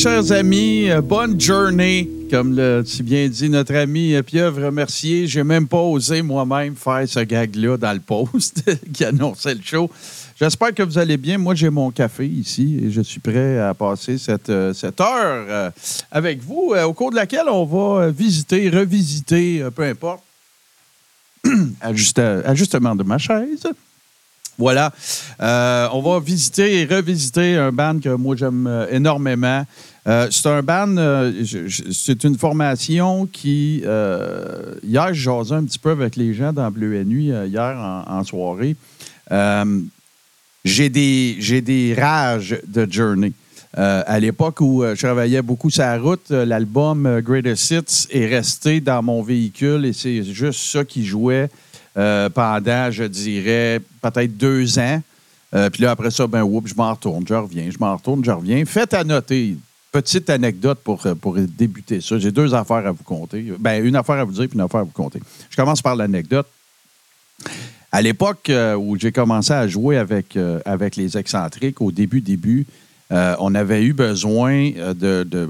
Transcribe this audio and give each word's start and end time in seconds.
Chers 0.00 0.32
amis. 0.32 0.90
Euh, 0.90 1.00
Bonne 1.00 1.40
journée. 1.40 2.08
Comme 2.30 2.54
l'a 2.56 2.84
si 2.84 3.02
bien 3.02 3.28
dit 3.28 3.48
notre 3.50 3.74
ami 3.74 4.14
euh, 4.14 4.22
Pieuvre 4.22 4.70
Mercier, 4.70 5.26
j'ai 5.26 5.42
même 5.42 5.66
pas 5.66 5.80
osé 5.82 6.22
moi-même 6.22 6.76
faire 6.76 7.02
ce 7.06 7.20
gag-là 7.20 7.76
dans 7.76 7.92
le 7.92 8.00
post 8.00 8.62
qui 8.92 9.04
annonçait 9.04 9.54
le 9.54 9.60
show. 9.62 9.90
J'espère 10.38 10.72
que 10.74 10.82
vous 10.82 10.96
allez 10.96 11.16
bien. 11.16 11.36
Moi, 11.38 11.54
j'ai 11.54 11.68
mon 11.70 11.90
café 11.90 12.26
ici 12.26 12.80
et 12.84 12.90
je 12.90 13.02
suis 13.02 13.20
prêt 13.20 13.58
à 13.58 13.74
passer 13.74 14.16
cette, 14.16 14.48
euh, 14.48 14.72
cette 14.72 15.00
heure 15.00 15.72
avec 16.10 16.42
vous, 16.42 16.74
au 16.86 16.92
cours 16.94 17.10
de 17.10 17.16
laquelle 17.16 17.48
on 17.50 17.64
va 17.64 18.10
visiter, 18.10 18.70
revisiter, 18.70 19.64
peu 19.74 19.82
importe, 19.82 20.22
Ajuste- 21.82 22.42
ajustement 22.44 22.94
de 22.94 23.02
ma 23.02 23.18
chaise. 23.18 23.66
Voilà. 24.60 24.92
Euh, 25.40 25.88
on 25.94 26.02
va 26.02 26.20
visiter 26.20 26.80
et 26.80 26.84
revisiter 26.84 27.56
un 27.56 27.72
band 27.72 27.98
que 27.98 28.14
moi 28.14 28.36
j'aime 28.36 28.66
euh, 28.66 28.86
énormément. 28.90 29.64
Euh, 30.06 30.28
c'est 30.30 30.48
un 30.48 30.62
band, 30.62 31.32
c'est 31.90 32.24
une 32.24 32.36
formation 32.36 33.26
qui. 33.26 33.78
hier, 33.78 35.14
je 35.14 35.22
jasais 35.22 35.54
un 35.54 35.64
petit 35.64 35.78
peu 35.78 35.92
avec 35.92 36.16
les 36.16 36.34
gens 36.34 36.52
dans 36.52 36.70
Bleu 36.70 36.94
et 36.94 37.04
Nuit, 37.06 37.32
hier 37.46 38.04
en, 38.06 38.22
soirée. 38.22 38.76
J'ai 40.62 40.90
des, 40.90 41.62
des 41.62 41.94
rages 41.98 42.60
de 42.66 42.86
Journey. 42.90 43.32
À 43.74 44.20
l'époque 44.20 44.60
où 44.60 44.82
je 44.82 45.00
travaillais 45.00 45.40
beaucoup 45.40 45.70
sur 45.70 45.84
la 45.84 45.98
route, 45.98 46.30
l'album 46.30 47.20
Greatest 47.22 47.70
Hits 47.70 48.06
est 48.10 48.26
resté 48.26 48.80
dans 48.80 49.02
mon 49.02 49.22
véhicule 49.22 49.86
et 49.86 49.94
c'est 49.94 50.22
juste 50.22 50.60
ça 50.60 50.84
qui 50.84 51.06
jouait 51.06 51.48
pendant, 51.94 52.90
je 52.90 53.04
dirais, 53.04 53.80
peut-être 54.00 54.36
deux 54.36 54.78
ans. 54.78 55.02
Euh, 55.54 55.70
Puis 55.70 55.82
là, 55.82 55.90
après 55.90 56.10
ça, 56.10 56.26
ben, 56.26 56.42
oups, 56.42 56.70
je 56.70 56.74
m'en 56.74 56.92
retourne, 56.92 57.24
je 57.26 57.34
reviens, 57.34 57.70
je 57.70 57.78
m'en 57.78 57.96
retourne, 57.96 58.24
je 58.24 58.30
reviens. 58.30 58.64
Faites 58.64 58.94
à 58.94 59.04
noter. 59.04 59.56
Petite 59.92 60.30
anecdote 60.30 60.78
pour, 60.84 61.04
euh, 61.04 61.16
pour 61.16 61.34
débuter 61.34 62.00
ça. 62.00 62.16
J'ai 62.16 62.30
deux 62.30 62.54
affaires 62.54 62.86
à 62.86 62.92
vous 62.92 63.02
compter. 63.02 63.52
Ben, 63.58 63.84
une 63.84 63.96
affaire 63.96 64.16
à 64.16 64.24
vous 64.24 64.32
dire 64.32 64.48
puis 64.48 64.54
une 64.54 64.60
affaire 64.60 64.80
à 64.80 64.84
vous 64.84 64.92
compter. 64.92 65.20
Je 65.50 65.56
commence 65.56 65.82
par 65.82 65.96
l'anecdote. 65.96 66.46
À 67.90 68.00
l'époque 68.00 68.48
euh, 68.50 68.76
où 68.76 68.96
j'ai 68.96 69.10
commencé 69.10 69.52
à 69.52 69.66
jouer 69.66 69.98
avec, 69.98 70.36
euh, 70.36 70.60
avec 70.64 70.94
les 70.94 71.18
excentriques, 71.18 71.80
au 71.80 71.90
début, 71.90 72.20
début, 72.20 72.66
euh, 73.12 73.34
on 73.40 73.54
avait 73.54 73.82
eu 73.82 73.92
besoin 73.92 74.70
euh, 74.76 74.94
de. 74.94 75.24
de 75.28 75.48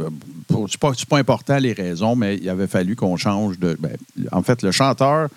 c'est 0.68 0.80
pas, 1.08 1.18
important 1.18 1.58
les 1.58 1.72
raisons, 1.72 2.16
mais 2.16 2.36
il 2.36 2.48
avait 2.48 2.66
fallu 2.66 2.96
qu'on 2.96 3.16
change 3.16 3.58
de. 3.58 3.76
ben, 3.78 3.96
en 4.32 4.42
fait, 4.42 4.62
le 4.62 4.72
chanteur 4.72 5.28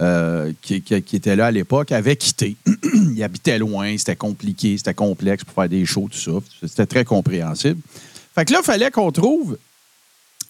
euh, 0.00 0.52
qui, 0.60 0.76
était 0.76 1.36
là 1.36 1.46
à 1.46 1.50
l'époque 1.50 1.92
avait 1.92 2.16
quitté. 2.16 2.56
il 2.94 3.22
habitait 3.22 3.58
loin, 3.58 3.96
c'était 3.96 4.16
compliqué, 4.16 4.76
c'était 4.76 4.94
complexe 4.94 5.44
pour 5.44 5.54
faire 5.54 5.68
des 5.68 5.86
shows, 5.86 6.08
tout 6.10 6.18
ça. 6.18 6.66
C'était 6.66 6.86
très 6.86 7.04
compréhensible. 7.04 7.80
Fait 8.34 8.44
que 8.44 8.52
là, 8.52 8.58
il 8.62 8.64
fallait 8.64 8.90
qu'on 8.90 9.12
trouve 9.12 9.56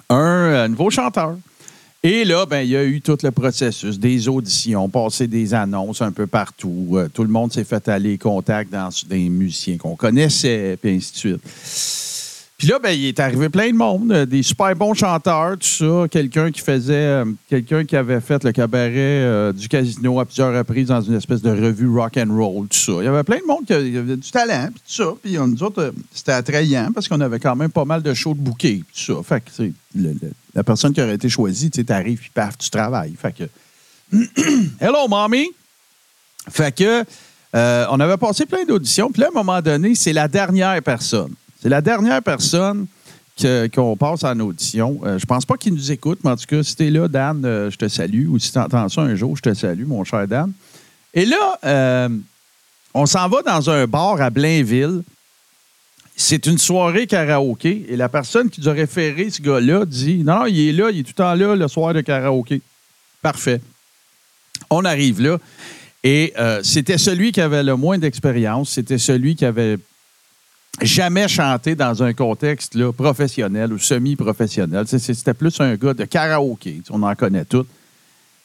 un 0.09 0.67
nouveau 0.69 0.91
chanteur. 0.91 1.37
Et 2.05 2.25
là, 2.25 2.47
ben, 2.47 2.61
il 2.61 2.71
y 2.71 2.77
a 2.77 2.85
eu 2.85 3.01
tout 3.01 3.19
le 3.25 3.33
processus, 3.33 3.99
des 3.99 4.29
auditions, 4.29 4.89
passer 4.89 5.27
des 5.27 5.53
annonces 5.53 6.01
un 6.01 6.13
peu 6.13 6.29
partout. 6.29 6.91
Euh, 6.93 7.09
tout 7.13 7.25
le 7.25 7.29
monde 7.29 7.53
s'est 7.53 7.65
fait 7.65 7.89
aller 7.89 8.19
contact 8.19 8.71
dans 8.71 8.89
des 9.09 9.29
musiciens 9.29 9.77
qu'on 9.79 9.97
connaissait, 9.97 10.79
puis 10.81 10.93
ainsi 10.93 11.13
de 11.13 11.17
suite. 11.17 12.18
Puis 12.59 12.67
là, 12.67 12.81
ben, 12.81 12.91
il 12.91 13.05
est 13.07 13.21
arrivé 13.21 13.49
plein 13.49 13.69
de 13.71 13.77
monde, 13.77 14.11
euh, 14.11 14.27
des 14.27 14.43
super 14.43 14.75
bons 14.75 14.93
chanteurs, 14.93 15.57
tout 15.59 15.65
ça. 15.69 16.09
Quelqu'un 16.11 16.51
qui 16.51 16.61
faisait, 16.61 16.93
euh, 16.93 17.25
quelqu'un 17.49 17.85
qui 17.85 17.95
avait 17.95 18.21
fait 18.21 18.43
le 18.43 18.51
cabaret 18.51 18.91
euh, 18.97 19.53
du 19.53 19.69
casino 19.69 20.19
à 20.19 20.25
plusieurs 20.25 20.53
reprises 20.53 20.89
dans 20.89 21.01
une 21.01 21.15
espèce 21.15 21.41
de 21.41 21.51
revue 21.51 21.89
rock 21.89 22.17
and 22.17 22.35
roll, 22.37 22.67
tout 22.67 22.77
ça. 22.77 22.93
Il 23.01 23.05
y 23.05 23.07
avait 23.07 23.23
plein 23.23 23.39
de 23.39 23.47
monde 23.47 23.65
qui 23.65 23.73
avait, 23.73 24.17
du 24.17 24.31
talent, 24.33 24.71
puis 24.75 24.83
tout 24.89 24.93
ça. 25.05 25.13
Puis 25.23 25.35
nous 25.39 25.63
autres, 25.63 25.95
c'était 26.13 26.33
attrayant 26.33 26.91
parce 26.93 27.07
qu'on 27.07 27.21
avait 27.21 27.39
quand 27.39 27.55
même 27.55 27.71
pas 27.71 27.85
mal 27.85 28.03
de 28.03 28.13
shows 28.13 28.35
de 28.35 28.41
bouquets, 28.41 28.83
tout 28.93 29.15
ça. 29.15 29.23
Fait 29.23 29.41
que, 29.41 29.71
le- 29.95 30.17
la 30.53 30.65
personne 30.65 30.93
qui 30.93 31.01
aurait 31.01 31.15
été 31.15 31.29
choisie, 31.29 31.71
tu 31.71 31.77
sais, 31.79 31.85
t'arrives, 31.85 32.19
puis 32.19 32.31
paf, 32.35 32.59
tu 32.59 32.71
travailles. 32.71 33.15
Fait 33.17 33.33
que, 33.37 33.45
hello, 34.81 35.07
mommy! 35.09 35.47
Fait 36.51 36.75
que, 36.75 37.05
on 37.55 38.01
avait 38.01 38.17
passé 38.17 38.47
plein 38.47 38.65
d'auditions. 38.65 39.13
Puis 39.13 39.21
là, 39.21 39.29
à 39.29 39.31
un 39.31 39.45
moment 39.45 39.63
donné, 39.63 39.95
c'est 39.95 40.13
la 40.13 40.27
dernière 40.27 40.83
personne. 40.83 41.33
C'est 41.61 41.69
la 41.69 41.81
dernière 41.81 42.23
personne 42.23 42.87
qu'on 43.75 43.97
passe 43.97 44.25
en 44.25 44.39
audition. 44.41 45.01
Euh, 45.05 45.19
je 45.19 45.27
pense 45.27 45.45
pas 45.45 45.57
qu'il 45.57 45.75
nous 45.75 45.93
écoute, 45.93 46.21
mais 46.25 46.31
en 46.31 46.37
tout 46.37 46.47
cas, 46.47 46.63
si 46.63 46.75
t'es 46.75 46.91
là, 46.91 47.07
Dan, 47.07 47.45
euh, 47.45 47.71
je 47.71 47.77
te 47.77 47.87
salue. 47.89 48.27
Ou 48.29 48.39
si 48.39 48.51
tu 48.53 48.59
entends 48.59 48.89
ça 48.89 49.03
un 49.03 49.15
jour, 49.15 49.37
je 49.37 49.43
te 49.43 49.55
salue, 49.55 49.85
mon 49.87 50.05
cher 50.05 50.27
Dan. 50.27 50.53
Et 51.15 51.25
là, 51.25 51.59
euh, 51.65 52.09
on 52.95 53.07
s'en 53.07 53.29
va 53.29 53.43
dans 53.43 53.71
un 53.71 53.87
bar 53.87 54.21
à 54.21 54.31
Blainville. 54.31 55.03
C'est 56.17 56.47
une 56.47 56.59
soirée 56.59 57.07
karaoké. 57.07 57.87
Et 57.89 57.97
la 57.97 58.09
personne 58.09 58.51
qui 58.51 58.61
nous 58.61 58.69
a 58.69 58.73
référé 58.73 59.31
ce 59.31 59.41
gars-là 59.41 59.85
dit 59.85 60.19
Non, 60.25 60.41
non, 60.41 60.47
il 60.47 60.69
est 60.69 60.73
là, 60.73 60.91
il 60.91 61.01
est 61.01 61.03
tout 61.03 61.11
le 61.11 61.15
temps 61.15 61.35
là 61.35 61.55
le 61.55 61.69
soir 61.69 61.95
de 61.95 62.01
karaoké. 62.01 62.61
Parfait. 63.23 63.61
On 64.71 64.85
arrive 64.85 65.21
là. 65.21 65.39
Et 66.03 66.33
euh, 66.39 66.61
c'était 66.63 66.99
celui 66.99 67.33
qui 67.33 67.41
avait 67.41 67.63
le 67.63 67.77
moins 67.77 67.99
d'expérience. 67.99 68.71
C'était 68.71 68.99
celui 68.99 69.37
qui 69.37 69.45
avait 69.45 69.79
jamais 70.83 71.29
chanté 71.29 71.75
dans 71.75 72.03
un 72.03 72.13
contexte 72.13 72.77
professionnel 72.93 73.73
ou 73.73 73.79
semi-professionnel. 73.79 74.85
C'était 74.87 75.35
plus 75.35 75.61
un 75.61 75.75
gars 75.77 75.95
de 75.95 76.05
karaoké. 76.05 76.83
On 76.91 77.03
en 77.03 77.15
connaît 77.15 77.45
tous. 77.45 77.67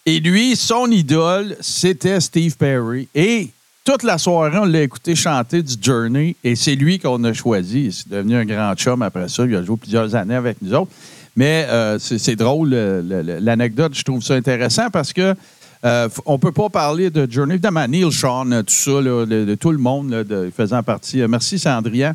Et 0.05 0.19
lui, 0.19 0.55
son 0.55 0.87
idole, 0.91 1.55
c'était 1.61 2.19
Steve 2.19 2.57
Perry. 2.57 3.07
Et 3.15 3.49
toute 3.85 4.03
la 4.03 4.17
soirée, 4.17 4.57
on 4.57 4.65
l'a 4.65 4.81
écouté 4.81 5.15
chanter 5.15 5.61
du 5.63 5.73
Journey. 5.81 6.35
Et 6.43 6.55
c'est 6.55 6.75
lui 6.75 6.99
qu'on 6.99 7.23
a 7.23 7.33
choisi. 7.33 7.91
C'est 7.91 8.09
devenu 8.09 8.35
un 8.35 8.45
grand 8.45 8.75
chum 8.75 9.01
après 9.01 9.29
ça. 9.29 9.45
Il 9.45 9.55
a 9.55 9.63
joué 9.63 9.77
plusieurs 9.77 10.13
années 10.15 10.35
avec 10.35 10.61
nous 10.61 10.73
autres. 10.73 10.91
Mais 11.35 11.65
euh, 11.69 11.97
c'est 11.99 12.35
drôle, 12.35 12.69
le- 12.69 13.01
le- 13.01 13.39
l'anecdote. 13.39 13.93
Je 13.95 14.03
trouve 14.03 14.21
ça 14.21 14.35
intéressant 14.35 14.89
parce 14.91 15.13
que 15.13 15.35
euh, 15.85 16.09
on 16.25 16.39
peut 16.39 16.51
pas 16.51 16.69
parler 16.69 17.09
de 17.09 17.29
Journey. 17.29 17.55
Évidemment, 17.55 17.87
Neil 17.87 18.11
Sean, 18.11 18.51
euh, 18.51 18.63
tout 18.63 18.73
ça, 18.73 18.91
de, 19.01 19.55
tout 19.55 19.71
le 19.71 19.77
monde 19.77 20.25
faisant 20.55 20.81
partie. 20.83 21.21
euh, 21.21 21.27
merci, 21.27 21.59
Sandrian. 21.59 22.13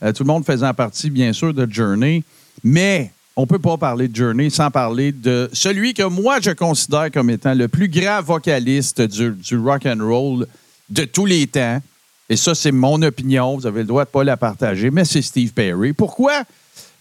Tout 0.00 0.22
le 0.22 0.26
monde 0.26 0.44
faisant 0.44 0.72
partie, 0.74 1.10
bien 1.10 1.32
sûr, 1.32 1.52
de 1.52 1.66
Journey. 1.68 2.22
Mais 2.62 3.10
on 3.34 3.46
peut 3.46 3.58
pas 3.58 3.76
parler 3.76 4.06
de 4.06 4.14
Journey 4.14 4.48
sans 4.48 4.70
parler 4.70 5.10
de 5.10 5.50
celui 5.52 5.92
que 5.92 6.04
moi, 6.04 6.38
je 6.40 6.52
considère 6.52 7.10
comme 7.10 7.30
étant 7.30 7.54
le 7.54 7.66
plus 7.66 7.88
grand 7.88 8.22
vocaliste 8.22 9.00
du, 9.02 9.30
du 9.30 9.58
rock 9.58 9.86
and 9.86 9.98
roll 10.00 10.46
de 10.88 11.04
tous 11.04 11.26
les 11.26 11.48
temps. 11.48 11.80
Et 12.28 12.36
ça, 12.36 12.54
c'est 12.54 12.70
mon 12.70 13.02
opinion. 13.02 13.56
Vous 13.56 13.66
avez 13.66 13.80
le 13.80 13.86
droit 13.86 14.04
de 14.04 14.10
pas 14.10 14.22
la 14.22 14.36
partager, 14.36 14.90
mais 14.90 15.04
c'est 15.04 15.22
Steve 15.22 15.52
Perry. 15.52 15.92
Pourquoi? 15.92 16.42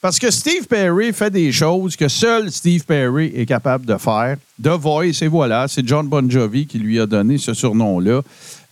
Parce 0.07 0.19
que 0.19 0.31
Steve 0.31 0.67
Perry 0.67 1.11
fait 1.11 1.29
des 1.29 1.51
choses 1.51 1.97
que 1.97 2.07
seul 2.07 2.49
Steve 2.49 2.85
Perry 2.85 3.29
est 3.35 3.45
capable 3.45 3.85
de 3.85 3.97
faire. 3.97 4.37
The 4.63 4.69
Voice, 4.69 5.21
et 5.21 5.27
voilà, 5.27 5.67
c'est 5.67 5.85
John 5.85 6.07
Bon 6.07 6.31
Jovi 6.31 6.65
qui 6.65 6.79
lui 6.79 6.97
a 6.97 7.05
donné 7.05 7.37
ce 7.37 7.53
surnom-là. 7.53 8.21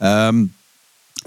Euh, 0.01 0.45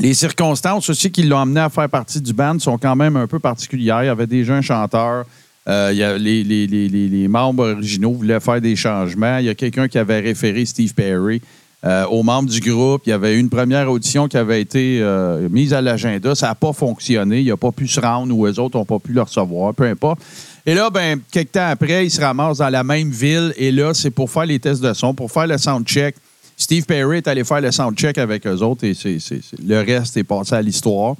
les 0.00 0.14
circonstances 0.14 0.88
aussi 0.88 1.10
qui 1.10 1.24
l'ont 1.24 1.40
amené 1.40 1.60
à 1.60 1.68
faire 1.68 1.90
partie 1.90 2.22
du 2.22 2.32
band 2.32 2.58
sont 2.58 2.78
quand 2.78 2.96
même 2.96 3.18
un 3.18 3.26
peu 3.26 3.38
particulières. 3.38 4.02
Il 4.02 4.06
y 4.06 4.08
avait 4.08 4.26
déjà 4.26 4.54
un 4.54 4.62
chanteur. 4.62 5.26
Euh, 5.68 5.90
il 5.92 5.98
y 5.98 6.02
a 6.02 6.16
les, 6.16 7.28
membres 7.28 7.72
originaux 7.72 8.14
voulaient 8.14 8.40
faire 8.40 8.62
des 8.62 8.76
changements. 8.76 9.36
Il 9.36 9.44
y 9.44 9.50
a 9.50 9.54
quelqu'un 9.54 9.88
qui 9.88 9.98
avait 9.98 10.20
référé 10.20 10.64
Steve 10.64 10.94
Perry 10.94 11.42
euh, 11.84 12.06
aux 12.06 12.22
membres 12.22 12.48
du 12.48 12.60
groupe. 12.60 13.02
Il 13.06 13.10
y 13.10 13.12
avait 13.12 13.38
une 13.38 13.48
première 13.48 13.90
audition 13.90 14.26
qui 14.26 14.36
avait 14.36 14.60
été 14.60 15.00
euh, 15.00 15.48
mise 15.48 15.72
à 15.72 15.80
l'agenda. 15.80 16.34
Ça 16.34 16.48
n'a 16.48 16.54
pas 16.54 16.72
fonctionné. 16.72 17.40
Il 17.40 17.48
n'a 17.48 17.56
pas 17.56 17.70
pu 17.70 17.86
se 17.86 18.00
rendre 18.00 18.36
ou 18.36 18.46
eux 18.46 18.58
autres 18.58 18.76
n'ont 18.76 18.84
pas 18.84 18.98
pu 18.98 19.12
le 19.12 19.22
recevoir, 19.22 19.72
peu 19.74 19.84
importe. 19.84 20.20
Et 20.66 20.74
là, 20.74 20.90
ben, 20.90 21.20
quelques 21.30 21.52
temps 21.52 21.68
après, 21.68 22.06
il 22.06 22.10
se 22.10 22.20
ramasse 22.20 22.58
dans 22.58 22.68
la 22.68 22.82
même 22.82 23.10
ville. 23.10 23.54
Et 23.56 23.70
là, 23.70 23.94
c'est 23.94 24.10
pour 24.10 24.30
faire 24.30 24.46
les 24.46 24.58
tests 24.58 24.82
de 24.82 24.92
son, 24.92 25.14
pour 25.14 25.30
faire 25.30 25.46
le 25.46 25.56
soundcheck. 25.56 26.16
Steve 26.56 26.84
Perry 26.84 27.18
est 27.18 27.28
allé 27.28 27.44
faire 27.44 27.60
le 27.60 27.70
soundcheck 27.70 28.18
avec 28.18 28.44
eux 28.44 28.62
autres 28.62 28.84
et 28.84 28.92
c'est, 28.92 29.18
le 29.64 29.78
reste 29.80 30.16
est 30.16 30.24
passé 30.24 30.56
à 30.56 30.62
l'histoire. 30.62 31.14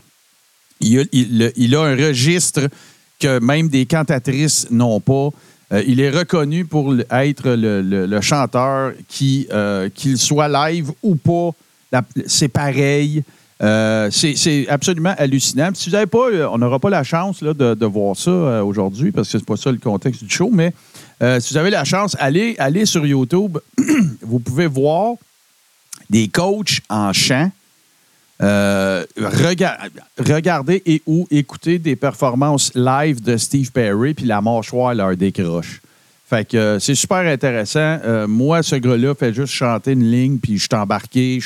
Il 0.80 1.74
a 1.76 1.80
un 1.82 1.94
registre 1.94 2.68
que 3.20 3.38
même 3.38 3.68
des 3.68 3.86
cantatrices 3.86 4.68
n'ont 4.70 5.00
pas. 5.00 5.30
Euh, 5.72 5.82
il 5.86 6.00
est 6.00 6.10
reconnu 6.10 6.64
pour 6.64 6.94
être 7.10 7.50
le, 7.50 8.20
chanteur 8.20 8.92
qui, 9.08 9.46
euh, 9.52 9.88
qu'il 9.94 10.18
soit 10.18 10.48
live 10.48 10.90
ou 11.02 11.14
pas, 11.16 11.50
c'est 12.26 12.48
pareil. 12.48 13.22
Euh, 13.60 14.08
c'est, 14.10 14.68
absolument 14.68 15.14
hallucinant. 15.18 15.70
Si 15.74 15.90
vous 15.90 15.96
n'avez 15.96 16.06
pas, 16.06 16.28
on 16.52 16.58
n'aura 16.58 16.78
pas 16.78 16.90
la 16.90 17.02
chance 17.02 17.42
là, 17.42 17.52
de, 17.52 17.74
de 17.74 17.86
voir 17.86 18.16
ça 18.16 18.64
aujourd'hui 18.64 19.10
parce 19.10 19.30
que 19.30 19.38
c'est 19.38 19.44
pas 19.44 19.56
ça 19.56 19.72
le 19.72 19.78
contexte 19.78 20.24
du 20.24 20.30
show, 20.30 20.50
mais 20.52 20.72
si 21.40 21.52
vous 21.52 21.56
avez 21.56 21.70
la 21.70 21.84
chance, 21.84 22.16
allez, 22.20 22.54
allez 22.58 22.86
sur 22.86 23.04
YouTube. 23.04 23.58
vous 24.22 24.38
pouvez 24.38 24.66
voir 24.66 25.14
des 26.08 26.28
coachs 26.28 26.80
en 26.88 27.12
chant 27.12 27.50
euh, 28.42 29.04
rega- 29.16 29.78
regardez 30.18 30.82
et 30.86 31.02
ou 31.06 31.26
écouter 31.30 31.78
des 31.78 31.96
performances 31.96 32.72
live 32.74 33.20
de 33.22 33.36
Steve 33.36 33.72
Perry, 33.72 34.14
puis 34.14 34.24
la 34.26 34.40
mâchoire 34.40 34.94
leur 34.94 35.16
décroche. 35.16 35.80
Fait 36.28 36.46
que 36.46 36.56
euh, 36.56 36.78
c'est 36.78 36.94
super 36.94 37.18
intéressant. 37.26 37.98
Euh, 38.04 38.28
moi, 38.28 38.62
ce 38.62 38.76
gars-là 38.76 39.14
fait 39.14 39.32
juste 39.32 39.52
chanter 39.54 39.92
une 39.92 40.10
ligne, 40.10 40.38
puis 40.38 40.58
je 40.58 40.66
suis 40.70 40.74
embarqué. 40.74 41.38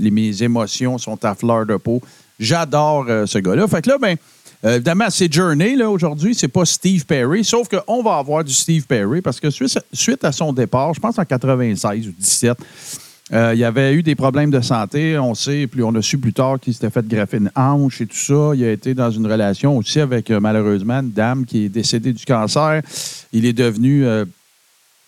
mes 0.00 0.42
émotions 0.42 0.96
sont 0.98 1.22
à 1.24 1.34
fleur 1.34 1.66
de 1.66 1.76
peau. 1.76 2.00
J'adore 2.40 3.06
ce 3.26 3.38
gars-là. 3.38 3.68
Fait 3.68 3.82
que 3.82 3.90
là, 3.90 3.98
ben, 4.00 4.16
évidemment, 4.64 5.10
c'est 5.10 5.32
Journey, 5.32 5.76
là, 5.76 5.88
aujourd'hui. 5.90 6.34
C'est 6.34 6.48
pas 6.48 6.64
Steve 6.64 7.04
Perry. 7.04 7.44
Sauf 7.44 7.68
qu'on 7.68 8.02
va 8.02 8.16
avoir 8.16 8.42
du 8.42 8.52
Steve 8.54 8.84
Perry 8.86 9.20
parce 9.20 9.38
que 9.38 9.50
suite, 9.50 9.78
suite 9.92 10.24
à 10.24 10.32
son 10.32 10.52
départ, 10.52 10.92
je 10.94 10.98
pense 10.98 11.18
en 11.18 11.24
96 11.24 12.08
ou 12.08 12.12
17, 12.18 12.56
euh, 13.32 13.54
il 13.54 13.64
avait 13.64 13.94
eu 13.94 14.02
des 14.02 14.14
problèmes 14.14 14.50
de 14.50 14.60
santé. 14.60 15.18
On 15.18 15.34
sait, 15.34 15.66
puis 15.66 15.82
on 15.82 15.94
a 15.94 16.02
su 16.02 16.18
plus 16.18 16.34
tard 16.34 16.60
qu'il 16.60 16.74
s'était 16.74 16.90
fait 16.90 17.06
greffer 17.06 17.38
une 17.38 17.50
hanche 17.56 18.00
et 18.02 18.06
tout 18.06 18.16
ça. 18.16 18.52
Il 18.54 18.62
a 18.64 18.72
été 18.72 18.92
dans 18.94 19.10
une 19.10 19.26
relation 19.26 19.76
aussi 19.78 20.00
avec, 20.00 20.30
euh, 20.30 20.38
malheureusement, 20.38 21.00
une 21.00 21.12
dame 21.12 21.46
qui 21.46 21.64
est 21.64 21.68
décédée 21.70 22.12
du 22.12 22.24
cancer. 22.26 22.82
Il 23.32 23.46
est 23.46 23.54
devenu, 23.54 24.04
euh, 24.04 24.26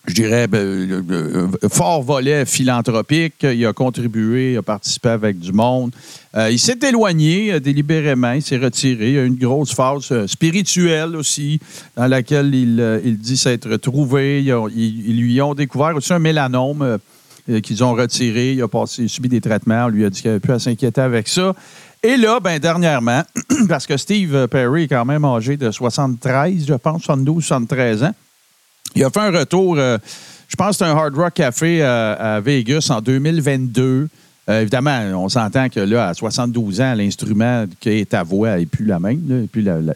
je 0.07 0.15
dirais, 0.15 0.47
ben, 0.47 1.51
fort 1.69 2.01
volet 2.01 2.45
philanthropique. 2.45 3.43
Il 3.43 3.63
a 3.63 3.73
contribué, 3.73 4.53
il 4.53 4.57
a 4.57 4.63
participé 4.63 5.09
avec 5.09 5.37
du 5.37 5.53
monde. 5.53 5.91
Il 6.49 6.59
s'est 6.59 6.79
éloigné 6.85 7.59
délibérément, 7.59 8.33
il 8.33 8.41
s'est 8.41 8.57
retiré. 8.57 9.13
Il 9.13 9.19
a 9.19 9.23
une 9.23 9.35
grosse 9.35 9.73
phase 9.73 10.25
spirituelle 10.25 11.15
aussi, 11.15 11.59
dans 11.95 12.07
laquelle 12.07 12.53
il, 12.53 13.17
dit 13.17 13.37
s'être 13.37 13.77
trouvé. 13.77 14.43
Ils 14.43 15.17
lui 15.17 15.41
ont 15.41 15.53
découvert 15.53 15.95
aussi 15.95 16.11
un 16.11 16.19
mélanome. 16.19 16.99
Euh, 17.49 17.59
qu'ils 17.59 17.83
ont 17.83 17.93
retiré. 17.93 18.53
Il 18.53 18.61
a 18.61 18.67
passé, 18.67 19.07
subi 19.07 19.29
des 19.29 19.41
traitements. 19.41 19.85
On 19.85 19.89
lui 19.89 20.05
a 20.05 20.09
dit 20.09 20.21
qu'il 20.21 20.29
n'avait 20.31 20.39
plus 20.39 20.53
à 20.53 20.59
s'inquiéter 20.59 21.01
avec 21.01 21.27
ça. 21.27 21.53
Et 22.03 22.17
là, 22.17 22.39
ben, 22.39 22.59
dernièrement, 22.59 23.23
parce 23.67 23.87
que 23.87 23.97
Steve 23.97 24.47
Perry 24.47 24.83
est 24.83 24.87
quand 24.87 25.05
même 25.05 25.25
âgé 25.25 25.57
de 25.57 25.71
73, 25.71 26.65
je 26.67 26.73
pense, 26.75 27.03
72, 27.03 27.43
73 27.43 28.03
ans, 28.03 28.13
il 28.95 29.03
a 29.03 29.09
fait 29.09 29.19
un 29.19 29.31
retour, 29.31 29.75
euh, 29.77 29.97
je 30.47 30.55
pense 30.55 30.77
c'est 30.77 30.85
un 30.85 30.95
Hard 30.95 31.15
Rock 31.15 31.33
Café 31.33 31.81
à, 31.81 32.13
à 32.13 32.39
Vegas 32.39 32.87
en 32.89 33.01
2022. 33.01 34.07
Euh, 34.47 34.61
évidemment, 34.61 34.99
on 35.15 35.27
s'entend 35.27 35.69
que 35.69 35.79
là, 35.79 36.09
à 36.09 36.13
72 36.13 36.79
ans, 36.79 36.93
l'instrument 36.93 37.65
qui 37.79 37.89
est 37.89 38.09
ta 38.09 38.21
voix 38.23 38.57
n'est 38.57 38.67
plus 38.67 38.85
la 38.85 38.99
même. 38.99 39.47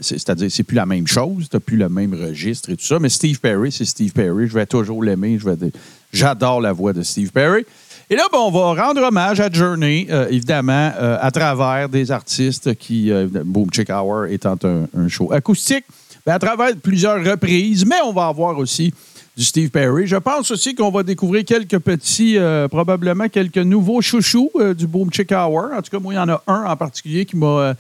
C'est-à-dire, 0.02 0.50
c'est 0.52 0.64
plus 0.64 0.76
la 0.76 0.88
même 0.88 1.06
chose, 1.06 1.48
tu 1.50 1.60
plus 1.60 1.78
le 1.78 1.88
même 1.88 2.16
registre 2.16 2.72
et 2.72 2.76
tout 2.76 2.86
ça. 2.86 2.98
Mais 3.00 3.10
Steve 3.10 3.40
Perry, 3.40 3.72
c'est 3.72 3.86
Steve 3.86 4.12
Perry. 4.12 4.48
Je 4.48 4.54
vais 4.54 4.66
toujours 4.66 5.04
l'aimer. 5.04 5.38
Je 5.40 5.50
vais 5.50 5.72
J'adore 6.12 6.62
la 6.62 6.74
voix 6.74 6.94
de 6.94 7.04
Steve 7.04 7.32
Perry. 7.32 7.66
Et 8.12 8.16
là, 8.16 8.24
ben, 8.32 8.40
on 8.40 8.50
va 8.50 8.84
rendre 8.84 9.04
hommage 9.04 9.40
à 9.40 9.52
Journey, 9.52 10.08
euh, 10.10 10.28
évidemment, 10.32 10.92
euh, 11.00 11.18
à 11.22 11.30
travers 11.30 11.88
des 11.88 12.10
artistes 12.10 12.74
qui. 12.76 13.12
euh, 13.12 13.28
Boom 13.46 13.72
Chick 13.72 13.92
Hour 13.92 14.26
étant 14.26 14.58
un, 14.64 15.08
show 15.08 15.32
acoustique, 15.32 15.86
ben, 16.26 16.34
à 16.34 16.40
travers 16.40 16.76
plusieurs 16.78 17.24
reprises, 17.24 17.86
mais 17.86 17.98
on 18.04 18.12
va 18.12 18.26
avoir 18.26 18.58
aussi 18.58 18.92
du 19.38 19.46
Steve 19.46 19.70
Perry. 19.70 20.08
Je 20.08 20.16
pense 20.16 20.50
aussi 20.50 20.74
qu'on 20.74 20.90
va 20.90 21.04
découvrir 21.04 21.46
quelques 21.46 21.78
petits, 21.78 22.38
probablement 22.70 23.30
quelques 23.30 23.58
nouveaux 23.60 24.02
chouchous 24.02 24.52
du 24.76 24.88
Boom 24.88 25.14
Chick 25.14 25.32
Hour. 25.32 25.70
En 25.74 25.82
tout 25.82 25.92
cas, 25.92 26.00
moi, 26.00 26.14
il 26.14 26.18
y 26.18 26.20
en 26.20 26.28
a 26.28 26.44
un 26.48 26.64
en 26.66 26.76
particulier 26.76 27.26
qui 27.26 27.38
m'a 27.38 27.74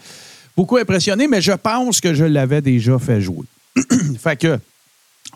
beaucoup 0.55 0.77
impressionné, 0.77 1.27
mais 1.27 1.41
je 1.41 1.51
pense 1.51 1.99
que 1.99 2.13
je 2.13 2.23
l'avais 2.23 2.61
déjà 2.61 2.97
fait 2.99 3.19
jouer. 3.19 3.45
fait 4.19 4.37
que. 4.37 4.59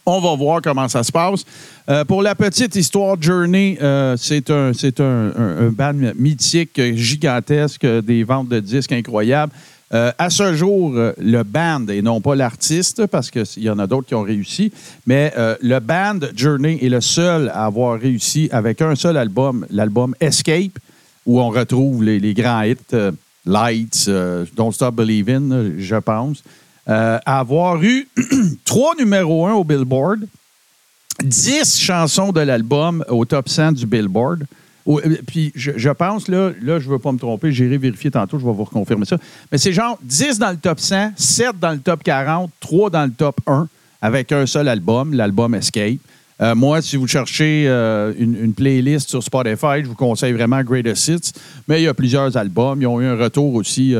On 0.05 0.19
va 0.19 0.35
voir 0.35 0.61
comment 0.61 0.89
ça 0.89 1.01
se 1.01 1.11
passe. 1.11 1.45
Euh, 1.89 2.03
pour 2.03 2.21
la 2.21 2.35
petite 2.35 2.75
histoire, 2.75 3.15
Journey, 3.21 3.77
euh, 3.81 4.17
c'est 4.17 4.49
un, 4.49 4.73
un, 4.99 5.69
band 5.69 6.11
mythique, 6.17 6.81
gigantesque, 6.95 7.85
des 7.85 8.25
ventes 8.25 8.49
de 8.49 8.59
disques 8.59 8.91
incroyables. 8.91 9.53
Euh, 9.93 10.11
à 10.17 10.29
ce 10.29 10.55
jour, 10.55 10.91
le 10.93 11.43
band, 11.43 11.87
et 11.87 12.01
non 12.01 12.19
pas 12.19 12.35
l'artiste, 12.35 13.05
parce 13.05 13.31
qu'il 13.31 13.63
y 13.63 13.69
en 13.69 13.79
a 13.79 13.87
d'autres 13.87 14.07
qui 14.07 14.15
ont 14.15 14.23
réussi, 14.23 14.73
mais 15.05 15.31
le 15.61 15.79
band 15.79 16.19
Journey 16.35 16.79
est 16.81 16.89
le 16.89 16.99
seul 16.99 17.49
à 17.49 17.65
avoir 17.65 17.97
réussi 17.97 18.49
avec 18.51 18.81
un 18.81 18.95
seul 18.95 19.15
album, 19.15 19.65
l'album 19.69 20.15
Escape, 20.19 20.79
où 21.25 21.39
on 21.39 21.49
retrouve 21.49 22.03
les, 22.03 22.19
les 22.19 22.33
grands 22.33 22.63
hits, 22.63 22.77
Lights, 23.45 24.09
Don't 24.55 24.71
Stop 24.71 24.95
Believing, 24.95 25.77
je 25.77 25.95
pense, 25.95 26.43
euh, 26.89 27.17
à 27.25 27.39
avoir 27.39 27.81
eu 27.81 28.09
trois 28.65 28.93
numéros 28.95 29.47
un 29.47 29.53
au 29.53 29.63
Billboard, 29.63 30.27
10 31.23 31.79
chansons 31.79 32.33
de 32.33 32.41
l'album 32.41 33.05
au 33.07 33.23
top 33.23 33.47
100 33.47 33.71
du 33.71 33.85
Billboard. 33.85 34.45
Euh, 34.89 35.17
Puis 35.25 35.53
je, 35.55 35.89
pense, 35.91 36.27
là, 36.27 36.51
là 36.61 36.79
je 36.79 36.87
ne 36.87 36.91
veux 36.91 36.99
pas 36.99 37.13
me 37.13 37.17
tromper, 37.17 37.53
j'irai 37.53 37.77
vérifier 37.77 38.11
tantôt, 38.11 38.37
je 38.37 38.45
vais 38.45 38.51
vous 38.51 38.65
reconfirmer 38.65 39.05
ça. 39.05 39.17
Mais 39.49 39.57
c'est 39.57 39.71
genre 39.71 39.97
10 40.03 40.39
dans 40.39 40.49
le 40.49 40.57
top 40.57 40.81
100, 40.81 41.13
7 41.15 41.57
dans 41.57 41.71
le 41.71 41.79
top 41.79 42.03
40, 42.03 42.51
3 42.59 42.89
dans 42.89 43.05
le 43.05 43.11
top 43.11 43.39
1, 43.47 43.69
avec 44.01 44.33
un 44.33 44.45
seul 44.45 44.67
album, 44.67 45.13
l'album 45.13 45.55
Escape. 45.55 45.99
Euh, 46.41 46.53
moi, 46.53 46.81
si 46.81 46.97
vous 46.97 47.07
cherchez 47.07 47.65
une, 48.19 48.53
playlist 48.53 49.09
sur 49.09 49.23
Spotify, 49.23 49.83
je 49.83 49.85
vous 49.87 49.95
conseille 49.95 50.33
vraiment 50.33 50.61
Greatest 50.63 51.07
Hits. 51.07 51.31
Mais 51.69 51.79
il 51.79 51.85
y 51.85 51.87
a 51.87 51.93
plusieurs 51.93 52.35
albums. 52.35 52.81
Ils 52.81 52.87
ont 52.87 52.99
eu 52.99 53.05
un 53.05 53.15
retour 53.15 53.53
aussi 53.53 53.95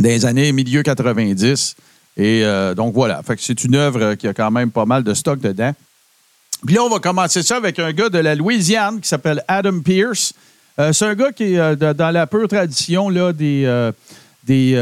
les 0.00 0.26
années 0.26 0.52
milieu 0.52 0.82
90. 0.82 1.76
Et 2.18 2.42
euh, 2.42 2.74
donc 2.74 2.92
voilà. 2.92 3.22
C'est 3.38 3.64
une 3.64 3.76
œuvre 3.76 4.14
qui 4.14 4.26
a 4.26 4.34
quand 4.34 4.50
même 4.50 4.70
pas 4.70 4.84
mal 4.84 5.04
de 5.04 5.14
stock 5.14 5.40
dedans. 5.40 5.72
Puis 6.66 6.74
là, 6.74 6.82
on 6.82 6.88
va 6.88 6.98
commencer 6.98 7.42
ça 7.42 7.56
avec 7.56 7.78
un 7.78 7.92
gars 7.92 8.08
de 8.08 8.18
la 8.18 8.34
Louisiane 8.34 9.00
qui 9.00 9.08
s'appelle 9.08 9.44
Adam 9.46 9.80
Pierce. 9.80 10.34
Euh, 10.80 10.92
c'est 10.92 11.06
un 11.06 11.14
gars 11.14 11.30
qui 11.30 11.54
est 11.54 11.58
euh, 11.58 11.76
dans 11.76 12.10
la 12.10 12.26
pure 12.26 12.48
tradition 12.48 13.08
là, 13.08 13.32
des. 13.32 13.92
des, 14.44 14.74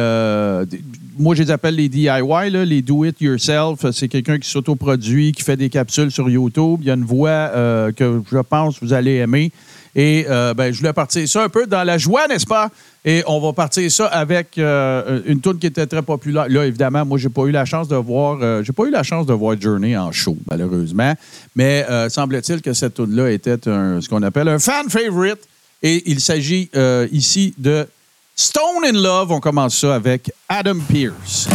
moi, 1.18 1.34
je 1.34 1.42
les 1.42 1.50
appelle 1.50 1.76
les 1.76 1.88
DIY, 1.88 2.50
les 2.50 2.82
do 2.82 3.04
it 3.04 3.20
yourself. 3.20 3.90
C'est 3.92 4.08
quelqu'un 4.08 4.38
qui 4.38 4.48
s'autoproduit, 4.48 5.32
qui 5.32 5.42
fait 5.42 5.56
des 5.56 5.68
capsules 5.68 6.10
sur 6.10 6.30
YouTube. 6.30 6.78
Il 6.80 6.86
y 6.86 6.90
a 6.90 6.94
une 6.94 7.04
voix 7.04 7.50
que 7.94 8.22
je 8.30 8.38
pense 8.38 8.80
vous 8.80 8.94
allez 8.94 9.16
aimer. 9.16 9.52
Et 9.98 10.26
euh, 10.28 10.52
ben, 10.52 10.70
je 10.72 10.78
voulais 10.78 10.92
partir 10.92 11.26
ça 11.26 11.42
un 11.42 11.48
peu 11.48 11.66
dans 11.66 11.82
la 11.82 11.96
joie, 11.96 12.28
n'est-ce 12.28 12.44
pas? 12.44 12.68
Et 13.02 13.22
on 13.26 13.40
va 13.40 13.54
partir 13.54 13.90
ça 13.90 14.04
avec 14.08 14.58
euh, 14.58 15.22
une 15.24 15.40
tune 15.40 15.58
qui 15.58 15.66
était 15.68 15.86
très 15.86 16.02
populaire. 16.02 16.46
Là, 16.50 16.66
évidemment, 16.66 17.06
moi, 17.06 17.16
j'ai 17.16 17.30
pas 17.30 17.44
eu 17.44 17.50
la 17.50 17.64
chance 17.64 17.88
de 17.88 17.96
voir, 17.96 18.38
euh, 18.42 18.62
j'ai 18.62 18.74
pas 18.74 18.84
eu 18.84 18.90
la 18.90 19.02
chance 19.02 19.24
de 19.24 19.32
voir 19.32 19.58
Journey 19.58 19.96
en 19.96 20.12
show, 20.12 20.36
malheureusement. 20.50 21.14
Mais 21.54 21.86
euh, 21.88 22.10
semble-t-il 22.10 22.60
que 22.60 22.74
cette 22.74 22.92
tune-là 22.94 23.30
était 23.30 23.66
un- 23.68 24.02
ce 24.02 24.08
qu'on 24.10 24.22
appelle 24.22 24.48
un 24.48 24.58
fan 24.58 24.90
favorite. 24.90 25.40
Et 25.82 26.10
il 26.10 26.20
s'agit 26.20 26.70
ici 27.12 27.54
de 27.56 27.86
Stone 28.34 28.84
in 28.84 28.92
Love. 29.00 29.32
On 29.32 29.40
commence 29.40 29.78
ça 29.78 29.94
avec 29.94 30.30
Adam 30.48 30.76
Pierce. 30.88 31.48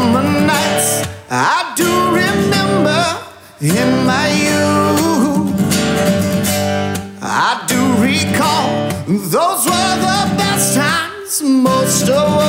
summer 0.00 0.22
nights 0.22 1.06
I 1.30 1.74
do 1.76 1.90
remember 2.22 3.02
in 3.60 3.88
my 4.10 4.26
youth. 4.44 5.52
I 7.22 7.50
do 7.70 7.80
recall 8.08 8.68
those 9.34 9.62
were 9.70 9.94
the 10.08 10.20
best 10.40 10.74
times, 10.74 11.42
most 11.42 12.08
of 12.08 12.16
all. 12.16 12.39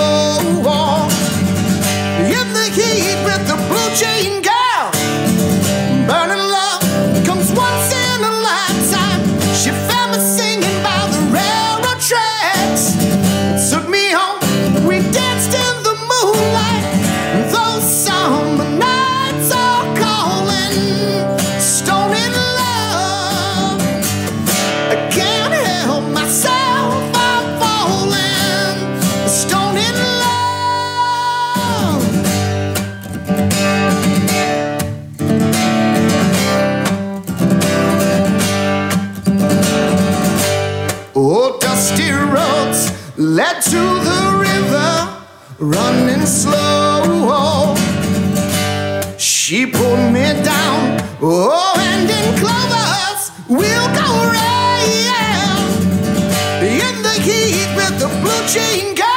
Running 45.62 46.26
slow. 46.26 47.04
Oh. 47.06 47.76
She 49.18 49.66
pulled 49.66 50.12
me 50.12 50.24
down, 50.44 51.00
oh, 51.22 51.76
and 51.78 52.10
in 52.10 52.40
clovers 52.40 53.32
we'll 53.48 53.90
go 53.94 54.08
round. 54.32 55.70
In 56.64 57.04
the 57.04 57.16
heat 57.22 57.70
with 57.76 58.00
the 58.00 58.08
blue 58.22 58.44
jean 58.48 58.96
girl, 58.96 59.11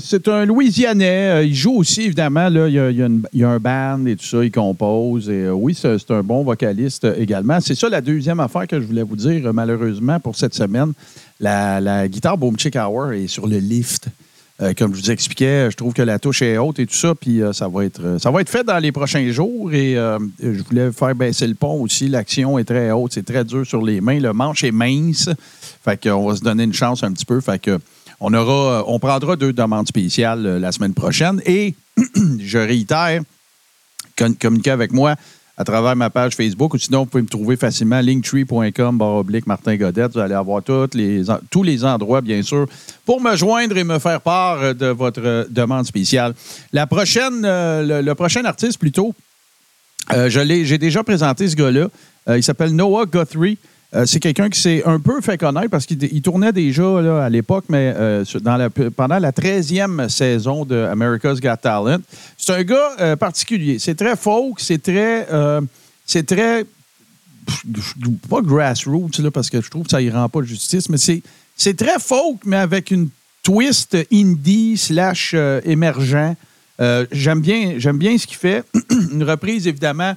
c'est 0.00 0.28
un 0.28 0.44
Louisianais. 0.44 1.28
Euh, 1.28 1.44
il 1.44 1.54
joue 1.54 1.76
aussi, 1.76 2.02
évidemment. 2.02 2.48
Là, 2.48 2.68
il, 2.68 2.74
y 3.34 3.44
a, 3.44 3.48
un 3.48 3.58
band 3.58 4.06
et 4.06 4.16
tout 4.16 4.24
ça. 4.24 4.44
Il 4.44 4.50
compose. 4.50 5.28
Et, 5.28 5.44
euh, 5.44 5.52
oui, 5.52 5.74
c'est 5.74 6.10
un 6.10 6.22
bon 6.22 6.42
vocaliste 6.42 7.06
également. 7.16 7.60
C'est 7.60 7.74
ça 7.74 7.88
la 7.88 8.00
deuxième 8.00 8.40
affaire 8.40 8.66
que 8.66 8.80
je 8.80 8.86
voulais 8.86 9.02
vous 9.02 9.16
dire, 9.16 9.52
malheureusement, 9.52 10.20
pour 10.20 10.36
cette 10.36 10.54
semaine. 10.54 10.92
La, 11.40 12.08
guitare 12.08 12.38
Boom 12.38 12.58
Chick 12.58 12.76
Hour 12.76 13.12
est 13.12 13.26
sur 13.26 13.46
le 13.46 13.58
lift. 13.58 14.08
Euh, 14.62 14.72
comme 14.72 14.94
je 14.94 15.02
vous 15.02 15.10
expliquais, 15.10 15.70
je 15.70 15.76
trouve 15.76 15.92
que 15.92 16.00
la 16.00 16.18
touche 16.18 16.40
est 16.40 16.56
haute 16.56 16.78
et 16.78 16.86
tout 16.86 16.94
ça, 16.94 17.14
puis 17.14 17.42
ça, 17.52 17.68
va 17.68 17.84
être, 17.84 18.16
ça 18.18 18.30
va 18.30 18.40
être 18.40 18.48
fait 18.48 18.64
dans 18.64 18.78
les 18.78 18.90
prochains 18.90 19.30
jours. 19.30 19.72
Et 19.72 19.96
je 20.40 20.62
voulais 20.62 20.92
faire 20.92 21.14
baisser 21.14 21.46
le 21.46 21.54
pont 21.54 21.82
aussi. 21.82 22.08
L'action 22.08 22.58
est 22.58 22.64
très 22.64 22.90
haute, 22.90 23.12
c'est 23.12 23.26
très 23.26 23.44
dur 23.44 23.66
sur 23.66 23.82
les 23.82 24.00
mains. 24.00 24.18
Le 24.18 24.32
manche 24.32 24.64
est 24.64 24.72
mince. 24.72 25.28
Fait 25.84 26.02
qu'on 26.02 26.26
va 26.26 26.36
se 26.36 26.40
donner 26.40 26.64
une 26.64 26.72
chance 26.72 27.04
un 27.04 27.12
petit 27.12 27.26
peu. 27.26 27.40
Fait 27.40 27.60
que 27.60 27.78
on 28.20 28.32
aura, 28.34 28.84
on 28.86 28.98
prendra 28.98 29.36
deux 29.36 29.52
demandes 29.52 29.86
spéciales 29.86 30.46
euh, 30.46 30.58
la 30.58 30.72
semaine 30.72 30.94
prochaine. 30.94 31.40
Et 31.46 31.74
je 32.40 32.58
réitère, 32.58 33.22
communiquez 34.40 34.70
avec 34.70 34.92
moi 34.92 35.16
à 35.58 35.64
travers 35.64 35.96
ma 35.96 36.10
page 36.10 36.34
Facebook 36.34 36.74
ou 36.74 36.78
sinon 36.78 37.00
vous 37.00 37.06
pouvez 37.06 37.22
me 37.22 37.28
trouver 37.28 37.56
facilement 37.56 38.00
linktree.com 38.00 39.00
oblique 39.00 39.46
Martin 39.46 39.76
Godette. 39.76 40.12
Vous 40.12 40.18
allez 40.18 40.34
avoir 40.34 40.62
les, 40.92 41.22
tous 41.50 41.62
les 41.62 41.84
endroits, 41.84 42.20
bien 42.20 42.42
sûr, 42.42 42.66
pour 43.04 43.20
me 43.20 43.34
joindre 43.36 43.76
et 43.76 43.84
me 43.84 43.98
faire 43.98 44.20
part 44.20 44.62
euh, 44.62 44.74
de 44.74 44.86
votre 44.86 45.22
euh, 45.24 45.44
demande 45.48 45.86
spéciale. 45.86 46.34
La 46.72 46.86
prochaine, 46.86 47.42
euh, 47.44 48.02
le, 48.02 48.14
prochain 48.14 48.44
artiste 48.44 48.78
plutôt, 48.78 49.14
euh, 50.12 50.28
j'ai 50.28 50.78
déjà 50.78 51.02
présenté 51.02 51.48
ce 51.48 51.56
gars-là. 51.56 51.88
Euh, 52.28 52.38
il 52.38 52.42
s'appelle 52.42 52.74
Noah 52.74 53.06
Guthrie. 53.06 53.58
Euh, 53.96 54.04
c'est 54.04 54.20
quelqu'un 54.20 54.50
qui 54.50 54.60
s'est 54.60 54.82
un 54.84 55.00
peu 55.00 55.20
fait 55.22 55.38
connaître 55.38 55.70
parce 55.70 55.86
qu'il 55.86 56.02
il 56.02 56.20
tournait 56.20 56.52
déjà 56.52 57.24
à 57.24 57.30
l'époque, 57.30 57.64
mais 57.68 57.94
euh, 57.96 58.24
pendant 58.94 59.18
la 59.18 59.32
13e 59.32 60.08
saison 60.10 60.66
de 60.66 60.76
America's 60.76 61.40
Got 61.40 61.56
Talent. 61.62 62.00
C'est 62.36 62.52
un 62.52 62.62
gars 62.62 62.90
euh, 63.00 63.16
particulier. 63.16 63.78
C'est 63.78 63.94
très 63.94 64.16
folk, 64.16 64.60
c'est 64.60 64.82
très. 64.82 65.26
c'est 66.04 66.26
très. 66.26 66.64
Pas 68.28 68.42
grassroots, 68.42 69.18
là, 69.20 69.30
parce 69.30 69.48
que 69.48 69.60
je 69.60 69.70
trouve 69.70 69.84
que 69.84 69.90
ça 69.90 70.02
y 70.02 70.10
rend 70.10 70.28
pas 70.28 70.42
justice, 70.42 70.88
mais 70.88 70.98
c'est, 70.98 71.76
très 71.76 72.00
folk, 72.00 72.40
mais 72.44 72.56
avec 72.56 72.90
une 72.90 73.08
twist 73.44 73.96
indie 74.12 74.76
slash 74.76 75.34
émergent. 75.64 76.34
J'aime, 77.12 77.40
bien, 77.40 77.78
bien 77.94 78.18
ce 78.18 78.26
qu'il 78.26 78.36
fait. 78.36 78.64
une 79.12 79.22
reprise, 79.22 79.68
évidemment, 79.68 80.16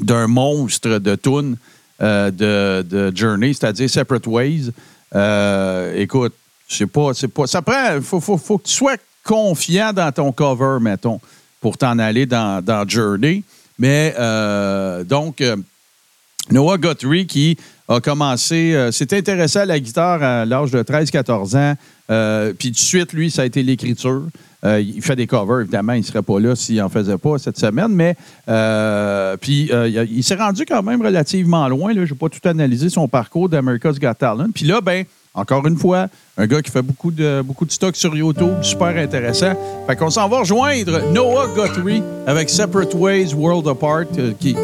d'un 0.00 0.28
monstre 0.28 0.98
de 0.98 1.16
tune 1.16 1.56
euh, 2.02 2.82
de, 2.82 3.12
Journey, 3.14 3.54
c'est-à-dire 3.54 3.88
Separate 3.88 4.26
Ways. 4.26 4.70
Euh, 5.14 5.94
écoute, 5.96 6.34
c'est 6.68 6.86
pas, 6.86 7.12
c'est 7.14 7.28
pas. 7.28 7.46
Ça 7.46 7.62
prend. 7.62 8.00
Faut, 8.02 8.20
faut, 8.20 8.36
faut 8.36 8.58
que 8.58 8.66
tu 8.66 8.74
sois 8.74 8.96
confiant 9.24 9.92
dans 9.92 10.12
ton 10.12 10.32
cover, 10.32 10.78
mettons, 10.80 11.20
pour 11.60 11.78
t'en 11.78 11.98
aller 11.98 12.26
dans, 12.26 12.62
dans 12.62 12.86
Journey. 12.88 13.42
Mais 13.78 14.14
euh, 14.18 15.04
donc, 15.04 15.42
Noah 16.50 16.78
Guthrie 16.78 17.26
qui 17.26 17.56
a 17.88 18.00
commencé, 18.00 18.90
s'est 18.92 19.14
intéressé 19.16 19.60
à 19.60 19.64
la 19.64 19.78
guitare 19.78 20.22
à 20.22 20.44
l'âge 20.44 20.70
de 20.70 20.82
13-14 20.82 21.56
ans. 21.56 21.74
Euh, 22.10 22.52
puis 22.56 22.70
de 22.70 22.76
suite, 22.76 23.12
lui, 23.12 23.30
ça 23.30 23.42
a 23.42 23.44
été 23.44 23.62
l'écriture. 23.62 24.22
Euh, 24.64 24.80
il 24.80 25.02
fait 25.02 25.16
des 25.16 25.26
covers, 25.26 25.60
évidemment, 25.60 25.92
il 25.92 26.00
ne 26.00 26.04
serait 26.04 26.22
pas 26.22 26.40
là 26.40 26.56
s'il 26.56 26.76
n'en 26.76 26.88
faisait 26.88 27.18
pas 27.18 27.38
cette 27.38 27.58
semaine, 27.58 27.90
mais 27.90 28.16
euh, 28.48 29.36
puis 29.36 29.70
il, 29.70 30.24
s'est 30.24 30.34
rendu 30.34 30.64
quand 30.64 30.82
même 30.82 31.02
relativement 31.02 31.68
loin. 31.68 31.92
Je 31.94 32.00
n'ai 32.00 32.06
pas 32.18 32.28
tout 32.28 32.48
analysé 32.48 32.88
son 32.88 33.06
parcours 33.06 33.48
d'America's 33.48 33.98
Got 33.98 34.14
Talent. 34.14 34.48
Puis 34.54 34.64
là, 34.64 34.80
ben, 34.80 35.04
encore 35.34 35.66
une 35.66 35.76
fois, 35.76 36.08
un 36.38 36.46
gars 36.46 36.62
qui 36.62 36.70
fait 36.70 36.82
beaucoup 36.82 37.10
de, 37.10 37.42
beaucoup 37.42 37.66
de 37.66 37.70
stock 37.70 37.94
sur 37.94 38.16
YouTube, 38.16 38.54
super 38.62 38.96
intéressant. 38.96 39.52
Fait 39.86 39.94
qu'on 39.94 40.08
s'en 40.08 40.28
va 40.28 40.38
rejoindre 40.40 41.12
Noah 41.12 41.48
Guthrie 41.54 42.02
avec 42.26 42.48
Separate 42.48 42.94
Ways, 42.94 43.34
World 43.34 43.68
Apart, 43.68 44.06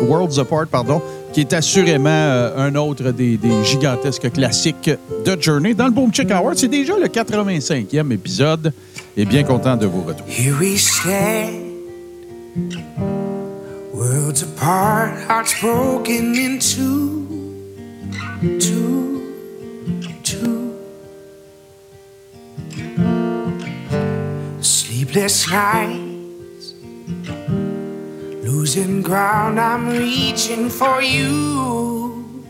Worlds 0.09 0.39
Apart, 0.39 0.69
pardon, 0.69 1.03
qui 1.33 1.41
est 1.41 1.53
assurément 1.53 2.09
euh, 2.11 2.69
un 2.69 2.75
autre 2.75 3.11
des, 3.11 3.39
gigantesques 3.65 4.31
classiques 4.33 4.91
de 5.25 5.41
Journey. 5.41 5.75
Dans 5.75 5.87
le 5.87 5.93
Boom 5.93 6.13
Chick 6.13 6.31
Hour, 6.31 6.53
c'est 6.55 6.69
déjà 6.69 6.97
le 6.99 7.07
85e 7.07 8.13
épisode. 8.13 8.73
Et 9.17 9.25
bien 9.25 9.43
content 9.43 9.77
de 9.77 9.87
vous 9.87 10.03
retrouver. 10.03 10.33
Here 10.33 10.57
we 10.59 10.79
worlds 13.93 14.43
apart, 14.43 15.17
hearts 15.29 15.61
broken 15.61 16.35
in 16.35 16.59
two, 16.59 17.61
two, 18.59 19.23
two. 20.23 20.79
Sleepless 24.61 25.45
losing 28.53 29.01
ground. 29.03 29.59
I'm 29.59 29.89
reaching 29.89 30.69
for 30.69 31.01
you, 31.01 32.45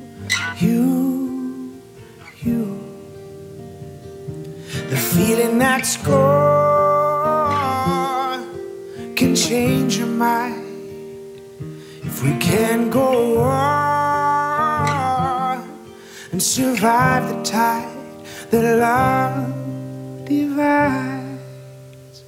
you, 0.59 1.81
you. 2.43 2.81
The 4.91 4.97
feeling 4.97 5.59
that's 5.59 5.97
gone 5.99 6.23
can 9.15 9.37
change 9.37 9.99
your 9.99 10.09
mind 10.09 11.41
if 12.03 12.23
we 12.25 12.33
can 12.39 12.91
go 12.91 13.39
on 13.39 14.43
and 16.33 16.43
survive 16.43 17.29
the 17.33 17.43
tide 17.45 17.97
that 18.51 18.65
love 18.87 19.55
divides. 20.27 22.25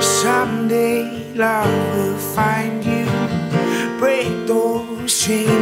Someday 0.00 1.21
love 1.34 1.96
will 1.96 2.18
find 2.18 2.84
you, 2.84 3.06
break 3.98 4.46
those 4.46 5.18
chains 5.18 5.61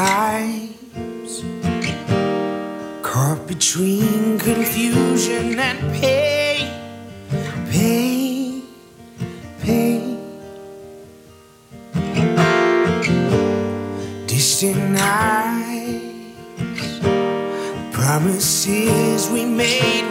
times, 0.00 1.44
caught 3.02 3.46
between 3.46 4.38
confusion 4.38 5.58
and 5.58 5.78
pain, 6.00 6.68
pain, 7.70 8.62
pain. 9.60 10.16
Distant 14.26 14.80
nights, 14.90 16.40
promises 17.92 19.30
we 19.30 19.44
made 19.44 20.09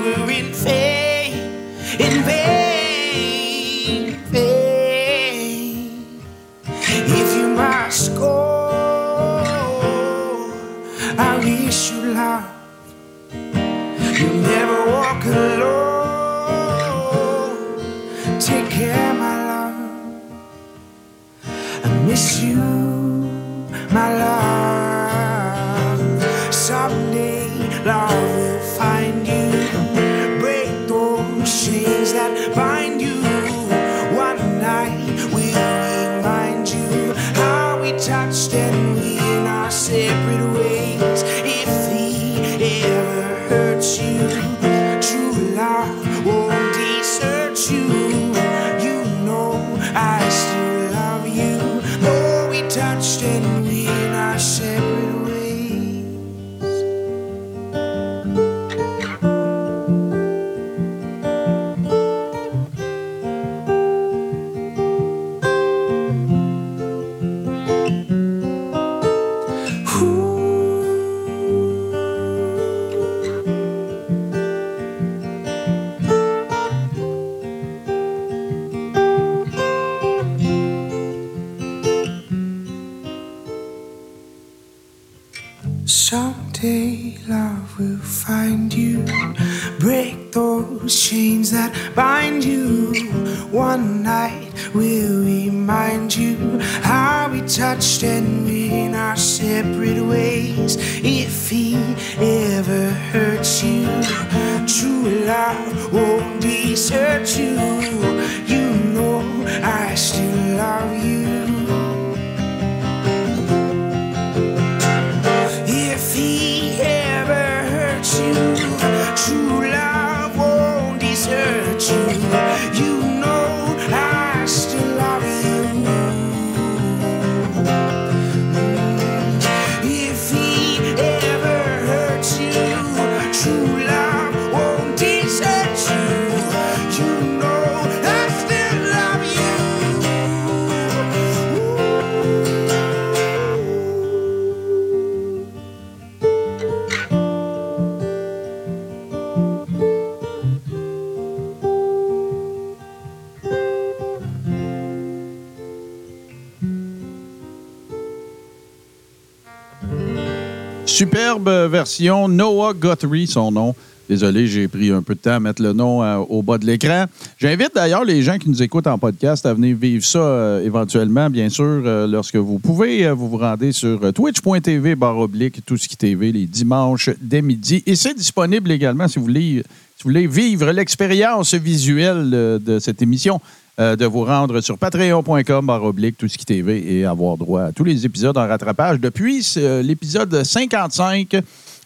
Noah 162.00 162.74
Guthrie, 162.74 163.28
son 163.28 163.52
nom. 163.52 163.76
Désolé, 164.08 164.48
j'ai 164.48 164.68
pris 164.68 164.90
un 164.90 165.04
peu 165.04 165.14
de 165.14 165.20
temps 165.20 165.34
à 165.34 165.40
mettre 165.40 165.62
le 165.62 165.74
nom 165.74 166.02
euh, 166.02 166.16
au 166.18 166.42
bas 166.42 166.58
de 166.58 166.66
l'écran. 166.66 167.06
J'invite 167.38 167.76
d'ailleurs 167.76 168.04
les 168.04 168.24
gens 168.24 168.40
qui 168.40 168.50
nous 168.50 168.64
écoutent 168.64 168.88
en 168.88 168.98
podcast 168.98 169.46
à 169.46 169.54
venir 169.54 169.78
vivre 169.78 170.04
ça 170.04 170.20
euh, 170.20 170.66
éventuellement, 170.66 171.30
bien 171.30 171.50
sûr, 171.50 171.64
euh, 171.64 172.08
lorsque 172.08 172.38
vous 172.38 172.58
pouvez. 172.58 173.12
Vous 173.12 173.30
vous 173.30 173.38
rendez 173.38 173.72
sur 173.72 174.12
twitch.tv 174.14 174.96
barre 174.96 175.18
oblique, 175.18 175.64
tout 175.64 175.78
ce 175.78 175.88
qui 175.88 175.98
TV, 175.98 176.32
les 176.32 176.46
dimanches 176.46 177.10
dès 177.22 177.42
midi. 177.42 177.84
Et 177.86 177.96
c'est 177.96 178.16
disponible 178.16 178.72
également 178.72 179.08
si 179.08 179.20
vous 179.20 179.26
voulez, 179.26 179.64
si 179.98 180.04
vous 180.04 180.10
voulez 180.10 180.26
vivre 180.26 180.72
l'expérience 180.72 181.54
visuelle 181.54 182.30
de 182.32 182.80
cette 182.80 183.02
émission 183.02 183.40
de 183.78 184.06
vous 184.06 184.26
rendre 184.26 184.60
sur 184.60 184.78
patreon.com 184.78 185.66
barre 185.66 185.84
oblique 185.84 186.18
tout 186.18 186.28
ce 186.28 186.38
qui 186.38 186.46
TV 186.46 186.98
et 186.98 187.06
avoir 187.06 187.38
droit 187.38 187.62
à 187.62 187.72
tous 187.72 187.86
les 187.86 188.06
épisodes 188.06 188.38
en 188.38 188.46
rattrapage 188.48 189.00
depuis 189.00 189.46
l'épisode 189.84 190.44
55, 190.44 191.42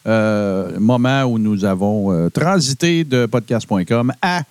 euh, 0.07 0.79
moment 0.79 1.23
où 1.23 1.39
nous 1.39 1.65
avons 1.65 2.11
euh, 2.11 2.29
transité 2.29 3.03
de 3.03 3.25
podcast.com 3.25 4.11
à 4.21 4.43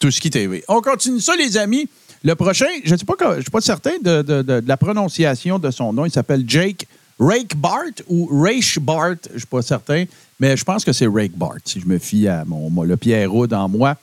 qui 0.00 0.30
TV. 0.30 0.62
On 0.68 0.80
continue 0.80 1.20
ça, 1.20 1.34
les 1.36 1.56
amis. 1.56 1.88
Le 2.24 2.34
prochain, 2.34 2.66
je 2.84 2.92
ne 2.92 2.96
je 3.36 3.40
suis 3.40 3.50
pas 3.50 3.60
certain 3.60 3.92
de, 4.02 4.22
de- 4.22 4.62
la 4.66 4.76
prononciation 4.76 5.58
de 5.58 5.70
son 5.70 5.92
nom. 5.92 6.04
Il 6.04 6.10
s'appelle 6.12 6.44
Jake 6.46 6.86
Rake 7.18 7.56
Bart 7.56 7.94
ou 8.08 8.28
Raish 8.42 8.78
Bart. 8.78 9.16
Je 9.28 9.34
ne 9.34 9.38
suis 9.38 9.46
pas 9.46 9.62
certain, 9.62 10.04
mais 10.38 10.56
je 10.56 10.64
pense 10.64 10.84
que 10.84 10.92
c'est 10.92 11.06
Rake 11.06 11.36
Bart, 11.36 11.58
si 11.64 11.80
je 11.80 11.86
me 11.86 11.98
fie 11.98 12.28
à 12.28 12.44
mon, 12.44 12.82
le 12.82 12.96
Pierre 12.96 13.30
Roud 13.30 13.52
en 13.52 13.68
moi. 13.68 13.96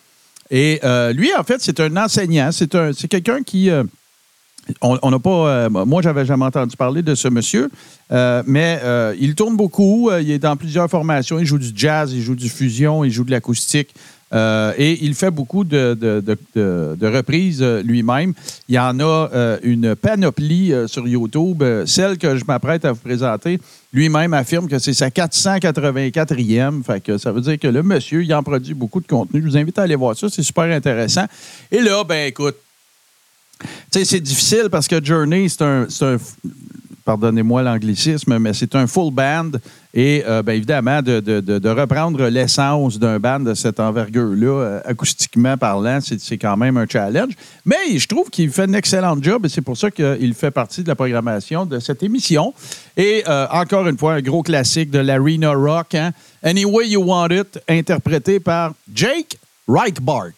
Et 0.52 0.80
euh, 0.84 1.12
lui, 1.14 1.34
en 1.34 1.44
fait, 1.44 1.62
c'est 1.62 1.80
un 1.80 1.96
enseignant. 1.98 2.50
C'est 2.52 2.76
un, 2.76 2.92
c'est 2.94 3.08
quelqu'un 3.08 3.42
qui. 3.44 3.70
On 4.82 5.12
n'a 5.12 5.20
pas. 5.20 5.30
euh, 5.30 5.70
moi, 5.70 6.02
j'avais 6.02 6.26
jamais 6.26 6.46
entendu 6.46 6.76
parler 6.76 7.02
de 7.02 7.16
ce 7.16 7.28
monsieur, 7.28 7.70
euh, 8.12 8.44
mais 8.46 8.80
euh, 8.84 9.16
il 9.20 9.36
tourne 9.36 9.56
beaucoup. 9.56 10.12
il 10.12 10.32
est 10.32 10.40
dans 10.40 10.56
plusieurs 10.56 10.90
formations. 10.90 11.40
Il 11.40 11.46
joue 11.46 11.58
du 11.58 11.72
jazz, 11.76 12.12
il 12.14 12.22
joue 12.22 12.36
du 12.36 12.50
fusion, 12.50 13.04
il 13.04 13.12
joue 13.12 13.24
de 13.24 13.32
l'acoustique. 13.32 13.94
et 14.34 14.98
il 15.02 15.14
fait 15.14 15.32
beaucoup 15.32 15.64
de, 15.64 17.08
reprises 17.08 17.64
lui-même. 17.84 18.34
Il 18.68 18.76
y 18.76 18.80
en 18.80 19.00
a 19.00 19.58
une 19.64 19.96
panoplie 19.96 20.74
sur 20.88 21.08
YouTube. 21.08 21.64
Celle 21.86 22.18
que 22.18 22.36
je 22.36 22.44
m'apprête 22.46 22.86
à 22.86 22.92
vous 22.92 23.00
présenter, 23.00 23.60
lui-même 23.94 24.34
affirme 24.34 24.68
que 24.68 24.80
c'est 24.80 24.94
sa 24.94 25.10
484e. 25.10 26.84
Fait 26.84 27.02
que 27.02 27.18
ça 27.18 27.32
veut 27.32 27.42
dire 27.42 27.60
que 27.60 27.68
le 27.68 27.84
monsieur, 27.84 28.24
il 28.24 28.34
en 28.34 28.44
produit 28.44 28.74
beaucoup 28.74 29.00
de 29.00 29.08
contenu. 29.08 29.42
Je 29.42 29.48
vous 29.48 29.58
invite 29.58 29.80
à 29.80 29.84
aller 29.84 29.96
voir 29.96 30.18
ça. 30.18 30.28
C'est 30.30 30.44
super 30.44 30.66
intéressant. 30.66 31.26
Et 31.72 31.80
là, 31.80 32.04
ben 32.04 32.28
écoute, 32.28 32.56
c'est 33.92 34.20
difficile 34.20 34.68
parce 34.70 34.88
que 34.88 35.04
Journey, 35.04 35.48
c'est 35.50 35.62
un, 35.62 35.88
pardonnez-moi 37.06 37.62
l'anglicisme, 37.62 38.38
mais 38.40 38.54
c'est 38.54 38.76
un 38.76 38.88
full 38.88 39.14
band. 39.14 39.52
Et 39.94 40.24
euh, 40.28 40.44
bien 40.44 40.56
évidemment, 40.56 41.02
de, 41.02 41.70
reprendre 41.70 42.28
l'essence 42.28 43.00
d'un 43.00 43.20
band 43.20 43.40
de 43.40 43.54
cette 43.54 43.80
envergure-là, 43.80 44.48
euh, 44.48 44.82
acoustiquement 44.84 45.56
parlant, 45.56 46.00
c'est, 46.02 46.38
quand 46.38 46.58
même 46.58 46.76
un 46.76 46.86
challenge. 46.90 47.34
Mais 47.64 47.98
je 47.98 48.08
trouve 48.08 48.30
qu'il 48.30 48.50
fait 48.50 48.64
un 48.64 48.74
excellent 48.74 49.16
job 49.22 49.46
et 49.46 49.50
c'est 49.50 49.62
pour 49.62 49.78
ça 49.78 49.92
qu'il 49.92 50.34
fait 50.34 50.52
partie 50.52 50.84
de 50.84 50.88
la 50.90 50.96
programmation 50.96 51.66
de 51.66 51.80
cette 51.80 52.04
émission. 52.04 52.54
Et 52.98 53.24
euh, 53.28 53.46
encore 53.52 53.88
une 53.88 53.98
fois, 53.98 54.16
un 54.16 54.22
gros 54.22 54.42
classique 54.42 54.90
de 54.90 55.00
l'Arena 55.00 55.52
Rock, 55.52 55.96
hein? 55.96 56.12
Any 56.44 56.66
Way 56.66 56.90
You 56.90 57.04
Want 57.04 57.30
It, 57.30 57.60
interprété 57.70 58.40
par 58.40 58.74
Jake 58.94 59.38
Reichbart. 59.68 60.34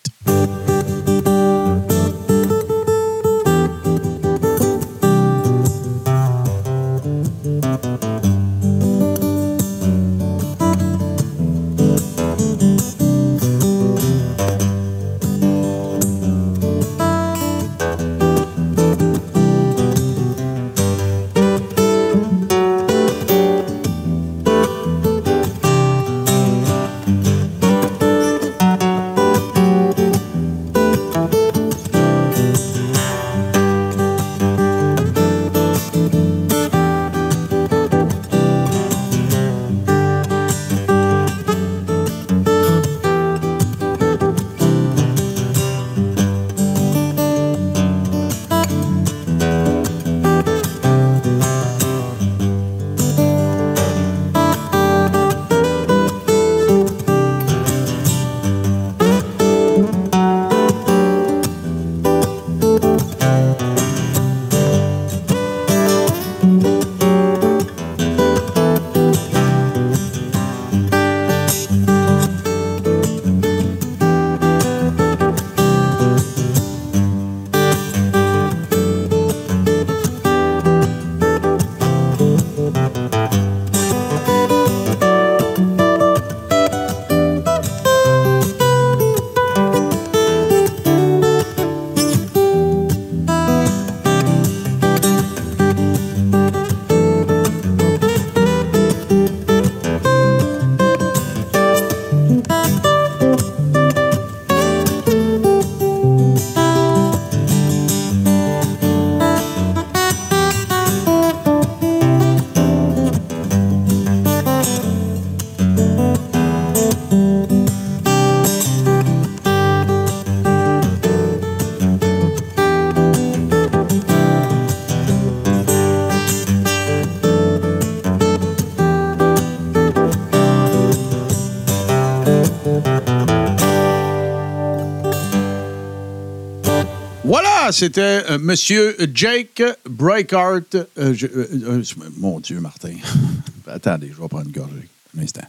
C'était 137.72 138.24
euh, 138.30 138.38
Monsieur 138.40 138.96
Jake 139.14 139.62
Breikart. 139.90 140.62
Euh, 140.76 140.86
euh, 140.98 141.48
euh, 141.54 141.84
mon 142.18 142.40
Dieu, 142.40 142.60
Martin. 142.60 142.94
Attendez, 143.68 144.12
je 144.16 144.22
vais 144.22 144.28
prendre 144.28 144.46
une 144.46 144.52
gorgée. 144.52 144.88
Un 145.18 145.24
instant. 145.24 145.42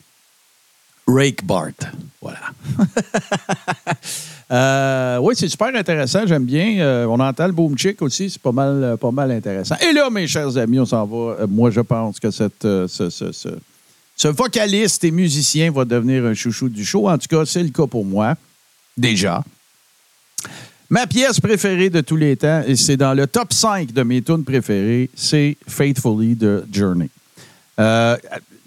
Rake 1.06 1.44
Bart. 1.44 1.72
Voilà. 2.20 2.40
Oui, 5.20 5.34
c'est 5.36 5.48
super 5.48 5.74
intéressant. 5.74 6.26
J'aime 6.26 6.46
bien. 6.46 7.06
On 7.06 7.20
entend 7.20 7.46
le 7.46 7.52
boom 7.52 7.76
chick 7.76 8.00
aussi. 8.00 8.30
C'est 8.30 8.40
pas 8.40 8.52
mal, 8.52 8.96
pas 8.98 9.10
mal 9.10 9.30
intéressant. 9.30 9.76
Et 9.76 9.92
là, 9.92 10.08
mes 10.08 10.26
chers 10.26 10.56
amis, 10.56 10.80
on 10.80 10.86
s'en 10.86 11.04
va. 11.04 11.46
Moi, 11.46 11.70
je 11.70 11.80
pense 11.82 12.18
que 12.18 12.30
ce 12.30 14.28
vocaliste 14.28 15.04
et 15.04 15.10
musicien 15.10 15.70
va 15.70 15.84
devenir 15.84 16.24
un 16.24 16.32
chouchou 16.32 16.70
du 16.70 16.82
show. 16.82 17.10
En 17.10 17.18
tout 17.18 17.28
cas, 17.28 17.44
c'est 17.44 17.62
le 17.62 17.68
cas 17.68 17.86
pour 17.86 18.06
moi. 18.06 18.36
Déjà. 18.96 19.44
Ma 20.90 21.06
pièce 21.06 21.38
préférée 21.38 21.90
de 21.90 22.00
tous 22.00 22.16
les 22.16 22.36
temps, 22.36 22.62
et 22.66 22.74
c'est 22.76 22.96
dans 22.96 23.12
le 23.12 23.26
top 23.26 23.52
5 23.52 23.92
de 23.92 24.02
mes 24.02 24.22
tunes 24.22 24.44
préférées, 24.44 25.10
c'est 25.14 25.56
Faithfully 25.68 26.34
de 26.34 26.64
Journey. 26.72 27.10
Euh, 27.78 28.16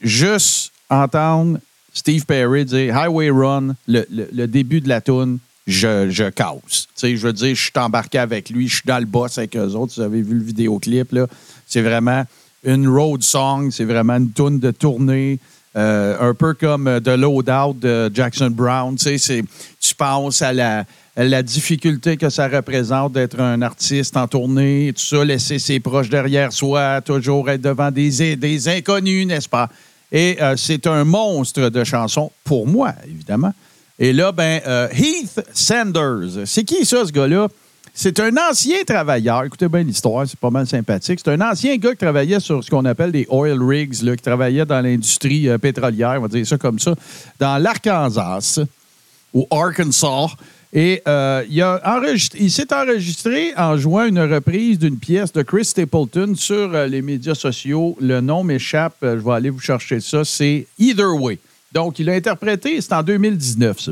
juste 0.01 0.71
entendre 0.89 1.57
Steve 1.93 2.25
Perry 2.25 2.63
dire 2.65 2.95
Highway 2.95 3.31
Run, 3.31 3.75
le, 3.87 4.05
le- 4.09 4.47
début 4.47 4.81
de 4.81 4.87
la 4.89 5.01
tune, 5.01 5.39
je, 5.65 6.09
je 6.11 6.29
casse. 6.29 6.87
Je 7.01 7.15
veux 7.15 7.33
dire, 7.33 7.55
je 7.55 7.61
suis 7.61 7.71
embarqué 7.75 8.19
avec 8.19 8.49
lui, 8.51 8.67
je 8.67 8.75
suis 8.75 8.85
dans 8.85 8.99
le 8.99 9.05
boss 9.05 9.39
avec 9.39 9.55
eux 9.57 9.73
autres. 9.73 9.93
Vous 9.95 10.01
avez 10.01 10.21
vu 10.21 10.35
le 10.35 10.43
vidéoclip, 10.43 11.11
là. 11.13 11.25
C'est 11.67 11.81
vraiment 11.81 12.23
une 12.63 12.87
road 12.87 13.23
song, 13.23 13.71
c'est 13.71 13.83
vraiment 13.85 14.17
une 14.17 14.31
tune 14.31 14.59
de 14.59 14.69
tournée. 14.71 15.39
euh, 15.75 16.29
un 16.29 16.33
peu 16.35 16.53
comme 16.53 16.87
euh, 16.87 16.99
The 16.99 17.17
Loadout 17.17 17.79
de 17.79 18.11
Jackson 18.13 18.49
Brown. 18.51 18.95
Tu 18.95 19.17
sais, 19.17 19.43
tu 19.79 19.95
penses 19.95 20.41
à 20.41 20.51
la, 20.53 20.85
la 21.17 21.43
difficulté 21.43 22.17
que 22.17 22.29
ça 22.29 22.47
représente 22.47 23.13
d'être 23.13 23.39
un 23.39 23.61
artiste 23.61 24.15
en 24.15 24.27
tournée, 24.27 24.93
tout 24.95 25.03
ça, 25.03 25.25
laisser 25.25 25.59
ses 25.59 25.79
proches 25.79 26.09
derrière 26.09 26.53
soi, 26.53 27.01
toujours 27.01 27.49
être 27.49 27.61
devant 27.61 27.91
des, 27.91 28.35
des 28.35 28.69
inconnus, 28.69 29.27
n'est-ce 29.27 29.49
pas? 29.49 29.69
Et 30.11 30.37
euh, 30.41 30.55
c'est 30.57 30.87
un 30.87 31.03
monstre 31.03 31.69
de 31.69 31.83
chanson, 31.83 32.31
pour 32.43 32.67
moi, 32.67 32.93
évidemment. 33.05 33.53
Et 33.99 34.13
là, 34.13 34.31
ben, 34.31 34.61
euh, 34.65 34.87
Heath 34.91 35.41
Sanders. 35.53 36.45
C'est 36.45 36.63
qui 36.63 36.85
ça, 36.85 37.05
ce 37.05 37.11
gars-là? 37.11 37.47
C'est 37.93 38.19
un 38.21 38.31
ancien 38.49 38.83
travailleur. 38.85 39.43
Écoutez 39.43 39.67
bien 39.67 39.83
l'histoire, 39.83 40.25
c'est 40.25 40.39
pas 40.39 40.49
mal 40.49 40.65
sympathique. 40.65 41.19
C'est 41.23 41.31
un 41.31 41.41
ancien 41.41 41.75
gars 41.75 41.91
qui 41.91 41.97
travaillait 41.97 42.39
sur 42.39 42.63
ce 42.63 42.69
qu'on 42.69 42.85
appelle 42.85 43.11
des 43.11 43.27
oil 43.29 43.61
rigs, 43.61 44.01
là, 44.01 44.15
qui 44.15 44.23
travaillait 44.23 44.65
dans 44.65 44.81
l'industrie 44.81 45.49
euh, 45.49 45.57
pétrolière, 45.57 46.15
on 46.17 46.21
va 46.21 46.27
dire 46.29 46.47
ça 46.47 46.57
comme 46.57 46.79
ça, 46.79 46.95
dans 47.37 47.61
l'Arkansas 47.61 48.61
ou 49.33 49.45
Arkansas. 49.51 50.35
Et 50.73 51.01
euh, 51.05 51.43
il, 51.49 52.51
s'est 52.51 52.73
enregistré 52.73 53.53
en 53.57 53.77
jouant 53.77 54.05
une 54.05 54.19
reprise 54.19 54.79
d'une 54.79 54.97
pièce 54.97 55.33
de 55.33 55.41
Chris 55.41 55.65
Stapleton 55.65 56.33
sur 56.35 56.73
euh, 56.73 56.87
les 56.87 57.01
médias 57.01 57.35
sociaux. 57.35 57.97
Le 57.99 58.21
nom 58.21 58.43
m'échappe, 58.43 58.95
euh, 59.03 59.19
je 59.19 59.25
vais 59.25 59.33
aller 59.33 59.49
vous 59.49 59.59
chercher 59.59 59.99
ça. 59.99 60.23
C'est 60.23 60.65
Either 60.79 61.13
Way. 61.19 61.39
Donc, 61.73 61.99
il 61.99 62.09
a 62.09 62.13
interprété, 62.13 62.79
c'est 62.79 62.93
en 62.93 63.03
2019, 63.03 63.79
ça. 63.79 63.91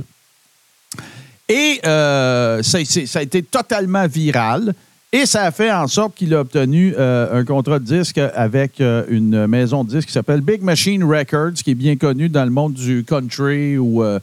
Et 1.50 1.80
ça 1.84 3.20
a 3.20 3.22
été 3.24 3.42
totalement 3.42 4.08
viral. 4.08 4.74
Et 5.12 5.26
ça 5.26 5.46
a 5.46 5.52
fait 5.52 5.72
en 5.72 5.88
sorte 5.88 6.14
qu'il 6.14 6.36
a 6.36 6.42
obtenu 6.42 6.94
euh, 6.96 7.40
un 7.40 7.44
contrat 7.44 7.80
de 7.80 7.84
disque 7.84 8.20
avec 8.20 8.80
euh, 8.80 9.06
une 9.10 9.48
maison 9.48 9.84
de 9.84 9.90
disques 9.90 10.10
qui 10.10 10.14
s'appelle 10.14 10.42
Big 10.42 10.62
Machine 10.62 11.04
Records, 11.04 11.54
qui 11.54 11.72
est 11.72 11.76
bien 11.76 11.96
connue 11.96 12.30
dans 12.30 12.46
le 12.46 12.52
monde 12.52 12.74
du 12.74 13.04
country 13.04 13.80
ou, 13.80 14.04
euh, 14.04 14.20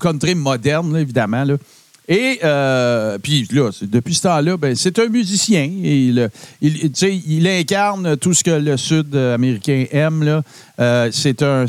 country 0.00 0.34
moderne, 0.34 0.96
évidemment. 0.96 1.44
Et 2.08 2.38
puis 3.22 3.46
là, 3.52 3.70
depuis 3.82 4.14
ce 4.14 4.22
temps-là, 4.22 4.56
ben, 4.56 4.74
c'est 4.74 4.98
un 4.98 5.08
musicien. 5.08 5.70
Il, 6.62 7.46
incarne 7.46 8.16
tout 8.16 8.32
ce 8.32 8.42
que 8.42 8.52
le 8.52 8.78
Sud 8.78 9.14
américain 9.14 9.84
aime. 9.90 10.42
c'est 11.12 11.42
un 11.42 11.66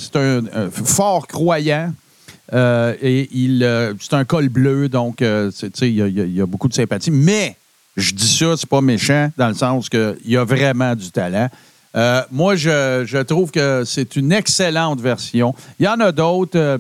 fort 0.72 1.28
croyant. 1.28 1.92
Euh, 2.52 2.94
et 3.02 3.30
il, 3.32 3.64
euh, 3.64 3.94
c'est 4.00 4.16
un 4.16 4.26
col 4.26 4.50
bleu, 4.50 4.90
donc 4.90 5.22
euh, 5.22 5.50
il 5.82 5.94
y, 6.36 6.42
a- 6.42 6.46
beaucoup 6.46 6.68
de 6.68 6.74
sympathie. 6.74 7.12
Mais 7.12 7.56
je 7.96 8.14
dis 8.14 8.28
ça, 8.28 8.58
c'est 8.58 8.68
pas 8.70 8.82
méchant, 8.82 9.32
dans 9.38 9.48
le 9.48 9.54
sens 9.54 9.88
qu'il 9.88 10.18
y 10.26 10.36
a 10.36 10.44
vraiment 10.44 10.96
du 10.96 11.10
talent. 11.12 11.50
Moi, 12.32 12.56
je, 12.56 13.04
je 13.06 13.20
trouve 13.20 13.52
que 13.52 13.84
c'est 13.86 14.16
une 14.16 14.32
excellente 14.32 15.00
version. 15.00 15.54
Il 15.80 15.86
y 15.86 15.88
en 15.88 16.00
a 16.00 16.12
d'autres. 16.12 16.80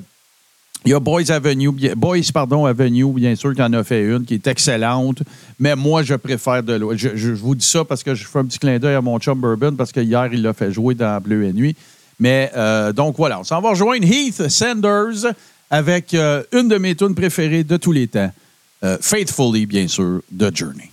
il 0.85 0.91
y 0.91 0.93
a 0.93 0.99
Boys 0.99 1.31
Avenue, 1.31 1.71
Boys 1.95 2.31
pardon, 2.33 2.65
Avenue, 2.65 3.13
bien 3.13 3.35
sûr, 3.35 3.53
qui 3.53 3.61
en 3.61 3.71
a 3.73 3.83
fait 3.83 4.03
une, 4.03 4.25
qui 4.25 4.33
est 4.33 4.47
excellente. 4.47 5.21
Mais 5.59 5.75
moi, 5.75 6.03
je 6.03 6.15
préfère 6.15 6.63
de 6.63 6.73
loin. 6.73 6.95
Je, 6.97 7.31
vous 7.31 7.55
dis 7.55 7.65
ça 7.65 7.85
parce 7.85 8.03
que 8.03 8.15
je 8.15 8.25
fais 8.25 8.39
un 8.39 8.45
petit 8.45 8.59
clin 8.59 8.79
d'œil 8.79 8.95
à 8.95 9.01
mon 9.01 9.17
chum 9.19 9.39
Bourbon, 9.39 9.75
parce 9.75 9.91
que 9.91 10.01
hier, 10.01 10.29
il 10.33 10.41
l'a 10.41 10.53
fait 10.53 10.71
jouer 10.71 10.95
dans 10.95 11.21
Bleu 11.21 11.45
et 11.45 11.53
Nuit. 11.53 11.75
Mais 12.19 12.51
donc 12.95 13.15
voilà, 13.17 13.39
on 13.39 13.43
s'en 13.43 13.61
va 13.61 13.69
rejoindre 13.69 14.05
Heath 14.05 14.49
Sanders 14.49 15.33
avec 15.73 16.13
euh, 16.13 16.43
une 16.51 16.67
de 16.67 16.77
mes 16.77 16.93
tunes 16.93 17.15
préférées 17.15 17.63
de 17.63 17.77
tous 17.77 17.91
les 17.91 18.07
temps, 18.07 18.31
euh, 18.83 18.95
Faithfully, 19.01 19.65
bien 19.65 19.87
sûr, 19.87 20.21
de 20.31 20.51
Journey. 20.55 20.91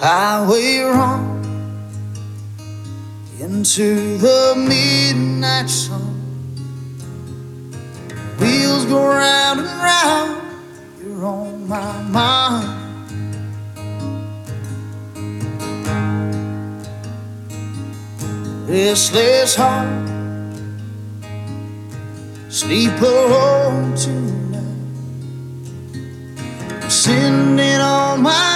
highway 0.00 0.80
run 0.80 1.22
into 3.40 4.18
the 4.18 4.54
midnight 4.56 5.70
sun. 5.70 6.18
Wheels 8.40 8.84
go 8.86 9.06
round 9.06 9.60
and 9.60 9.80
round, 9.80 10.41
you're 11.22 11.30
on 11.30 11.68
my 11.68 12.02
mind. 12.02 12.68
Restless 18.68 19.54
heart, 19.54 20.08
sleep 22.48 23.00
alone 23.00 23.94
tonight. 23.94 24.62
Sending 26.90 27.80
all 27.80 28.16
my 28.16 28.51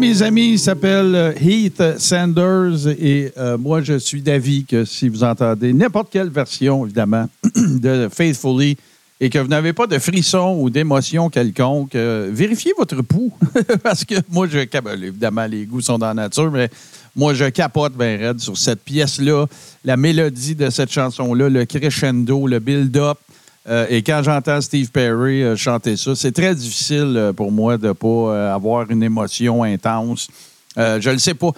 mes 0.00 0.22
amis, 0.22 0.52
il 0.52 0.58
s'appelle 0.58 1.14
euh, 1.14 1.32
Heath 1.38 1.98
Sanders 1.98 2.88
et 2.88 3.32
euh, 3.36 3.58
moi, 3.58 3.82
je 3.82 3.98
suis 3.98 4.22
d'avis 4.22 4.64
que 4.64 4.86
si 4.86 5.10
vous 5.10 5.22
entendez 5.22 5.74
n'importe 5.74 6.08
quelle 6.10 6.30
version, 6.30 6.86
évidemment, 6.86 7.28
de 7.54 8.08
Faithfully 8.10 8.78
et 9.20 9.28
que 9.28 9.38
vous 9.38 9.48
n'avez 9.48 9.74
pas 9.74 9.86
de 9.86 9.98
frisson 9.98 10.56
ou 10.58 10.70
d'émotion 10.70 11.28
quelconque, 11.28 11.94
euh, 11.96 12.30
vérifiez 12.32 12.72
votre 12.78 13.02
pouls. 13.02 13.32
Parce 13.82 14.06
que 14.06 14.14
moi, 14.30 14.46
je 14.50 14.60
capote. 14.60 14.98
Évidemment, 15.02 15.44
les 15.44 15.66
goûts 15.66 15.82
sont 15.82 15.98
dans 15.98 16.06
la 16.06 16.14
nature, 16.14 16.50
mais 16.50 16.70
moi, 17.14 17.34
je 17.34 17.44
capote 17.50 17.92
bien 17.94 18.16
raide 18.16 18.40
sur 18.40 18.56
cette 18.56 18.82
pièce-là, 18.82 19.44
la 19.84 19.98
mélodie 19.98 20.54
de 20.54 20.70
cette 20.70 20.90
chanson-là, 20.90 21.50
le 21.50 21.66
crescendo, 21.66 22.46
le 22.46 22.58
build-up. 22.58 23.18
Euh, 23.68 23.86
et 23.90 24.02
quand 24.02 24.22
j'entends 24.24 24.60
Steve 24.60 24.90
Perry 24.90 25.42
euh, 25.42 25.54
chanter 25.54 25.96
ça, 25.96 26.14
c'est 26.16 26.32
très 26.32 26.54
difficile 26.54 27.14
euh, 27.16 27.32
pour 27.32 27.52
moi 27.52 27.76
de 27.76 27.88
ne 27.88 27.92
pas 27.92 28.54
avoir 28.54 28.90
une 28.90 29.02
émotion 29.02 29.62
intense. 29.62 30.28
Je 30.76 31.10
le 31.10 31.18
sais 31.18 31.34
pas. 31.34 31.50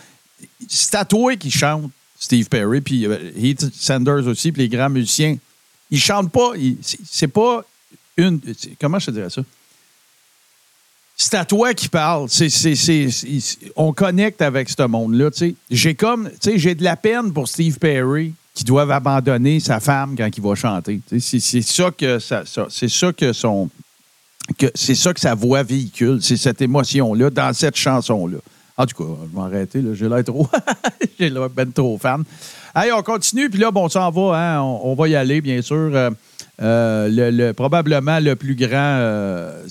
C'est 0.68 0.96
à 0.96 1.04
toi 1.04 1.36
qui 1.36 1.50
chante, 1.50 1.90
Steve 2.18 2.48
Perry, 2.48 2.80
puis 2.80 3.06
Heath 3.36 3.72
Sanders 3.74 4.26
aussi, 4.26 4.50
puis 4.50 4.62
les 4.62 4.68
grands 4.68 4.90
musiciens. 4.90 5.36
Ils 5.90 6.00
chantent 6.00 6.32
pas. 6.32 6.52
c'est- 6.80 7.28
pas 7.28 7.64
une. 8.16 8.40
Comment 8.80 8.98
je 8.98 9.06
te 9.06 9.10
dirais 9.12 9.30
ça? 9.30 9.42
C'est 11.16 11.34
à 11.34 11.44
toi 11.44 11.74
qui 11.74 11.88
parle. 11.88 12.28
On 13.76 13.92
connecte 13.92 14.42
avec 14.42 14.70
ce 14.70 14.82
monde-là. 14.86 15.30
J'ai 15.70 15.94
comme, 15.94 16.30
j'ai 16.42 16.74
de 16.74 16.82
la 16.82 16.96
peine 16.96 17.32
pour 17.32 17.46
Steve 17.46 17.78
Perry 17.78 18.32
qui 18.54 18.64
doivent 18.64 18.90
abandonner 18.90 19.60
sa 19.60 19.80
femme 19.80 20.14
quand 20.16 20.28
il 20.36 20.42
va 20.42 20.54
chanter. 20.54 21.00
C'est, 21.18 21.62
ça 21.62 21.90
que 21.90 22.18
ça, 22.18 22.42
c'est 22.68 22.90
ça 22.90 23.12
que 23.12 23.32
son, 23.32 23.70
que 24.58 24.66
c'est 24.74 24.94
ça 24.94 25.14
que 25.14 25.20
sa 25.20 25.34
voix 25.34 25.62
véhicule. 25.62 26.18
C'est 26.20 26.36
cette 26.36 26.60
émotion-là 26.60 27.30
dans 27.30 27.52
cette 27.52 27.76
chanson-là. 27.76 28.38
En 28.76 28.86
tout 28.86 29.02
cas, 29.02 29.10
je 29.10 29.28
vais 29.28 29.40
m'arrêter. 29.40 29.82
Là. 29.82 29.94
J'ai 29.94 30.08
l'air 30.08 30.24
trop, 30.24 30.48
j'ai 31.18 31.30
l'air 31.30 31.48
ben 31.50 31.70
trop 31.72 31.98
fan. 31.98 32.24
Allez, 32.74 32.92
on 32.92 33.02
continue. 33.02 33.50
Puis 33.50 33.60
là, 33.60 33.70
bon, 33.70 33.84
on 33.84 33.88
s'en 33.88 34.10
va. 34.10 34.38
Hein? 34.38 34.60
On, 34.60 34.94
va 34.94 35.08
y 35.08 35.14
aller, 35.14 35.40
bien 35.40 35.60
sûr. 35.62 35.90
Euh, 35.94 36.10
euh, 36.60 37.08
le, 37.08 37.30
le- 37.30 37.52
probablement 37.52 38.18
le 38.18 38.36
plus 38.36 38.54
grand, 38.54 38.96
euh, 38.98 39.66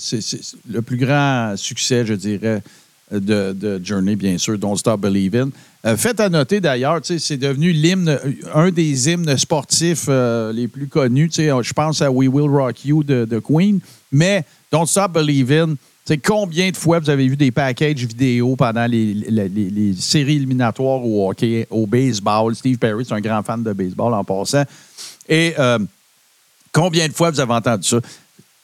le 0.68 0.82
plus 0.82 0.96
grand 0.96 1.54
succès, 1.56 2.04
je 2.04 2.14
dirais, 2.14 2.62
de, 3.10 3.52
de 3.52 3.80
Journey, 3.84 4.16
bien 4.16 4.38
sûr, 4.38 4.58
Don't 4.58 4.76
Stop 4.76 5.00
Believing. 5.00 5.50
Euh, 5.84 5.96
faites 5.96 6.20
à 6.20 6.28
noter 6.28 6.60
d'ailleurs, 6.60 7.00
c'est 7.02 7.36
devenu 7.36 7.72
l'hymne, 7.72 8.18
un 8.54 8.70
des 8.70 9.10
hymnes 9.10 9.36
sportifs 9.36 10.06
euh, 10.08 10.52
les 10.52 10.68
plus 10.68 10.86
connus. 10.86 11.30
Je 11.34 11.72
pense 11.72 12.00
à 12.02 12.10
We 12.10 12.28
Will 12.28 12.48
Rock 12.48 12.84
You 12.84 13.02
de, 13.02 13.38
Queen, 13.40 13.80
mais 14.12 14.44
Don't 14.70 14.86
Stop 14.86 15.12
Believing. 15.12 15.76
combien 16.24 16.70
de 16.70 16.76
fois 16.76 17.00
vous 17.00 17.10
avez 17.10 17.26
vu 17.26 17.36
des 17.36 17.50
packages 17.50 18.04
vidéo 18.06 18.54
pendant 18.54 18.86
les, 18.86 19.94
séries 19.98 20.36
éliminatoires 20.36 21.04
au 21.04 21.28
hockey, 21.28 21.66
au 21.68 21.84
baseball? 21.86 22.54
Steve 22.54 22.78
Perry, 22.78 23.04
c'est 23.04 23.14
un 23.14 23.20
grand 23.20 23.42
fan 23.42 23.64
de 23.64 23.72
baseball 23.72 24.14
en 24.14 24.22
passant. 24.22 24.64
Et 25.28 25.52
euh, 25.58 25.80
combien 26.72 27.08
de 27.08 27.12
fois 27.12 27.32
vous 27.32 27.40
avez 27.40 27.54
entendu 27.54 27.88
ça? 27.88 27.98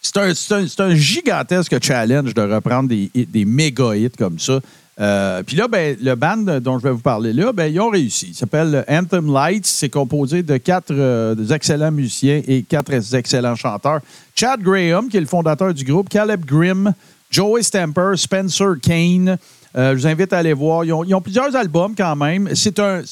C'est 0.01 0.81
un, 0.81 0.95
gigantesque 0.95 1.83
challenge 1.83 2.33
de 2.33 2.43
reprendre 2.43 2.89
des, 2.89 3.11
des 3.13 3.45
méga 3.45 3.97
hits 3.97 4.11
comme 4.17 4.39
ça. 4.39 4.61
Euh, 5.01 5.43
Puis 5.45 5.57
là, 5.57 5.69
ben, 5.69 5.97
le 6.01 6.15
band 6.15 6.61
dont 6.61 6.79
je 6.79 6.85
vais 6.85 6.91
vous 6.91 6.99
parler 6.99 7.33
là, 7.33 7.53
ben, 7.53 7.73
ils 7.73 7.81
ont 7.81 7.91
réussi. 7.91 8.29
Il 8.31 8.35
s'appelle 8.35 8.85
Anthem 8.89 9.33
Lights. 9.33 9.67
C'est 9.67 9.89
composé 9.89 10.43
de 10.43 10.57
quatre 10.57 10.93
euh, 10.93 11.37
excellents 11.51 11.93
musiciens 11.93 12.43
et 12.47 12.63
quatre 12.63 12.93
excellents 13.15 13.55
chanteurs. 13.55 14.01
Chad 14.35 14.61
Graham, 14.61 15.09
qui 15.09 15.17
est 15.17 15.21
le 15.21 15.27
fondateur 15.27 15.73
du 15.73 15.85
groupe, 15.85 16.09
Caleb 16.09 16.45
Grimm, 16.45 16.93
Joey 17.31 17.63
Stamper, 17.63 18.13
Spencer 18.17 18.75
Kane. 18.83 19.39
Euh, 19.77 19.93
je 19.93 20.01
vous 20.01 20.07
invite 20.07 20.33
à 20.33 20.39
aller 20.39 20.53
voir. 20.53 20.85
Ils 20.85 20.93
ont, 20.93 21.21
plusieurs 21.21 21.55
albums 21.55 21.95
quand 21.97 22.17
même. 22.17 22.55
C'est 22.55 22.79
un, 22.79 23.03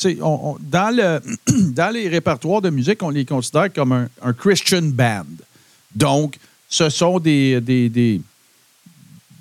dans, 0.60 0.96
le, 0.96 1.20
dans 1.72 1.92
les 1.92 2.08
répertoires 2.08 2.62
de 2.62 2.70
musique, 2.70 3.02
on 3.02 3.10
les 3.10 3.24
considère 3.24 3.72
comme 3.72 3.92
un, 3.92 4.32
Christian 4.32 4.82
band. 4.82 5.26
Donc, 5.94 6.38
ce 6.68 6.88
sont 6.88 7.20
des, 7.20 8.20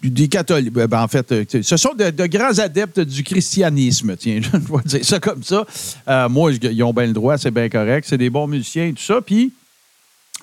des 0.09 0.27
catholiques. 0.27 0.73
Ben, 0.73 1.01
en 1.01 1.07
fait, 1.07 1.31
euh, 1.31 1.45
ce 1.61 1.77
sont 1.77 1.93
de, 1.93 2.25
grands 2.27 2.59
adeptes 2.59 2.99
du 2.99 3.23
christianisme. 3.23 4.15
Tiens, 4.17 4.39
je 4.41 4.49
vais 4.51 4.83
dire 4.85 5.05
ça 5.05 5.19
comme 5.19 5.43
ça. 5.43 5.65
Euh, 6.07 6.29
moi, 6.29 6.51
ils 6.51 6.83
ont 6.83 6.93
bien 6.93 7.07
le 7.07 7.13
droit, 7.13 7.37
c'est 7.37 7.51
bien 7.51 7.69
correct. 7.69 8.05
C'est 8.07 8.17
des 8.17 8.29
bons 8.29 8.47
musiciens 8.47 8.87
et 8.87 8.93
tout 8.93 9.03
ça. 9.03 9.21
Puis, 9.21 9.53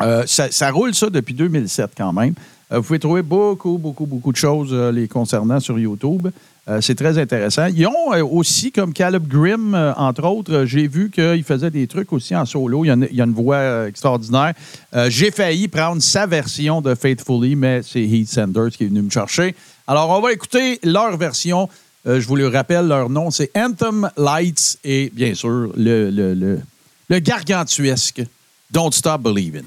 euh, 0.00 0.24
ça, 0.26 0.70
roule 0.70 0.94
ça 0.94 1.10
depuis 1.10 1.34
2007 1.34 1.90
quand 1.96 2.12
même. 2.12 2.34
Vous 2.70 2.82
pouvez 2.82 2.98
trouver 2.98 3.20
beaucoup, 3.20 3.76
beaucoup, 3.76 4.06
beaucoup 4.06 4.32
de 4.32 4.36
choses 4.36 4.72
les 4.72 5.06
concernant 5.06 5.60
sur 5.60 5.78
YouTube. 5.78 6.28
Euh, 6.68 6.80
c'est 6.80 6.94
très 6.94 7.18
intéressant. 7.18 7.66
Ils 7.66 7.86
ont 7.88 8.12
euh, 8.12 8.22
aussi, 8.24 8.70
comme 8.70 8.92
Caleb 8.92 9.26
Grimm, 9.26 9.74
euh, 9.74 9.92
entre 9.94 10.24
autres, 10.24 10.64
j'ai 10.64 10.86
vu 10.86 11.10
qu'il 11.10 11.42
faisait 11.42 11.70
des 11.70 11.88
trucs 11.88 12.12
aussi 12.12 12.36
en 12.36 12.46
solo. 12.46 12.84
Il 12.84 12.88
y 12.88 13.20
a 13.20 13.24
une, 13.24 13.32
voix 13.32 13.88
extraordinaire. 13.88 14.54
J'ai 15.08 15.30
failli 15.30 15.66
prendre 15.68 16.00
sa 16.00 16.26
version 16.26 16.80
de 16.80 16.94
Faithfully, 16.94 17.56
mais 17.56 17.82
c'est 17.82 18.02
Heath 18.02 18.28
Sanders 18.28 18.70
qui 18.70 18.84
est 18.84 18.88
venu 18.88 19.02
me 19.02 19.10
chercher. 19.10 19.54
Alors, 19.86 20.10
on 20.10 20.20
va 20.20 20.32
écouter 20.32 20.78
leur 20.84 21.16
version. 21.16 21.68
Je 22.04 22.26
vous 22.26 22.36
le 22.36 22.48
rappelle, 22.48 22.86
leur 22.86 23.08
nom, 23.08 23.30
c'est 23.30 23.50
Anthem 23.56 24.10
Lights 24.16 24.78
et, 24.84 25.10
bien 25.14 25.34
sûr, 25.34 25.72
le, 25.76 26.10
le, 26.10 26.34
le, 26.34 26.60
le 27.08 27.18
gargantuesque 27.18 28.22
Don't 28.70 28.92
Stop 28.92 29.22
Believing. 29.22 29.64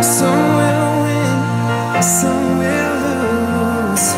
Some 0.00 0.56
will 0.56 1.02
win, 1.04 2.02
some 2.02 2.58
will 2.58 2.94
lose. 3.04 4.08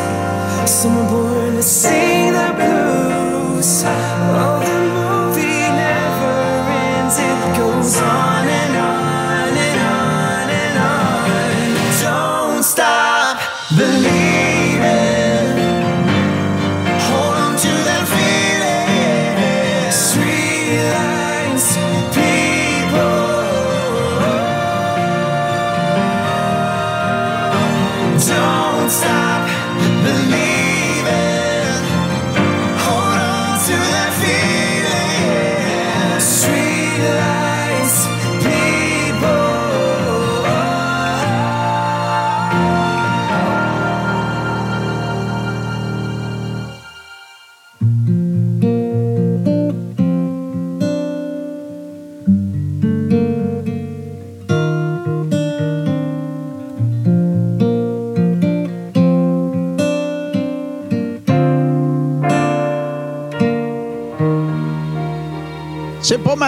Some 0.71 0.97
are 0.97 1.09
born 1.09 1.55
to 1.55 1.63
sing 1.63 2.31
the 2.31 2.53
blues. 2.55 4.10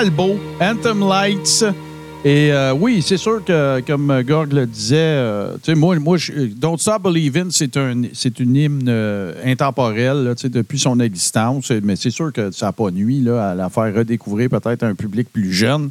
C'est 0.04 0.12
pas 0.12 0.24
mal 0.24 0.36
beau. 0.36 0.40
Anthem 0.60 1.00
Lights. 1.08 1.64
Et 2.26 2.52
euh, 2.52 2.74
oui, 2.74 3.02
c'est 3.02 3.16
sûr 3.16 3.44
que, 3.44 3.80
comme 3.88 4.22
Gorg 4.24 4.52
le 4.52 4.66
disait, 4.66 4.96
euh, 4.98 5.56
moi, 5.78 5.98
moi 5.98 6.18
Don't 6.58 6.78
Stop 6.78 7.04
Believin', 7.04 7.52
c'est 7.52 7.78
un, 7.78 8.02
c'est 8.14 8.40
une 8.42 8.56
hymne 8.56 8.86
euh, 8.90 9.34
intemporelle 9.46 10.24
là, 10.26 10.34
depuis 10.44 10.80
son 10.80 11.00
existence. 11.00 11.72
Mais 11.84 11.96
c'est 11.96 12.10
sûr 12.10 12.34
que 12.34 12.52
ça 12.52 12.66
n'a 12.66 12.72
pas 12.74 12.92
nuit 12.92 13.22
là, 13.22 13.52
à 13.52 13.56
la 13.56 13.70
faire 13.70 13.94
redécouvrir 13.96 14.50
peut-être 14.50 14.84
un 14.84 14.96
public 14.96 15.32
plus 15.32 15.54
jeune. 15.54 15.90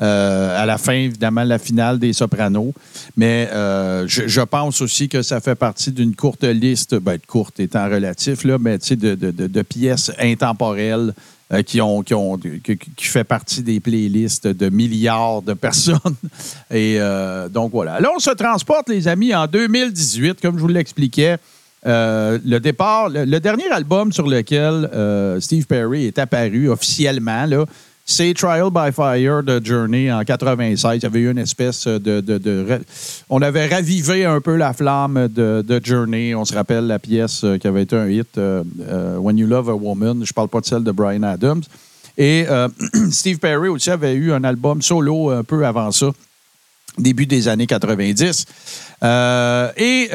Euh, 0.00 0.62
à 0.62 0.64
la 0.64 0.78
fin, 0.78 0.92
évidemment, 0.92 1.42
la 1.42 1.58
finale 1.58 1.98
des 1.98 2.12
Sopranos. 2.12 2.72
Mais 3.16 3.48
je, 4.06 4.40
pense 4.42 4.80
aussi 4.80 5.08
que 5.08 5.22
ça 5.22 5.40
fait 5.40 5.56
partie 5.56 5.90
d'une 5.90 6.14
courte 6.14 6.44
liste, 6.44 6.94
ben, 6.96 7.18
courte 7.26 7.58
étant 7.58 7.88
relatif, 7.88 8.44
là, 8.44 8.56
mais 8.60 8.78
de, 8.78 8.94
de- 9.16 9.30
de- 9.32 9.46
de 9.48 9.62
pièces 9.62 10.12
intemporelles 10.20 11.12
euh, 11.50 11.62
qui, 11.62 11.80
ont, 11.80 12.02
qui, 12.02 12.12
ont, 12.12 12.36
qui, 12.36 13.06
fait 13.06 13.24
partie 13.24 13.62
des 13.62 13.80
playlists 13.80 14.46
de 14.46 14.68
milliards 14.68 15.40
de 15.40 15.54
personnes. 15.54 15.96
Et 16.70 16.96
euh, 16.98 17.48
donc 17.48 17.72
voilà. 17.72 18.00
Là, 18.00 18.10
on 18.14 18.18
se 18.18 18.32
transporte, 18.32 18.90
les 18.90 19.08
amis, 19.08 19.34
en 19.34 19.46
2018, 19.46 20.42
comme 20.42 20.56
je 20.56 20.60
vous 20.60 20.68
l'expliquais. 20.68 21.38
Euh, 21.86 22.38
le 22.44 22.60
départ, 22.60 23.08
le, 23.08 23.24
le 23.24 23.40
dernier 23.40 23.70
album 23.70 24.12
sur 24.12 24.28
lequel 24.28 24.90
Steve 25.40 25.66
Perry 25.66 26.04
est 26.04 26.18
apparu 26.18 26.68
officiellement, 26.68 27.46
là, 27.46 27.64
c'est 28.10 28.32
Trial 28.32 28.70
by 28.70 28.90
Fire 28.90 29.42
de 29.42 29.60
Journey 29.62 30.10
en 30.10 30.24
96. 30.24 30.96
Il 30.96 31.02
y 31.02 31.06
avait 31.06 31.20
eu 31.20 31.30
une 31.30 31.38
espèce 31.38 31.86
de, 31.86 32.80
On 33.28 33.42
avait 33.42 33.66
ravivé 33.66 34.24
un 34.24 34.40
peu 34.40 34.56
la 34.56 34.72
flamme 34.72 35.28
de, 35.28 35.80
Journey. 35.84 36.34
On 36.34 36.46
se 36.46 36.54
rappelle 36.54 36.86
la 36.86 36.98
pièce 36.98 37.44
euh, 37.44 37.58
qui 37.58 37.66
avait 37.66 37.82
été 37.82 37.94
un 37.96 38.08
hit, 38.08 38.38
euh, 38.38 38.64
euh, 38.80 39.18
When 39.18 39.36
You 39.36 39.46
Love 39.46 39.68
a 39.68 39.74
Woman. 39.74 40.24
Je 40.24 40.32
parle 40.32 40.48
pas 40.48 40.60
de 40.60 40.64
celle 40.64 40.84
de 40.84 40.90
Brian 40.90 41.22
Adams. 41.22 41.62
Et 42.16 42.46
Steve 43.10 43.38
Perry 43.38 43.68
aussi 43.68 43.90
avait 43.90 44.14
eu 44.14 44.32
un 44.32 44.42
album 44.42 44.80
solo 44.80 45.30
un 45.30 45.44
peu 45.44 45.66
avant 45.66 45.92
ça 45.92 46.10
début 46.96 47.26
des 47.26 47.46
années 47.46 47.66
90. 47.66 48.46
Euh, 49.04 49.70
et 49.76 50.08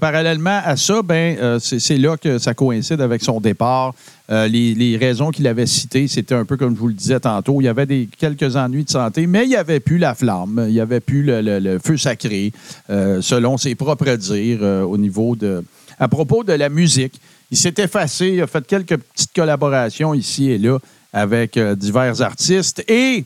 parallèlement 0.00 0.60
à 0.64 0.76
ça, 0.76 1.02
ben, 1.02 1.58
c'est 1.58 1.98
là 1.98 2.16
que 2.16 2.38
ça 2.38 2.54
coïncide 2.54 3.00
avec 3.00 3.22
son 3.22 3.40
départ. 3.40 3.94
Euh, 4.32 4.48
les, 4.48 4.96
raisons 4.96 5.30
qu'il 5.30 5.46
avait 5.46 5.66
citées, 5.66 6.08
c'était 6.08 6.34
un 6.34 6.46
peu 6.46 6.56
comme 6.56 6.74
je 6.74 6.80
vous 6.80 6.88
le 6.88 6.94
disais 6.94 7.20
tantôt. 7.20 7.60
Il 7.60 7.64
y 7.64 7.68
avait 7.68 7.84
des, 7.84 8.08
quelques 8.18 8.56
ennuis 8.56 8.84
de 8.84 8.90
santé, 8.90 9.26
mais 9.26 9.44
il 9.44 9.50
n'y 9.50 9.56
avait 9.56 9.80
plus 9.80 9.98
la 9.98 10.14
flamme, 10.14 10.64
il 10.68 10.72
n'y 10.72 10.80
avait 10.80 11.00
plus 11.00 11.22
le, 11.22 11.78
feu 11.84 11.98
sacré, 11.98 12.50
euh, 12.88 13.20
selon 13.20 13.58
ses 13.58 13.74
propres 13.74 14.16
dires, 14.16 14.60
euh, 14.62 14.82
au 14.84 14.96
niveau 14.96 15.36
de. 15.36 15.62
À 15.98 16.08
propos 16.08 16.44
de 16.44 16.54
la 16.54 16.70
musique, 16.70 17.20
il 17.50 17.58
s'est 17.58 17.74
effacé, 17.76 18.28
il 18.28 18.40
a 18.40 18.46
fait 18.46 18.66
quelques 18.66 18.96
petites 18.96 19.34
collaborations 19.34 20.14
ici 20.14 20.50
et 20.50 20.58
là 20.58 20.78
avec 21.12 21.58
divers 21.58 22.22
artistes 22.22 22.82
et. 22.88 23.24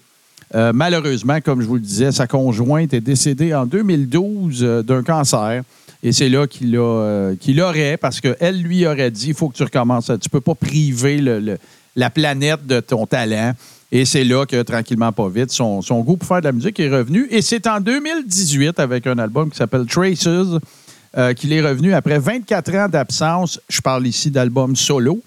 Malheureusement, 0.55 1.41
comme 1.41 1.61
je 1.61 1.67
vous 1.67 1.75
le 1.75 1.81
disais, 1.81 2.13
sa 2.13 2.29
conjointe 2.29 2.95
est 2.95 3.01
décédée 3.01 3.53
en 3.53 3.67
2012 3.67 4.63
euh, 4.63 4.83
d'un 4.83 5.03
cancer. 5.03 5.65
Et 6.07 6.13
c'est 6.13 6.29
là 6.29 6.47
qu'il 6.47 6.77
a, 6.77 6.79
euh, 6.81 7.35
qu'il 7.35 7.61
aurait, 7.61 7.97
parce 7.97 8.21
qu'elle 8.21 8.63
lui 8.63 8.87
aurait 8.87 9.11
dit, 9.11 9.31
il 9.31 9.35
faut 9.35 9.49
que 9.49 9.57
tu 9.57 9.65
recommences. 9.65 10.09
Tu 10.23 10.31
peux 10.31 10.41
pas 10.41 10.55
priver 10.55 11.19
le- 11.19 11.59
la 11.97 12.11
planète 12.11 12.65
de 12.65 12.79
ton 12.79 13.07
talent. 13.09 13.55
Et 13.91 14.05
c'est 14.05 14.23
là 14.23 14.47
que, 14.47 14.63
tranquillement, 14.63 15.11
pas 15.11 15.29
vite, 15.29 15.51
son, 15.51 15.83
son 15.83 16.03
goût 16.03 16.17
pour 16.17 16.29
faire 16.29 16.39
de 16.41 16.45
la 16.47 16.53
musique 16.53 16.79
est 16.79 16.89
revenu. 16.89 17.27
Et 17.33 17.43
c'est 17.43 17.67
en 17.67 17.81
2018, 17.81 18.79
avec 18.79 19.05
un 19.09 19.19
album 19.19 19.51
qui 19.51 19.57
s'appelle 19.57 19.85
Traces, 19.87 20.29
euh, 20.29 21.33
qu'il 21.35 21.53
est 21.53 21.61
revenu 21.61 21.93
après 21.93 22.21
24 22.21 22.75
ans 22.77 22.89
d'absence. 22.89 23.61
Je 23.69 23.81
parle 23.81 24.07
ici 24.07 24.31
d'album 24.31 24.77
solo. 24.77 25.21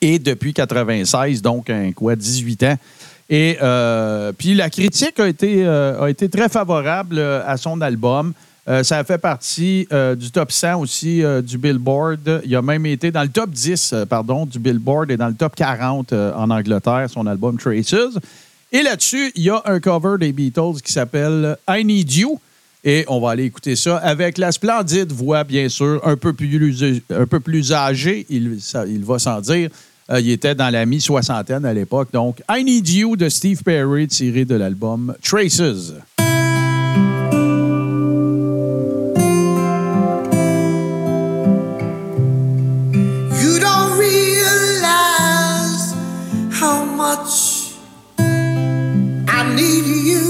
Et 0.00 0.18
depuis 0.18 0.54
96, 0.54 1.42
donc, 1.42 1.68
un, 1.68 1.92
quoi, 1.92 2.16
18 2.16 2.62
ans. 2.62 2.76
Et 3.28 3.58
euh, 3.60 4.32
puis 4.32 4.54
la 4.54 4.70
critique 4.70 5.20
a 5.20 5.28
été, 5.28 5.66
a 5.66 6.06
été 6.08 6.30
très 6.30 6.48
favorable 6.48 7.18
à 7.18 7.58
son 7.58 7.78
album. 7.82 8.32
Euh, 8.68 8.84
ça 8.84 8.98
a 8.98 9.04
fait 9.04 9.18
partie 9.18 9.88
euh, 9.92 10.14
du 10.14 10.30
top 10.30 10.52
100 10.52 10.80
aussi 10.80 11.22
euh, 11.22 11.42
du 11.42 11.58
Billboard. 11.58 12.42
Il 12.44 12.54
a 12.54 12.62
même 12.62 12.86
été 12.86 13.10
dans 13.10 13.22
le 13.22 13.28
top 13.28 13.50
10 13.50 13.92
euh, 13.92 14.06
pardon, 14.06 14.46
du 14.46 14.60
Billboard 14.60 15.10
et 15.10 15.16
dans 15.16 15.26
le 15.26 15.34
top 15.34 15.56
40 15.56 16.12
euh, 16.12 16.32
en 16.34 16.48
Angleterre, 16.48 17.08
son 17.10 17.26
album 17.26 17.58
Traces. 17.58 18.18
Et 18.70 18.82
là-dessus, 18.82 19.32
il 19.34 19.42
y 19.42 19.50
a 19.50 19.60
un 19.64 19.80
cover 19.80 20.16
des 20.18 20.32
Beatles 20.32 20.80
qui 20.82 20.92
s'appelle 20.92 21.56
I 21.68 21.84
Need 21.84 22.12
You. 22.12 22.40
Et 22.84 23.04
on 23.08 23.20
va 23.20 23.30
aller 23.30 23.44
écouter 23.44 23.76
ça 23.76 23.96
avec 23.98 24.38
la 24.38 24.50
splendide 24.50 25.12
voix, 25.12 25.44
bien 25.44 25.68
sûr, 25.68 26.00
un 26.06 26.16
peu 26.16 26.32
plus, 26.32 27.02
un 27.10 27.26
peu 27.26 27.38
plus 27.38 27.72
âgée, 27.72 28.26
il, 28.28 28.58
il 28.88 29.04
va 29.04 29.18
sans 29.20 29.40
dire. 29.40 29.70
Il 30.10 30.30
était 30.30 30.56
dans 30.56 30.68
la 30.68 30.84
mi-soixantaine 30.84 31.64
à 31.64 31.72
l'époque. 31.72 32.08
Donc, 32.12 32.42
I 32.50 32.64
Need 32.64 32.88
You 32.88 33.16
de 33.16 33.28
Steve 33.28 33.62
Perry, 33.62 34.08
tiré 34.08 34.44
de 34.44 34.56
l'album 34.56 35.14
Traces. 35.22 35.92
Much 47.14 47.74
I 49.38 49.40
need 49.54 49.86
you. 50.10 50.28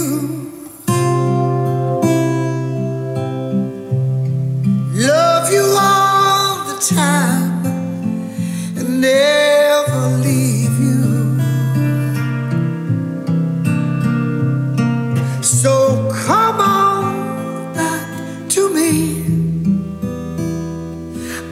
Love 5.10 5.52
you 5.52 5.64
all 5.78 6.64
the 6.70 6.78
time 6.94 7.66
and 8.78 9.00
never 9.00 10.02
leave 10.26 10.76
you. 10.86 11.02
So 15.42 15.72
come 16.26 16.60
on 16.60 17.74
back 17.74 18.50
to 18.54 18.62
me. 18.76 18.90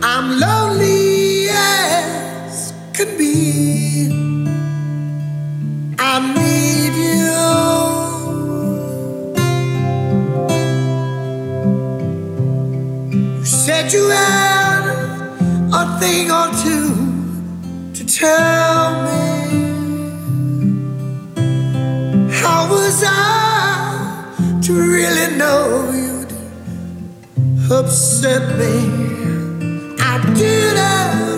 I'm 0.02 0.26
lonely 0.40 1.48
as 1.50 2.72
can 2.94 3.16
be. 3.18 3.69
Said 13.70 13.92
you 13.92 14.08
had 14.08 14.82
a 15.80 15.84
thing 16.00 16.26
or 16.38 16.48
two 16.64 16.90
to 17.96 18.02
tell 18.04 18.86
me. 19.06 19.22
How 22.40 22.60
was 22.68 23.04
I 23.06 24.60
to 24.64 24.72
really 24.72 25.28
know 25.36 25.62
you'd 26.02 26.32
upset 27.70 28.44
me? 28.60 28.74
I 30.10 30.14
didn't 30.40 31.29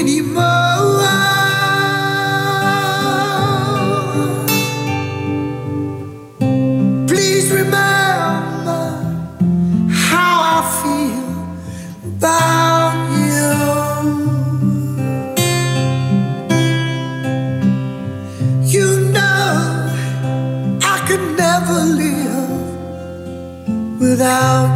anymore. 0.00 0.40
Please 7.06 7.50
remember 7.52 8.82
how 10.08 10.34
I 10.56 10.60
feel 10.80 11.28
about 12.14 12.94
you. 13.26 13.50
You 18.74 18.88
know 19.14 19.50
I 20.92 20.96
could 21.06 21.24
never 21.36 21.78
live 22.02 22.60
without 24.00 24.69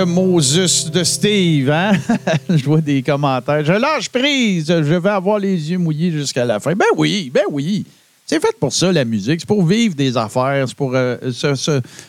le 0.00 0.06
Moses 0.06 0.90
de 0.90 1.04
Steve, 1.04 1.70
hein? 1.70 1.92
je 2.48 2.64
vois 2.64 2.80
des 2.80 3.02
commentaires. 3.02 3.62
Je 3.64 3.72
lâche 3.72 4.08
prise. 4.08 4.66
Je 4.68 4.94
vais 4.94 5.10
avoir 5.10 5.38
les 5.38 5.70
yeux 5.70 5.76
mouillés 5.78 6.10
jusqu'à 6.10 6.44
la 6.46 6.58
fin. 6.58 6.72
Ben 6.74 6.86
oui, 6.96 7.30
ben 7.32 7.42
oui. 7.50 7.84
C'est 8.24 8.40
fait 8.40 8.56
pour 8.58 8.72
ça, 8.72 8.90
la 8.92 9.04
musique. 9.04 9.40
C'est 9.40 9.46
pour 9.46 9.66
vivre 9.66 9.94
des 9.94 10.16
affaires. 10.16 10.64
C'est 10.66 10.76
pour 10.76 10.92
euh, 10.94 11.16
se, 11.32 11.54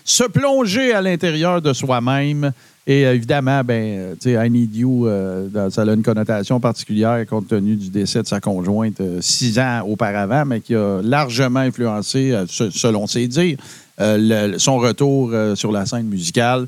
se- 0.06 0.24
plonger 0.28 0.94
à 0.94 1.02
l'intérieur 1.02 1.62
de 1.62 1.74
soi-même. 1.74 2.52
Et 2.88 3.06
euh, 3.06 3.14
évidemment, 3.16 3.62
ben, 3.64 3.84
euh, 3.84 4.14
tu 4.14 4.34
sais, 4.34 4.48
I 4.48 4.50
Need 4.50 4.74
You, 4.76 5.10
ça 5.70 5.82
a 5.82 5.86
une 5.94 6.04
connotation 6.04 6.60
particulière 6.62 7.26
compte 7.28 7.48
tenu 7.50 7.76
du 7.76 7.90
décès 7.90 8.22
de 8.22 8.28
sa 8.28 8.40
conjointe 8.40 9.02
six 9.20 9.60
ans 9.60 9.82
auparavant, 9.86 10.46
mais 10.46 10.62
qui 10.62 10.76
a 10.76 11.02
largement 11.04 11.60
influencé, 11.60 12.34
se- 12.48 12.70
selon 12.70 13.06
ses 13.08 13.28
dires, 13.28 13.58
le- 14.18 14.58
son 14.58 14.78
retour 14.78 15.30
euh, 15.34 15.56
sur 15.56 15.72
la 15.72 15.86
scène 15.86 16.08
musicale. 16.08 16.68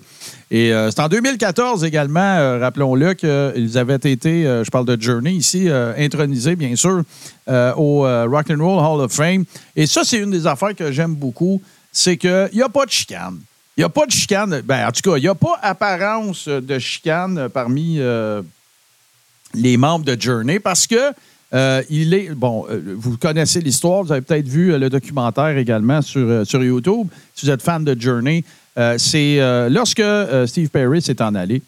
Et 0.51 0.71
euh, 0.73 0.91
c'est 0.91 0.99
en 1.01 1.07
2014 1.09 1.83
également, 1.83 2.19
euh, 2.19 2.59
rappelons-le, 2.59 3.13
qu'ils 3.13 3.77
avaient 3.77 3.95
été, 3.95 4.45
euh, 4.45 4.63
je 4.63 4.69
parle 4.71 4.85
de 4.85 5.01
Journey 5.01 5.33
ici, 5.33 5.67
euh, 5.69 5.93
intronisés, 5.97 6.55
bien 6.55 6.75
sûr, 6.75 7.01
euh, 7.49 7.73
au 7.75 8.05
euh, 8.05 8.25
Rock 8.29 8.49
and 8.51 8.63
Roll 8.63 8.79
Hall 8.83 9.01
of 9.05 9.11
Fame. 9.11 9.45
Et 9.75 9.87
ça, 9.87 10.01
c'est 10.03 10.17
une 10.17 10.31
des 10.31 10.45
affaires 10.45 10.75
que 10.75 10.91
j'aime 10.91 11.15
beaucoup, 11.15 11.61
c'est 11.91 12.17
qu'il 12.17 12.49
n'y 12.53 12.61
a 12.61 12.69
pas 12.69 12.85
de 12.85 12.91
chicane. 12.91 13.39
Il 13.75 13.81
n'y 13.81 13.85
a 13.85 13.89
pas 13.89 14.05
de 14.05 14.11
chicane. 14.11 14.61
Ben, 14.63 14.87
en 14.87 14.91
tout 14.91 15.01
cas, 15.09 15.17
il 15.17 15.21
n'y 15.21 15.27
a 15.27 15.33
pas 15.35 15.57
apparence 15.61 16.47
de 16.47 16.77
chicane 16.79 17.49
parmi 17.49 17.95
euh, 17.99 18.41
les 19.55 19.77
membres 19.77 20.05
de 20.05 20.19
Journey 20.19 20.59
parce 20.59 20.85
que 20.87 21.11
euh, 21.53 21.83
il 21.89 22.13
est. 22.13 22.29
Bon, 22.31 22.65
euh, 22.69 22.95
vous 22.97 23.17
connaissez 23.17 23.61
l'histoire, 23.61 24.03
vous 24.03 24.11
avez 24.11 24.21
peut-être 24.21 24.47
vu 24.47 24.73
euh, 24.73 24.79
le 24.79 24.89
documentaire 24.89 25.57
également 25.57 26.01
sur, 26.01 26.45
sur 26.45 26.63
YouTube. 26.63 27.07
Si 27.35 27.45
vous 27.45 27.51
êtes 27.51 27.61
fan 27.61 27.83
de 27.83 27.99
Journey, 27.99 28.43
c'est 28.97 29.39
lorsque 29.69 30.03
Steve 30.47 30.69
Perry 30.69 31.01
s'est 31.01 31.21
en 31.21 31.35
allé, 31.35 31.61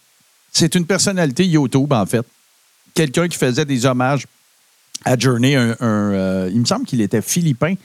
c'est 0.52 0.74
une 0.76 0.86
personnalité 0.86 1.46
YouTube, 1.46 1.94
en 1.94 2.06
fait. 2.06 2.26
Quelqu'un 2.94 3.28
qui 3.28 3.38
faisait 3.38 3.66
des 3.66 3.86
hommages 3.86 4.26
à 5.04 5.18
Journey. 5.18 5.56
Un, 5.56 6.48
il 6.48 6.60
me 6.60 6.66
semble 6.66 6.86
qu'il 6.86 7.02
était 7.02 7.22
philippin. 7.22 7.76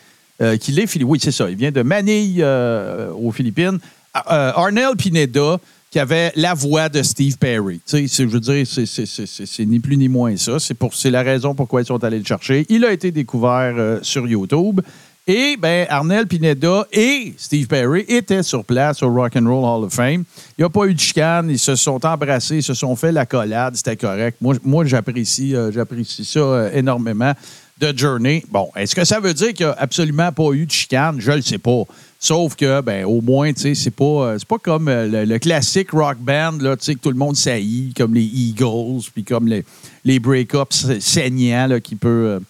qu'il 0.61 0.79
est. 0.79 1.03
Oui, 1.03 1.19
c'est 1.21 1.33
ça. 1.33 1.51
Il 1.51 1.57
vient 1.57 1.73
de 1.73 1.83
Manille, 1.83 2.43
aux 2.43 3.33
Philippines. 3.33 3.79
Euh, 4.17 4.53
Arnel 4.57 4.97
Pineda, 4.97 5.59
qui 5.91 5.99
avait 5.99 6.33
la 6.37 6.55
voix 6.55 6.89
de 6.89 7.03
Steve 7.03 7.37
Perry. 7.37 7.81
Tu 7.85 8.07
sais, 8.09 8.23
je 8.25 8.29
veux 8.29 8.41
dire, 8.41 8.65
c'est- 8.67 9.67
ni 9.67 9.81
plus 9.81 9.97
ni 9.97 10.09
moins 10.09 10.37
ça. 10.37 10.57
C'est 10.61 11.11
la 11.11 11.23
raison 11.23 11.55
pourquoi 11.55 11.83
ils 11.83 11.87
sont 11.87 12.03
allés 12.05 12.21
le 12.21 12.25
chercher. 12.25 12.65
Il 12.69 12.85
a 12.85 12.93
été 12.93 13.11
découvert 13.11 13.75
euh, 13.77 13.99
sur 14.03 14.27
YouTube. 14.27 14.81
Et 15.27 15.57
ben, 15.57 15.87
Arnel 15.91 16.27
Pineda 16.27 16.87
et 16.93 17.35
Steve 17.37 17.67
Perry 17.67 18.05
étaient 18.09 18.43
sur 18.43 18.65
place 18.65 19.03
au 19.03 19.13
Rock 19.13 19.37
and 19.37 19.45
Roll 19.47 19.65
Hall 19.65 19.85
of 19.85 19.93
Fame. 19.93 20.25
Il 20.57 20.61
n'y 20.61 20.65
a 20.65 20.71
pas 20.71 20.87
eu 20.87 20.95
de 20.95 20.99
chicane. 20.99 21.51
Ils 21.51 21.59
se 21.59 21.77
sont 21.77 22.05
embrassés, 22.05 22.57
ils 22.57 22.63
se 22.63 22.75
sont 22.75 22.97
fait 22.97 23.13
la 23.13 23.27
collade. 23.27 23.77
C'était 23.77 23.97
correct. 23.97 24.39
Moi, 24.41 24.57
moi 24.65 24.85
j'apprécie 24.87 25.55
euh, 25.55 25.71
j'apprécie 25.71 26.25
ça 26.25 26.41
euh, 26.41 26.71
énormément 26.73 27.33
de 27.81 27.97
Journey. 27.97 28.45
Bon, 28.51 28.71
est-ce 28.77 28.95
que 28.95 29.05
ça 29.05 29.19
veut 29.21 29.35
dire 29.35 29.55
qu'il 29.55 29.67
n'y 29.67 29.73
a 29.73 29.77
absolument 29.79 30.31
pas 30.33 30.53
eu 30.53 30.67
de 30.67 30.71
chicane? 30.71 31.21
Je 31.21 31.33
le 31.33 31.43
sais 31.43 31.59
pas. 31.59 31.85
Sauf 32.19 32.55
que, 32.55 32.83
ben, 32.83 33.07
au 33.07 33.23
moins, 33.23 33.51
tu 33.55 33.63
sais, 33.63 33.75
c'est 33.75 33.91
pas, 33.91 34.05
euh, 34.05 34.39
pas 34.47 34.59
comme 34.59 34.89
euh, 34.89 35.25
le, 35.25 35.39
classique 35.39 35.93
rock 35.93 36.19
band, 36.19 36.59
là, 36.61 36.77
tu 36.77 36.85
sais, 36.85 36.95
que 36.95 37.01
tout 37.01 37.09
le 37.09 37.17
monde 37.17 37.35
saillit, 37.35 37.95
comme 37.97 38.13
les 38.13 38.25
Eagles, 38.25 39.09
puis 39.15 39.25
comme 39.25 39.49
les, 39.49 39.65
les 40.05 40.19
break-ups 40.19 40.99
saignants, 41.01 41.67
là, 41.67 41.81
qui 41.81 41.97
peut, 41.97 42.09
euh, 42.09 42.41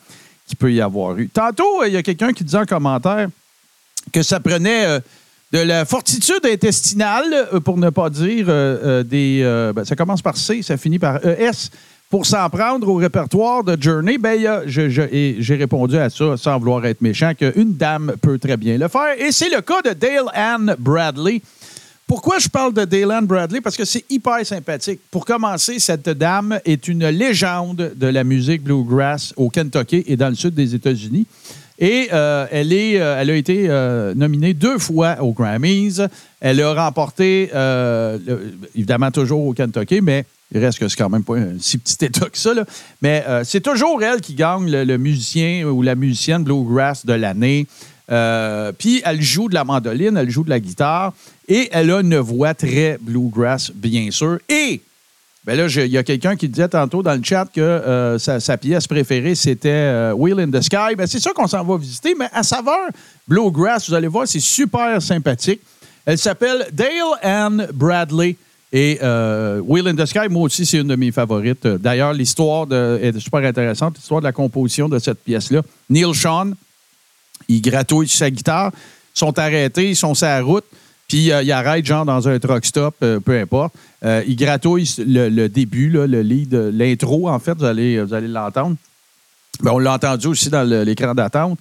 qui 0.48 0.56
peut 0.56 0.72
y 0.72 0.80
avoir 0.80 1.16
eu. 1.16 1.28
Tantôt, 1.28 1.84
il 1.86 1.92
y 1.92 1.96
a 1.96 2.02
quelqu'un 2.02 2.32
qui 2.32 2.42
disait 2.42 2.58
en 2.58 2.66
commentaire 2.66 3.28
que 4.12 4.24
ça 4.24 4.40
prenait 4.40 5.00
de 5.52 5.58
la 5.58 5.84
fortitude 5.84 6.44
intestinale, 6.44 7.48
pour 7.64 7.76
ne 7.76 7.90
pas 7.90 8.10
dire 8.10 8.46
des. 9.04 9.70
ben, 9.76 9.84
ça 9.84 9.94
commence 9.94 10.22
par 10.22 10.36
C, 10.36 10.62
ça 10.62 10.76
finit 10.76 10.98
par 10.98 11.24
ES. 11.24 11.70
Pour 12.10 12.26
s'en 12.26 12.50
prendre 12.50 12.88
au 12.88 12.96
répertoire 12.96 13.62
de 13.62 13.80
Journey, 13.80 14.18
ben, 14.18 14.34
y 14.34 14.48
j'ai 14.66 15.54
répondu 15.54 15.96
à 15.96 16.10
ça 16.10 16.36
sans 16.36 16.58
vouloir 16.58 16.84
être 16.84 17.00
méchant, 17.00 17.34
qu'une 17.38 17.74
dame 17.74 18.14
peut 18.20 18.36
très 18.36 18.56
bien 18.56 18.76
le 18.78 18.88
faire. 18.88 19.14
Et 19.16 19.30
c'est 19.30 19.48
le 19.48 19.60
cas 19.60 19.80
de 19.80 19.92
Dale 19.92 20.26
Ann 20.34 20.74
Bradley. 20.76 21.40
Pourquoi 22.08 22.40
je 22.40 22.48
parle 22.48 22.74
de 22.74 22.84
Dale 22.84 23.12
Ann 23.12 23.26
Bradley? 23.26 23.60
Parce 23.60 23.76
que 23.76 23.84
c'est 23.84 24.04
hyper 24.10 24.44
sympathique. 24.44 24.98
Pour 25.08 25.24
commencer, 25.24 25.78
cette 25.78 26.08
dame 26.08 26.58
est 26.64 26.88
une 26.88 27.06
légende 27.10 27.92
de 27.94 28.06
la 28.08 28.24
musique 28.24 28.64
bluegrass 28.64 29.32
au 29.36 29.48
Kentucky 29.48 30.02
et 30.08 30.16
dans 30.16 30.30
le 30.30 30.34
sud 30.34 30.52
des 30.52 30.74
États-Unis. 30.74 31.28
Et 31.78 32.08
euh, 32.12 32.46
elle, 32.50 32.72
est, 32.72 33.00
euh, 33.00 33.20
elle 33.20 33.30
a 33.30 33.36
été 33.36 33.66
euh, 33.68 34.14
nominée 34.16 34.52
deux 34.52 34.78
fois 34.78 35.16
aux 35.20 35.32
Grammys. 35.32 36.00
Elle 36.40 36.60
a 36.60 36.74
remporté, 36.74 37.50
évidemment 38.74 39.12
toujours 39.12 39.46
au 39.46 39.52
Kentucky, 39.52 40.00
mais 40.00 40.24
il 40.52 40.64
reste 40.64 40.78
que 40.78 40.88
c'est 40.88 40.96
quand 40.96 41.08
même 41.08 41.22
pas 41.22 41.36
un 41.36 41.58
si 41.60 41.78
petit 41.78 42.04
état 42.04 42.26
que 42.28 42.38
ça. 42.38 42.54
là. 42.54 42.64
Mais 43.02 43.24
euh, 43.28 43.44
c'est 43.44 43.60
toujours 43.60 44.02
elle 44.02 44.20
qui 44.20 44.34
gagne 44.34 44.70
le, 44.70 44.98
musicien 44.98 45.64
ou 45.64 45.82
la 45.82 45.94
musicienne 45.94 46.42
bluegrass 46.42 47.06
de 47.06 47.12
l'année. 47.12 47.66
Euh, 48.10 48.72
Puis 48.76 49.00
elle 49.04 49.22
joue 49.22 49.48
de 49.48 49.54
la 49.54 49.64
mandoline, 49.64 50.16
elle 50.16 50.30
joue 50.30 50.42
de 50.42 50.50
la 50.50 50.58
guitare 50.58 51.12
et 51.46 51.68
elle 51.70 51.90
a 51.92 52.00
une 52.00 52.18
voix 52.18 52.54
très 52.54 52.98
bluegrass, 53.00 53.70
bien 53.72 54.10
sûr. 54.10 54.38
Et 54.48 54.80
ben 55.44 55.56
là, 55.56 55.66
il 55.68 55.90
y 55.90 55.96
a 55.96 56.02
quelqu'un 56.02 56.36
qui 56.36 56.48
disait 56.48 56.68
tantôt 56.68 57.02
dans 57.02 57.14
le 57.14 57.22
chat 57.22 57.46
que 57.46 57.60
euh, 57.60 58.18
sa, 58.18 58.58
pièce 58.58 58.86
préférée, 58.88 59.36
c'était 59.36 60.10
Wheel 60.12 60.40
in 60.40 60.50
the 60.50 60.60
Sky. 60.60 60.96
Ben, 60.98 61.06
c'est 61.06 61.20
ça 61.20 61.32
qu'on 61.32 61.46
s'en 61.46 61.64
va 61.64 61.76
visiter, 61.76 62.14
mais 62.18 62.28
à 62.32 62.42
saveur 62.42 62.88
Bluegrass, 63.28 63.88
vous 63.88 63.94
allez 63.94 64.08
voir, 64.08 64.26
c'est 64.26 64.40
super 64.40 65.00
sympathique. 65.00 65.60
Elle 66.04 66.18
s'appelle 66.18 66.66
Dale 66.72 66.90
Ann 67.22 67.68
Bradley. 67.72 68.36
Et 68.72 68.98
euh, 69.02 69.60
Wheel 69.60 69.88
in 69.88 69.96
the 69.96 70.06
Sky, 70.06 70.28
moi 70.28 70.42
aussi, 70.42 70.64
c'est 70.64 70.78
une 70.78 70.88
de 70.88 70.96
mes 70.96 71.10
favorites. 71.10 71.66
D'ailleurs, 71.66 72.12
l'histoire 72.12 72.66
est 72.72 73.18
super 73.18 73.40
intéressante, 73.40 73.96
l'histoire 73.96 74.20
de 74.20 74.26
la 74.26 74.32
composition 74.32 74.88
de 74.88 74.98
cette 74.98 75.22
pièce-là. 75.24 75.62
Neil 75.88 76.14
Sean, 76.14 76.52
il 77.48 77.60
gratouille 77.60 78.08
sa 78.08 78.30
guitare, 78.30 78.72
sont 79.12 79.36
arrêtés, 79.38 79.90
ils 79.90 79.96
sont 79.96 80.14
sur 80.14 80.26
la 80.26 80.40
route. 80.40 80.64
Puis 81.10 81.32
euh, 81.32 81.42
il 81.42 81.50
arrête, 81.50 81.84
genre, 81.84 82.04
dans 82.04 82.28
un 82.28 82.38
truck 82.38 82.64
stop, 82.64 82.94
euh, 83.02 83.18
peu 83.18 83.36
importe. 83.36 83.74
Euh, 84.04 84.22
il 84.28 84.36
gratouille 84.36 84.88
le, 84.98 85.48
début, 85.48 85.90
le 85.90 86.04
lead, 86.04 86.54
l'intro, 86.54 87.28
en 87.28 87.40
fait, 87.40 87.54
vous 87.54 87.64
allez, 87.64 88.00
vous 88.00 88.14
allez 88.14 88.28
l'entendre. 88.28 88.76
Ben, 89.60 89.72
on 89.72 89.78
l'a 89.78 89.94
entendu 89.94 90.28
aussi 90.28 90.48
dans 90.48 90.62
l'écran 90.62 91.14
d'attente. 91.14 91.58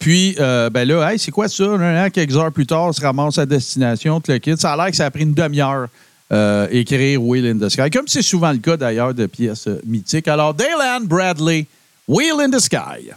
Puis, 0.00 0.34
ben 0.38 0.84
là, 0.88 1.12
hey, 1.12 1.18
c'est 1.18 1.30
quoi 1.30 1.48
ça? 1.48 1.64
Un 1.64 2.06
an, 2.06 2.10
quelques 2.10 2.36
heures 2.36 2.50
plus 2.50 2.66
tard, 2.66 2.86
on 2.86 2.92
se 2.92 3.00
ramasse 3.00 3.38
à 3.38 3.46
destination, 3.46 4.20
tout 4.20 4.32
le 4.32 4.38
kit. 4.38 4.56
Ça 4.56 4.72
a 4.72 4.76
l'air 4.76 4.86
que 4.86 4.96
ça 4.96 5.06
a 5.06 5.10
pris 5.10 5.22
une 5.22 5.34
demi-heure 5.34 5.88
euh, 6.32 6.66
écrire 6.70 7.22
Wheel 7.22 7.46
in 7.46 7.58
the 7.58 7.68
Sky, 7.68 7.90
comme 7.90 8.08
c'est 8.08 8.22
souvent 8.22 8.52
le 8.52 8.58
cas 8.58 8.76
d'ailleurs 8.76 9.14
de 9.14 9.26
pièces 9.26 9.66
euh, 9.68 9.80
mythiques. 9.86 10.28
Alors, 10.28 10.54
Daylan 10.54 11.04
Bradley, 11.04 11.66
Wheel 12.08 12.40
in 12.40 12.50
the 12.50 12.58
Sky. 12.58 13.10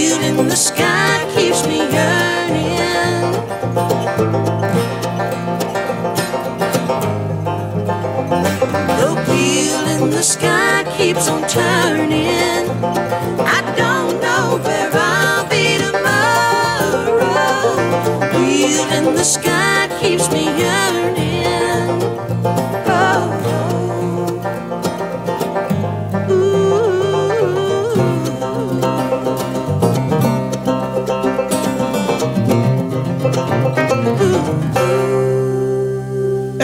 Wheel 0.00 0.20
in 0.22 0.48
the 0.48 0.56
sky 0.56 1.30
keeps 1.36 1.66
me 1.66 1.76
yearning. 1.76 3.34
The 8.96 9.10
wheel 9.28 9.88
in 9.94 10.10
the 10.10 10.22
sky 10.22 10.84
keeps 10.96 11.28
on 11.28 11.46
turning. 11.46 12.39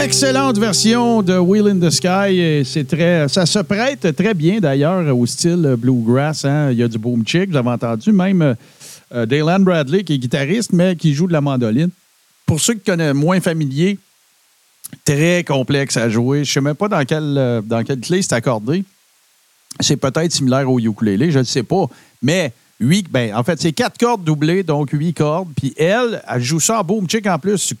Excellente 0.07 0.57
version 0.57 1.21
de 1.21 1.37
Wheel 1.37 1.67
in 1.67 1.79
the 1.85 1.89
Sky. 1.89 2.63
C'est 2.63 2.87
très, 2.87 3.27
ça 3.27 3.45
se 3.45 3.59
prête 3.59 4.15
très 4.15 4.33
bien 4.33 4.61
d'ailleurs 4.61 5.13
au 5.15 5.25
style 5.25 5.75
bluegrass. 5.77 6.45
hein. 6.45 6.71
Il 6.71 6.77
y 6.77 6.83
a 6.83 6.87
du 6.87 6.97
boom 6.97 7.27
chick, 7.27 7.49
vous 7.49 7.57
avez 7.57 7.71
entendu. 7.71 8.13
Même 8.13 8.55
euh, 9.13 9.25
Daylan 9.25 9.59
Bradley, 9.59 10.05
qui 10.05 10.13
est 10.13 10.17
guitariste, 10.17 10.71
mais 10.71 10.95
qui 10.95 11.13
joue 11.13 11.27
de 11.27 11.33
la 11.33 11.41
mandoline. 11.41 11.89
Pour 12.45 12.61
ceux 12.61 12.75
qui 12.75 12.85
connaissent 12.85 13.13
moins 13.13 13.41
familier, 13.41 13.99
très 15.03 15.43
complexe 15.43 15.97
à 15.97 16.07
jouer. 16.09 16.45
Je 16.45 16.51
ne 16.51 16.53
sais 16.53 16.61
même 16.61 16.75
pas 16.75 16.87
dans 16.87 17.03
quelle, 17.03 17.35
euh, 17.37 17.61
dans 17.61 17.83
clé 17.83 18.21
c'est 18.21 18.31
accordé. 18.31 18.85
C'est 19.81 19.97
peut-être 19.97 20.31
similaire 20.31 20.71
au 20.71 20.79
ukulélé, 20.79 21.31
je 21.31 21.39
ne 21.39 21.43
sais 21.43 21.63
pas. 21.63 21.85
Mais 22.21 22.53
huit, 22.79 23.07
ben, 23.09 23.33
en 23.35 23.43
fait, 23.43 23.59
c'est 23.59 23.71
quatre 23.71 23.97
cordes 23.97 24.23
doublées, 24.23 24.63
donc 24.63 24.89
huit 24.91 25.13
cordes. 25.13 25.49
Puis 25.55 25.73
elle, 25.77 26.21
elle 26.27 26.41
joue 26.41 26.59
ça 26.59 26.79
en 26.79 26.83
boom 26.83 27.09
chick 27.09 27.25
en 27.27 27.39
plus. 27.39 27.73
Tu 27.73 27.75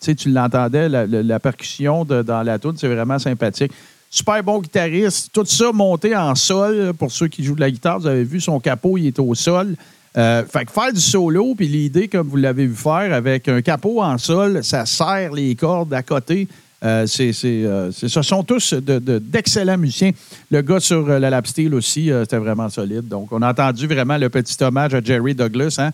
sais, 0.00 0.14
tu 0.14 0.30
l'entendais, 0.30 0.88
la, 0.88 1.06
la- 1.06 1.40
percussion 1.40 2.04
dans 2.04 2.42
la 2.42 2.58
tune, 2.58 2.74
c'est 2.76 2.88
vraiment 2.88 3.18
sympathique. 3.18 3.72
Super 4.10 4.42
bon 4.44 4.60
guitariste. 4.60 5.30
Tout 5.32 5.44
ça 5.44 5.72
monté 5.72 6.14
en 6.14 6.34
sol. 6.34 6.92
Pour 6.98 7.10
ceux 7.10 7.28
qui 7.28 7.42
jouent 7.42 7.56
de 7.56 7.60
la 7.60 7.70
guitare, 7.70 7.98
vous 7.98 8.06
avez 8.06 8.24
vu 8.24 8.40
son 8.40 8.60
capot, 8.60 8.96
il 8.96 9.08
est 9.08 9.18
au 9.18 9.34
sol. 9.34 9.74
Euh, 10.16 10.44
fait 10.44 10.64
que 10.64 10.70
faire 10.70 10.92
du 10.92 11.00
solo, 11.00 11.54
puis 11.56 11.66
l'idée, 11.66 12.06
comme 12.06 12.28
vous 12.28 12.36
l'avez 12.36 12.66
vu 12.66 12.76
faire, 12.76 13.12
avec 13.12 13.48
un 13.48 13.60
capot 13.62 14.00
en 14.00 14.16
sol, 14.16 14.62
ça 14.62 14.86
serre 14.86 15.32
les 15.32 15.56
cordes 15.56 15.92
à 15.92 16.04
côté. 16.04 16.46
Euh, 16.84 17.06
euh, 17.44 17.90
ce 17.92 18.22
sont 18.22 18.42
tous 18.42 18.74
de- 18.74 18.98
de- 18.98 19.18
d'excellents 19.18 19.78
musiciens. 19.78 20.10
Le 20.50 20.60
gars 20.60 20.80
sur 20.80 21.08
euh, 21.08 21.18
la 21.18 21.30
lap 21.30 21.46
steel 21.46 21.74
aussi, 21.74 22.10
c'était 22.22 22.36
vraiment 22.36 22.68
solide. 22.68 23.08
Donc, 23.08 23.28
on 23.32 23.40
a 23.40 23.50
entendu 23.50 23.86
vraiment 23.86 24.18
le 24.18 24.28
petit 24.28 24.62
hommage 24.62 24.92
à 24.94 25.00
Jerry 25.02 25.34
Douglas 25.34 25.76
hein, 25.78 25.90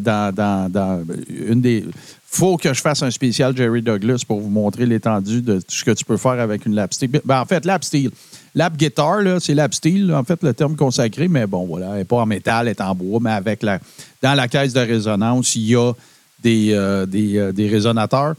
dans, 0.00 1.04
une 1.30 1.62
des. 1.62 1.84
faut 2.26 2.58
que 2.58 2.74
je 2.74 2.80
fasse 2.82 3.02
un 3.02 3.10
spécial 3.10 3.56
Jerry 3.56 3.80
Douglas 3.80 4.22
pour 4.26 4.40
vous 4.40 4.50
montrer 4.50 4.84
l'étendue 4.84 5.40
de 5.40 5.60
ce 5.66 5.84
que 5.84 5.92
tu 5.92 6.04
peux 6.04 6.18
faire 6.18 6.32
avec 6.40 6.66
une 6.66 6.74
lap 6.74 6.92
steel. 6.92 7.10
Ben, 7.24 7.40
en 7.40 7.46
fait, 7.46 7.64
lap 7.64 7.82
steel. 7.82 8.10
Lap 8.54 8.76
guitar, 8.76 9.20
c'est 9.40 9.54
lap 9.54 9.72
steel, 9.72 10.12
en 10.12 10.24
fait, 10.24 10.42
le 10.42 10.52
terme 10.52 10.76
consacré, 10.76 11.28
mais 11.28 11.46
bon, 11.46 11.64
voilà, 11.66 11.90
elle 11.92 11.98
n'est 11.98 12.04
pas 12.04 12.16
en 12.16 12.26
métal, 12.26 12.66
elle 12.66 12.72
est 12.72 12.80
en 12.80 12.94
bois, 12.94 13.20
mais 13.22 13.30
avec 13.30 13.62
la. 13.62 13.78
Dans 14.20 14.34
la 14.34 14.48
caisse 14.48 14.74
de 14.74 14.80
résonance, 14.80 15.54
il 15.56 15.62
y 15.70 15.76
a 15.76 15.92
des, 16.42 17.04
des, 17.08 17.52
des 17.54 17.68
résonateurs 17.68 18.34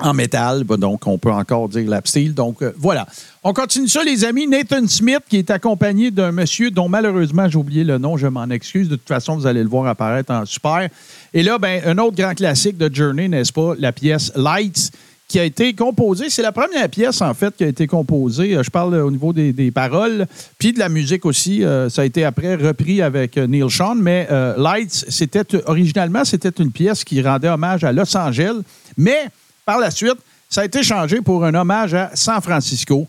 en 0.00 0.14
métal. 0.14 0.64
Ben, 0.64 0.76
Donc, 0.76 1.06
on 1.06 1.18
peut 1.18 1.32
encore 1.32 1.68
dire 1.68 1.88
lap 1.88 2.06
steel. 2.06 2.34
Donc, 2.34 2.62
euh, 2.62 2.72
voilà. 2.76 3.06
On 3.42 3.52
continue 3.52 3.88
ça, 3.88 4.02
les 4.02 4.24
amis. 4.24 4.46
Nathan 4.46 4.86
Smith, 4.86 5.22
qui 5.28 5.38
est 5.38 5.50
accompagné 5.50 6.10
d'un 6.10 6.32
monsieur 6.32 6.70
dont 6.70 6.88
malheureusement 6.88 7.48
j'ai 7.48 7.58
oublié 7.58 7.84
le 7.84 7.98
nom, 7.98 8.16
je 8.16 8.26
m'en 8.26 8.48
excuse. 8.50 8.88
De 8.88 8.96
toute 8.96 9.08
façon, 9.08 9.36
vous 9.36 9.46
allez 9.46 9.62
le 9.62 9.68
voir 9.68 9.86
apparaître 9.86 10.32
en 10.32 10.44
super. 10.44 10.88
Et 11.34 11.42
là, 11.42 11.58
ben, 11.58 11.82
un 11.86 11.98
autre 11.98 12.16
grand 12.16 12.34
classique 12.34 12.76
de 12.76 12.92
Journey, 12.92 13.28
n'est-ce 13.28 13.52
pas? 13.52 13.74
La 13.78 13.92
pièce 13.92 14.32
Lights, 14.36 14.90
qui 15.26 15.38
a 15.38 15.44
été 15.44 15.74
composée. 15.74 16.30
C'est 16.30 16.42
la 16.42 16.52
première 16.52 16.88
pièce, 16.88 17.20
en 17.20 17.34
fait, 17.34 17.54
qui 17.54 17.62
a 17.62 17.68
été 17.68 17.86
composée. 17.86 18.56
Euh, 18.56 18.62
Je 18.62 18.70
parle 18.70 18.94
euh, 18.94 19.04
au 19.04 19.10
niveau 19.10 19.32
des, 19.32 19.70
paroles, 19.70 20.26
puis 20.58 20.72
de 20.72 20.78
la 20.78 20.88
musique 20.88 21.26
aussi. 21.26 21.62
Ça 21.90 22.02
a 22.02 22.04
été 22.04 22.24
après 22.24 22.54
repris 22.54 23.02
avec 23.02 23.36
Neil 23.36 23.70
Sean, 23.70 23.94
mais 23.94 24.26
Lights, 24.56 25.04
c'était 25.08 25.44
originalement, 25.66 26.24
c'était 26.24 26.62
une 26.62 26.72
pièce 26.72 27.04
qui 27.04 27.20
rendait 27.20 27.48
hommage 27.48 27.84
à 27.84 27.92
Los 27.92 28.16
Angeles, 28.16 28.62
mais 28.96 29.28
par 29.68 29.78
la 29.78 29.90
suite, 29.90 30.16
ça 30.48 30.62
a 30.62 30.64
été 30.64 30.82
changé 30.82 31.20
pour 31.20 31.44
un 31.44 31.54
hommage 31.54 31.92
à 31.92 32.12
San 32.14 32.40
Francisco. 32.40 33.06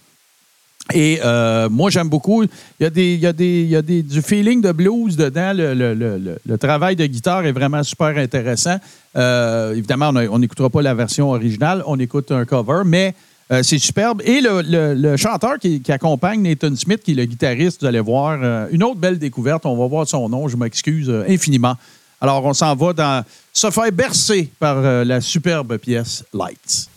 Et 0.93 1.22
euh, 1.24 1.70
moi, 1.70 1.89
j'aime 1.89 2.10
beaucoup. 2.10 2.43
Il 2.43 2.49
y 2.82 2.86
a, 2.86 2.89
des, 2.89 3.14
il 3.14 3.20
y 3.22 3.28
a, 3.28 3.32
des, 3.32 3.70
il 3.70 4.05
du 4.05 4.22
feeling 4.22 4.60
de 4.60 4.74
blues 4.74 5.16
dedans. 5.16 5.53
Le, 5.55 6.57
travail 6.57 6.97
de 6.97 7.05
guitare 7.05 7.45
est 7.45 7.53
vraiment 7.53 7.82
super 7.82 8.18
intéressant. 8.18 8.76
Euh, 9.16 9.72
évidemment, 9.74 10.12
on 10.32 10.39
n'écoutera 10.39 10.70
pas 10.70 10.82
la 10.82 10.93
version 10.93 11.30
originale, 11.30 11.82
on 11.88 11.97
écoute 11.97 12.30
un 12.34 12.43
cover, 12.43 12.82
mais 12.86 13.16
euh, 13.53 13.64
c'est 13.64 13.78
superbe. 13.78 14.22
Et 14.26 14.41
le, 14.41 15.16
chanteur 15.16 15.60
qui, 15.60 15.80
qui 15.80 15.93
accompagne 15.93 16.41
Nathan 16.41 16.76
Smith, 16.76 17.01
qui 17.01 17.12
est 17.12 17.16
le 17.16 17.24
guitariste, 17.24 17.80
vous 17.80 17.88
allez 17.88 18.01
voir, 18.01 18.68
une 18.70 18.84
autre 18.84 18.99
belle 18.99 19.18
découverte. 19.18 19.66
On 19.66 19.78
va 19.78 19.88
voir 19.88 20.05
son 20.05 20.28
nom, 20.28 20.49
je 20.49 20.57
m'excuse 20.57 21.10
infiniment. 21.26 21.78
Alors, 22.22 22.43
on 22.45 22.53
s'en 22.53 22.76
va 22.76 22.93
dans 22.93 23.24
se 23.53 23.70
faire 23.72 23.91
bercer 23.91 24.51
par 24.59 24.78
euh, 24.78 25.03
la 25.03 25.22
superbe 25.22 25.78
pièce 25.78 26.24
Lights. 26.34 26.89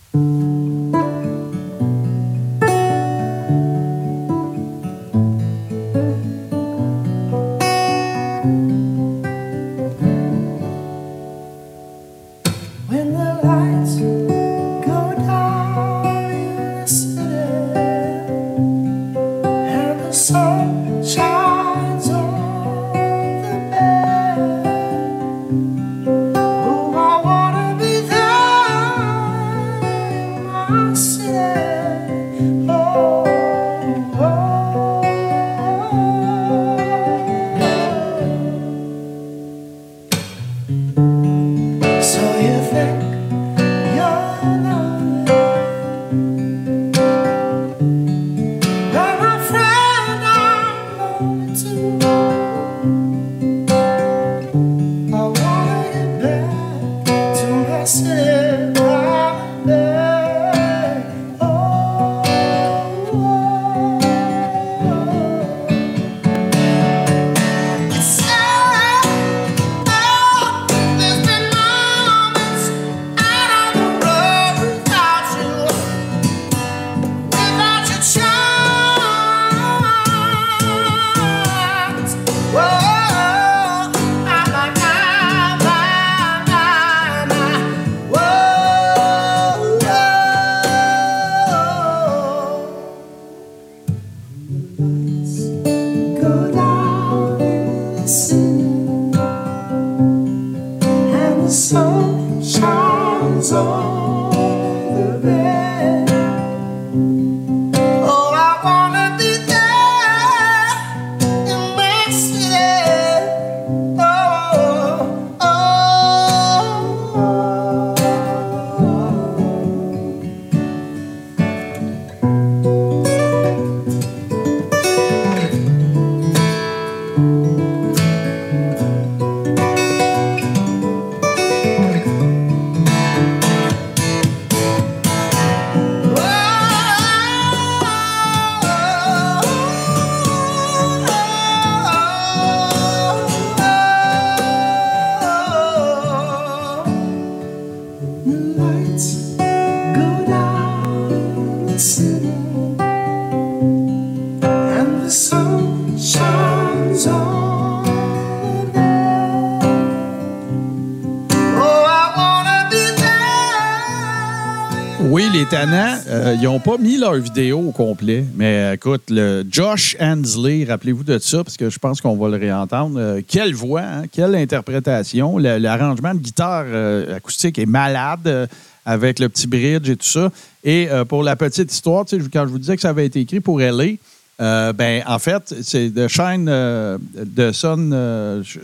Leur 167.13 167.23
vidéo 167.23 167.59
au 167.61 167.73
complet. 167.73 168.25
Mais 168.35 168.57
euh, 168.57 168.75
écoute, 168.75 169.03
le 169.09 169.45
Josh 169.51 169.97
Hensley, 170.01 170.65
rappelez-vous 170.65 171.05
de 171.05 171.19
ça, 171.19 171.45
parce 171.45 171.57
que 171.57 171.71
je 171.71 171.79
pense 171.79 172.01
qu'on 172.01 172.17
va 172.17 172.29
le 172.29 172.37
réentendre. 172.37 172.99
Euh, 172.99 173.21
quelle 173.27 173.55
voix, 173.55 173.83
hein, 173.83 174.03
quelle 174.11 174.35
interprétation. 174.35 175.39
L'arrangement 175.39 176.15
de 176.15 176.21
guitare 176.21 176.65
euh, 176.67 177.17
acoustique 177.17 177.59
est 177.59 177.67
malade 177.67 178.49
avec 178.85 179.19
le 179.19 179.29
petit 179.29 179.47
bridge 179.47 179.89
et 179.89 179.97
tout 179.97 180.07
ça. 180.07 180.31
Et 180.65 180.89
pour 181.09 181.23
la 181.23 181.37
petite 181.37 181.73
histoire, 181.73 182.05
quand 182.33 182.47
je 182.47 182.51
vous 182.51 182.59
disais 182.59 182.75
que 182.75 182.83
ça 182.83 182.91
avait 182.91 183.07
été 183.07 183.21
écrit 183.21 183.41
pour 183.41 183.61
LA, 183.61 183.95
euh, 184.41 184.73
ben, 184.73 185.03
en 185.07 185.19
fait, 185.19 185.55
c'est 185.63 185.91
The 185.91 186.09
Shine, 186.09 186.47
euh, 186.49 186.99
the 187.37 187.53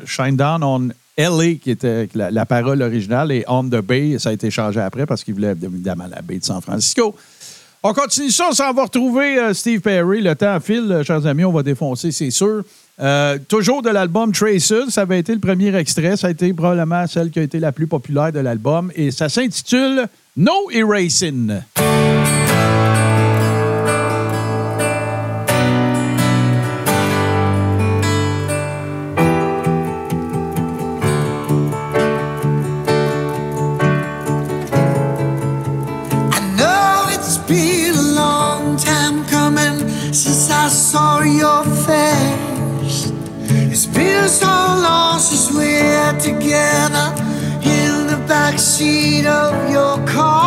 Shine 0.07 0.37
Down 0.37 0.65
on 0.65 0.89
LA 1.17 1.55
qui 1.63 1.71
était 1.71 2.09
la 2.15 2.47
parole 2.47 2.81
originale 2.83 3.33
et 3.33 3.45
On 3.49 3.65
the 3.65 3.81
Bay, 3.83 4.19
ça 4.19 4.31
a 4.31 4.33
été 4.33 4.51
changé 4.51 4.81
après 4.81 5.05
parce 5.05 5.25
qu'il 5.25 5.35
voulait 5.35 5.51
évidemment 5.51 6.07
la 6.09 6.23
baie 6.23 6.39
de 6.39 6.45
San 6.45 6.61
Francisco. 6.61 7.15
On 7.83 7.93
continue 7.93 8.31
ça, 8.31 8.47
on 8.51 8.53
s'en 8.53 8.73
va 8.73 8.85
retrouver 8.85 9.39
euh, 9.39 9.55
Steve 9.55 9.81
Perry. 9.81 10.21
Le 10.21 10.35
temps 10.35 10.59
file, 10.59 10.91
euh, 10.91 11.05
chers 11.05 11.25
amis, 11.27 11.45
on 11.45 11.53
va 11.53 11.63
défoncer, 11.63 12.11
c'est 12.11 12.31
sûr. 12.31 12.65
Euh, 13.01 13.39
toujours 13.47 13.83
de 13.83 13.91
l'album 13.91 14.33
Traces, 14.33 14.89
ça 14.89 15.03
avait 15.03 15.21
été 15.21 15.33
le 15.33 15.39
premier 15.39 15.73
extrait, 15.77 16.17
ça 16.17 16.27
a 16.27 16.31
été 16.31 16.53
probablement 16.53 17.07
celle 17.07 17.31
qui 17.31 17.39
a 17.39 17.43
été 17.43 17.61
la 17.61 17.71
plus 17.71 17.87
populaire 17.87 18.33
de 18.33 18.41
l'album 18.41 18.91
et 18.97 19.13
ça 19.13 19.29
s'intitule 19.29 20.09
No 20.37 20.69
Erasing. 20.73 21.61
Together 46.33 47.07
in 47.63 48.07
the 48.07 48.19
backseat 48.29 49.25
of 49.25 49.71
your 49.71 49.97
car. 50.07 50.38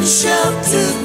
And 0.00 0.08
sheltered 0.08 0.99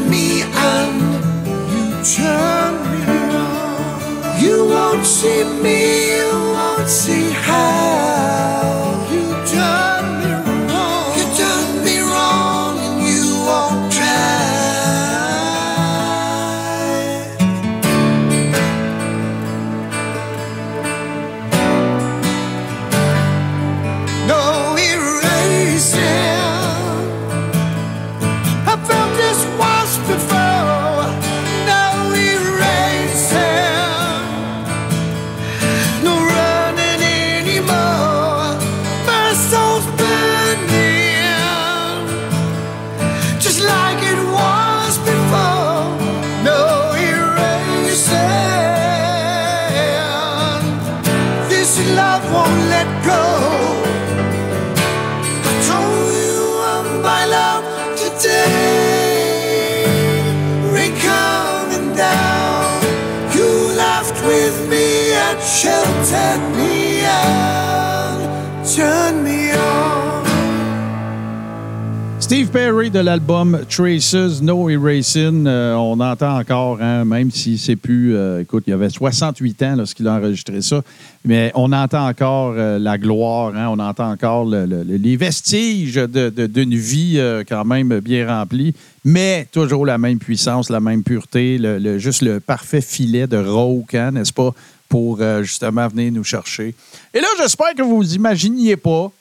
Perry 72.55 72.89
de 72.89 72.99
l'album 72.99 73.59
Traces, 73.69 74.41
No 74.41 74.69
Erasing. 74.69 75.45
Euh, 75.45 75.75
on 75.75 75.99
entend 75.99 76.39
encore, 76.39 76.77
hein, 76.81 77.03
même 77.03 77.29
si 77.29 77.57
c'est 77.57 77.75
plus. 77.75 78.15
euh, 78.15 78.39
écoute, 78.43 78.63
il 78.65 78.69
y 78.69 78.73
avait 78.73 78.89
68 78.89 79.61
ans 79.63 79.75
lorsqu'il 79.75 80.07
a 80.07 80.13
enregistré 80.13 80.61
ça, 80.61 80.81
mais 81.25 81.51
on 81.55 81.73
entend 81.73 82.07
encore 82.07 82.53
euh, 82.57 82.79
la 82.79 82.97
gloire, 82.97 83.51
hein, 83.57 83.67
on 83.69 83.77
entend 83.79 84.09
encore 84.09 84.45
le- 84.45 84.65
le- 84.65 84.83
le- 84.83 84.95
les 84.95 85.17
vestiges 85.17 85.95
d'une 85.97 86.75
vie 86.75 87.19
quand 87.49 87.65
même 87.65 87.99
bien 87.99 88.25
remplie, 88.25 88.73
mais 89.03 89.49
toujours 89.51 89.85
la 89.85 89.97
même 89.97 90.17
puissance, 90.19 90.69
la 90.69 90.79
même 90.79 91.03
pureté, 91.03 91.57
le, 91.59 91.97
juste 91.99 92.21
le 92.21 92.39
parfait 92.39 92.79
filet 92.79 93.27
de 93.27 93.35
rock, 93.37 93.93
hein, 93.95 94.11
n'est-ce 94.11 94.31
pas, 94.31 94.51
pour 94.87 95.19
justement 95.41 95.89
venir 95.89 96.09
nous 96.13 96.23
chercher. 96.23 96.73
Et 97.13 97.19
là, 97.19 97.27
j'espère 97.37 97.75
que 97.75 97.81
vous 97.81 97.97
vous 97.97 98.15
imaginiez 98.15 98.77
pas 98.77 99.11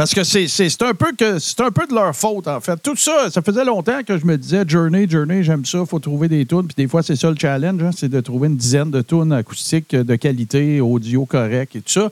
parce 0.00 0.14
que 0.14 0.24
c'est 0.24 0.82
un, 0.82 0.94
peu 0.94 1.08
un 1.08 1.70
peu 1.70 1.86
de 1.86 1.94
leur 1.94 2.16
faute, 2.16 2.48
en 2.48 2.58
fait. 2.62 2.82
Tout 2.82 2.96
ça, 2.96 3.28
ça 3.30 3.42
faisait 3.42 3.66
longtemps 3.66 4.02
que 4.02 4.16
je 4.16 4.24
me 4.24 4.38
disais 4.38 4.64
Journey, 4.66 5.06
Journey, 5.06 5.42
j'aime 5.42 5.66
ça, 5.66 5.84
faut 5.84 5.98
trouver 5.98 6.26
des 6.26 6.46
tunes. 6.46 6.66
Puis 6.66 6.74
des 6.74 6.88
fois, 6.88 7.02
c'est 7.02 7.16
ça 7.16 7.28
le 7.28 7.36
challenge, 7.38 7.82
hein, 7.82 7.90
c'est 7.94 8.08
de 8.08 8.18
trouver 8.22 8.48
une 8.48 8.56
dizaine 8.56 8.90
de 8.90 9.02
tunes 9.02 9.30
acoustiques 9.30 9.94
de 9.94 10.16
qualité, 10.16 10.80
audio 10.80 11.26
correct 11.26 11.76
et 11.76 11.82
tout 11.82 11.92
ça. 11.92 12.10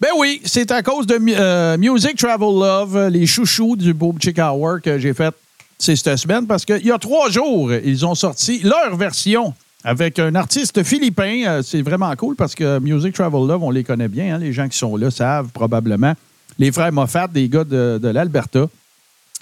Ben 0.00 0.10
oui, 0.16 0.40
c'est 0.44 0.70
à 0.70 0.80
cause 0.84 1.08
de 1.08 1.18
euh, 1.20 1.76
Music 1.76 2.16
Travel 2.16 2.60
Love, 2.60 3.08
les 3.08 3.26
chouchous 3.26 3.74
du 3.74 3.92
Boom 3.92 4.20
Chick 4.20 4.38
Hour 4.38 4.80
que 4.80 4.96
j'ai 4.96 5.12
fait 5.12 5.34
cette 5.76 6.18
semaine 6.18 6.46
parce 6.46 6.64
qu'il 6.64 6.86
y 6.86 6.92
a 6.92 6.98
trois 6.98 7.30
jours, 7.30 7.72
ils 7.72 8.06
ont 8.06 8.14
sorti 8.14 8.60
leur 8.62 8.96
version 8.96 9.54
avec 9.82 10.20
un 10.20 10.36
artiste 10.36 10.84
philippin. 10.84 11.42
Euh, 11.48 11.62
c'est 11.62 11.82
vraiment 11.82 12.14
cool 12.14 12.36
parce 12.36 12.54
que 12.54 12.78
Music 12.78 13.12
Travel 13.12 13.48
Love, 13.48 13.64
on 13.64 13.72
les 13.72 13.82
connaît 13.82 14.06
bien. 14.06 14.36
hein. 14.36 14.38
Les 14.38 14.52
gens 14.52 14.68
qui 14.68 14.78
sont 14.78 14.96
là 14.96 15.10
savent 15.10 15.48
probablement. 15.48 16.14
Les 16.60 16.70
frères 16.72 16.92
Moffat, 16.92 17.26
des 17.26 17.48
gars 17.48 17.64
de, 17.64 17.98
de 18.00 18.08
l'Alberta, 18.08 18.68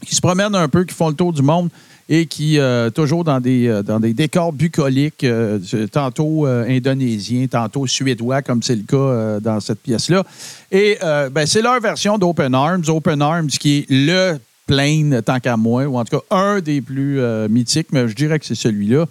qui 0.06 0.14
se 0.14 0.20
promènent 0.20 0.54
un 0.54 0.68
peu, 0.68 0.84
qui 0.84 0.94
font 0.94 1.08
le 1.08 1.16
tour 1.16 1.32
du 1.32 1.42
monde 1.42 1.68
et 2.08 2.26
qui, 2.26 2.60
euh, 2.60 2.90
toujours 2.90 3.24
dans 3.24 3.40
des, 3.40 3.66
euh, 3.66 3.82
dans 3.82 3.98
des 3.98 4.14
décors 4.14 4.52
bucoliques, 4.52 5.24
euh, 5.24 5.58
tantôt 5.90 6.46
indonésiens, 6.46 7.48
tantôt 7.48 7.88
suédois, 7.88 8.42
comme 8.42 8.62
c'est 8.62 8.76
le 8.76 8.84
cas 8.84 9.40
dans 9.40 9.58
cette 9.58 9.80
pièce-là. 9.80 10.22
Et 10.70 10.96
ben, 11.32 11.44
c'est 11.44 11.60
leur 11.60 11.80
version 11.80 12.18
d'Open 12.18 12.54
Arms. 12.54 12.84
Open 12.86 13.20
Arms, 13.20 13.48
qui 13.48 13.78
est 13.78 13.86
le 13.90 14.38
plane, 14.68 15.20
tant 15.22 15.40
qu'à 15.40 15.56
moi, 15.56 15.86
ou 15.86 15.98
en 15.98 16.04
tout 16.04 16.18
cas 16.18 16.24
un 16.30 16.60
des 16.60 16.80
plus 16.80 17.20
mythiques, 17.50 17.88
mais 17.90 18.06
je 18.06 18.14
dirais 18.14 18.38
que 18.38 18.46
c'est 18.46 18.54
celui-là. 18.54 19.06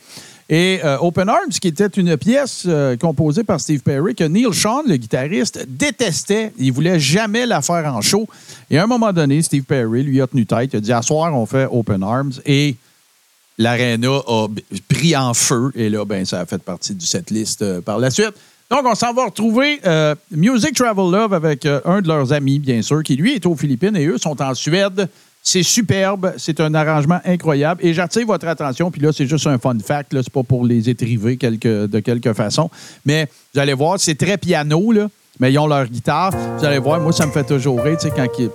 Et 0.50 0.80
euh, 0.84 0.98
Open 1.00 1.28
Arms, 1.28 1.50
qui 1.50 1.68
était 1.68 1.88
une 1.88 2.16
pièce 2.16 2.64
euh, 2.68 2.96
composée 2.96 3.44
par 3.44 3.60
Steve 3.60 3.82
Perry, 3.82 4.16
que 4.16 4.24
Neil 4.24 4.54
Sean, 4.54 4.82
le 4.88 4.96
guitariste, 4.96 5.66
détestait. 5.68 6.54
Il 6.58 6.72
voulait 6.72 7.00
jamais 7.00 7.46
la 7.46 7.62
faire 7.62 7.94
en 7.94 8.02
show. 8.02 8.28
Et 8.70 8.78
à 8.78 8.84
un 8.84 8.88
moment 8.88 9.12
donné, 9.12 9.42
Steve 9.42 9.64
Perry 9.64 10.04
lui 10.04 10.22
a 10.22 10.28
tenu 10.28 10.46
tête. 10.46 10.70
Il 10.72 10.78
a 10.78 10.80
dit 10.80 10.94
À 10.94 11.02
soir, 11.02 11.34
on 11.36 11.46
fait 11.46 11.68
Open 11.70 12.02
Arms. 12.02 12.32
Et 12.46 12.78
l'aréna 13.58 14.22
a 14.26 14.48
pris 14.88 15.18
en 15.18 15.34
feu. 15.34 15.72
Et 15.76 15.90
là, 15.90 16.06
ben, 16.06 16.24
ça 16.24 16.40
a 16.40 16.46
fait 16.46 16.62
partie 16.62 16.96
du 16.96 17.06
setlist 17.06 17.62
euh, 17.62 17.82
par 17.82 18.00
la 18.00 18.10
suite. 18.10 18.34
Donc, 18.72 18.86
on 18.86 18.96
s'en 18.96 19.14
va 19.14 19.26
retrouver 19.26 19.82
euh, 19.86 20.16
Music 20.32 20.74
Travel 20.76 21.12
Love 21.12 21.34
avec 21.34 21.66
un 21.66 22.02
de 22.02 22.08
leurs 22.08 22.32
amis, 22.32 22.60
bien 22.60 22.82
sûr, 22.82 23.04
qui 23.04 23.18
lui 23.18 23.34
est 23.36 23.46
aux 23.46 23.56
Philippines 23.56 23.96
et 23.98 24.06
eux 24.06 24.18
sont 24.18 24.42
en 24.42 24.54
Suède. 24.54 25.10
C'est 25.50 25.64
superbe, 25.64 26.34
c'est 26.38 26.60
un 26.60 26.74
arrangement 26.74 27.22
incroyable. 27.24 27.80
Et 27.82 27.94
j'attire 27.94 28.28
votre 28.28 28.46
attention, 28.50 28.92
puis 28.92 29.00
là, 29.00 29.12
c'est 29.14 29.26
juste 29.28 29.48
un 29.48 29.58
fun 29.58 29.78
fact, 29.82 30.12
là, 30.12 30.20
c'est 30.22 30.34
pas 30.34 30.44
pour 30.44 30.66
les 30.66 30.90
étriver 30.90 31.38
de 31.38 32.00
quelque 32.02 32.34
façon. 32.34 32.70
Mais 33.06 33.30
vous 33.54 33.62
allez 33.62 33.74
voir, 33.74 33.98
c'est 33.98 34.16
très 34.16 34.38
piano, 34.38 34.92
là, 34.92 35.08
mais 35.40 35.54
ils 35.54 35.58
ont 35.58 35.68
leur 35.68 35.86
guitare. 35.86 36.34
Vous 36.58 36.66
allez 36.66 36.80
voir, 36.80 37.00
moi, 37.00 37.14
ça 37.14 37.26
me 37.26 37.32
fait 37.32 37.46
toujours 37.46 37.82
rire, 37.82 37.96
tu 37.98 38.10
sais, 38.10 38.14
quand 38.14 38.28
il- 38.38 38.50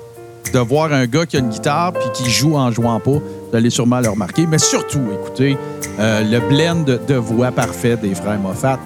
de 0.52 0.58
voir 0.58 0.92
un 0.92 1.06
gars 1.06 1.24
qui 1.24 1.38
a 1.38 1.40
une 1.40 1.48
guitare 1.48 1.94
puis 1.94 2.04
qui 2.12 2.30
joue 2.30 2.56
en 2.56 2.70
jouant 2.70 3.00
pas. 3.00 3.12
Vous 3.12 3.56
allez 3.56 3.70
sûrement 3.70 4.00
le 4.00 4.10
remarquer. 4.10 4.44
Mais 4.46 4.58
surtout, 4.58 5.00
écoutez, 5.14 5.56
euh, 5.98 6.22
le 6.22 6.40
blend 6.40 6.84
de 6.84 7.14
voix 7.14 7.52
parfait 7.52 7.96
des 7.96 8.14
frères 8.14 8.38
Moffat. 8.38 8.78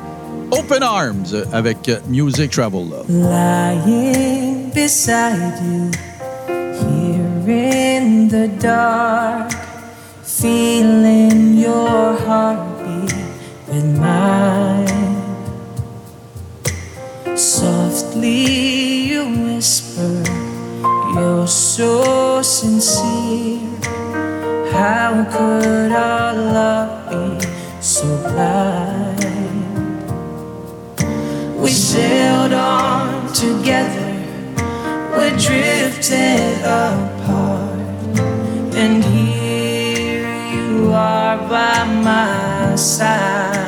Open 0.53 0.81
Arms 0.85 1.35
avec 1.53 1.91
Music 2.09 2.53
Travel 2.53 2.89
Love. 2.89 3.07
lying 3.09 4.71
beside 4.73 5.55
you 5.65 5.91
here 6.79 7.26
in 7.49 8.28
the 8.28 8.49
dark, 8.49 9.53
feeling 10.22 11.55
your 11.55 12.14
heartbeat 12.26 13.14
with 13.68 13.99
mine. 13.99 14.86
Softly 17.36 19.11
you 19.11 19.24
whisper, 19.44 20.22
You're 21.14 21.47
so 21.47 22.42
sincere. 22.42 23.61
How 24.72 25.24
could 25.30 25.92
our 25.92 26.34
love 26.34 27.11
be 27.11 27.47
so 27.80 28.07
blind? 28.28 29.16
We 31.61 31.70
sailed 31.70 32.53
on 32.53 33.32
together, 33.32 34.06
we 35.17 35.31
drifted 35.31 36.61
apart, 36.62 37.81
and 38.75 39.03
here 39.03 40.29
you 40.55 40.93
are 40.93 41.39
by 41.49 41.85
my 41.85 42.77
side. 42.77 43.66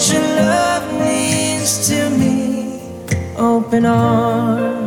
What 0.00 0.12
your 0.14 0.22
love 0.22 0.98
means 0.98 1.86
to 1.88 2.08
me. 2.10 2.80
Open 3.36 3.84
arms. 3.84 4.79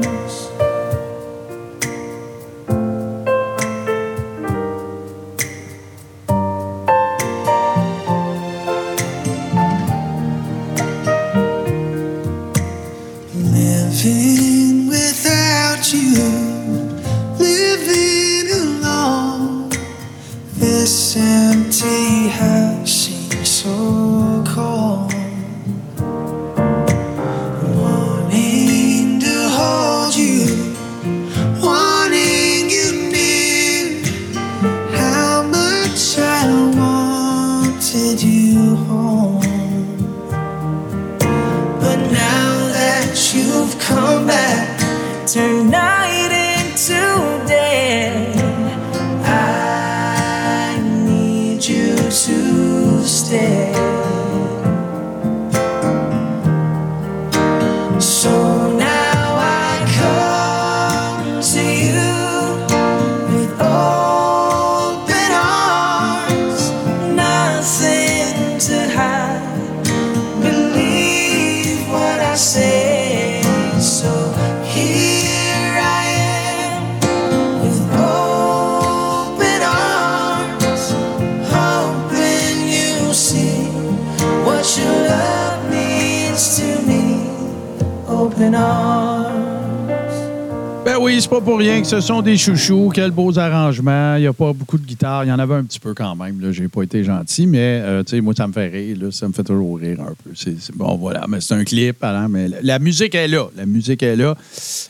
Pas 91.34 91.42
pour 91.42 91.58
rien 91.58 91.82
que 91.82 91.88
ce 91.88 92.00
sont 92.00 92.22
des 92.22 92.38
chouchous. 92.38 92.92
Quels 92.94 93.10
beaux 93.10 93.40
arrangements. 93.40 94.18
Il 94.18 94.22
n'y 94.22 94.28
a 94.28 94.34
pas 94.34 94.54
beaucoup 94.54 94.78
de 94.78 94.86
guitare. 94.86 95.26
Il 95.26 95.30
y 95.30 95.32
en 95.32 95.40
avait 95.40 95.56
un 95.56 95.64
petit 95.64 95.80
peu 95.80 95.96
quand 95.96 96.16
même. 96.16 96.52
J'ai 96.52 96.68
pas 96.68 96.84
été 96.84 97.04
gentil, 97.04 97.48
mais 97.48 97.82
euh, 97.84 98.04
moi, 98.22 98.36
ça 98.38 98.46
me 98.46 98.54
fait 98.54 98.68
rire. 98.68 98.98
Ça 99.10 99.28
me 99.28 99.34
fait 99.34 99.44
toujours 99.44 99.80
rire 99.80 100.00
un 100.02 100.14
peu. 100.24 100.30
Bon, 100.76 100.96
voilà. 100.96 101.26
Mais 101.28 101.42
c'est 101.42 101.56
un 101.56 101.64
clip. 101.64 101.98
la, 102.04 102.78
musique 102.78 103.16
est 103.16 103.28
là. 103.28 103.48
La 103.58 103.66
musique 103.66 104.04
est 104.04 104.16
là. 104.16 104.36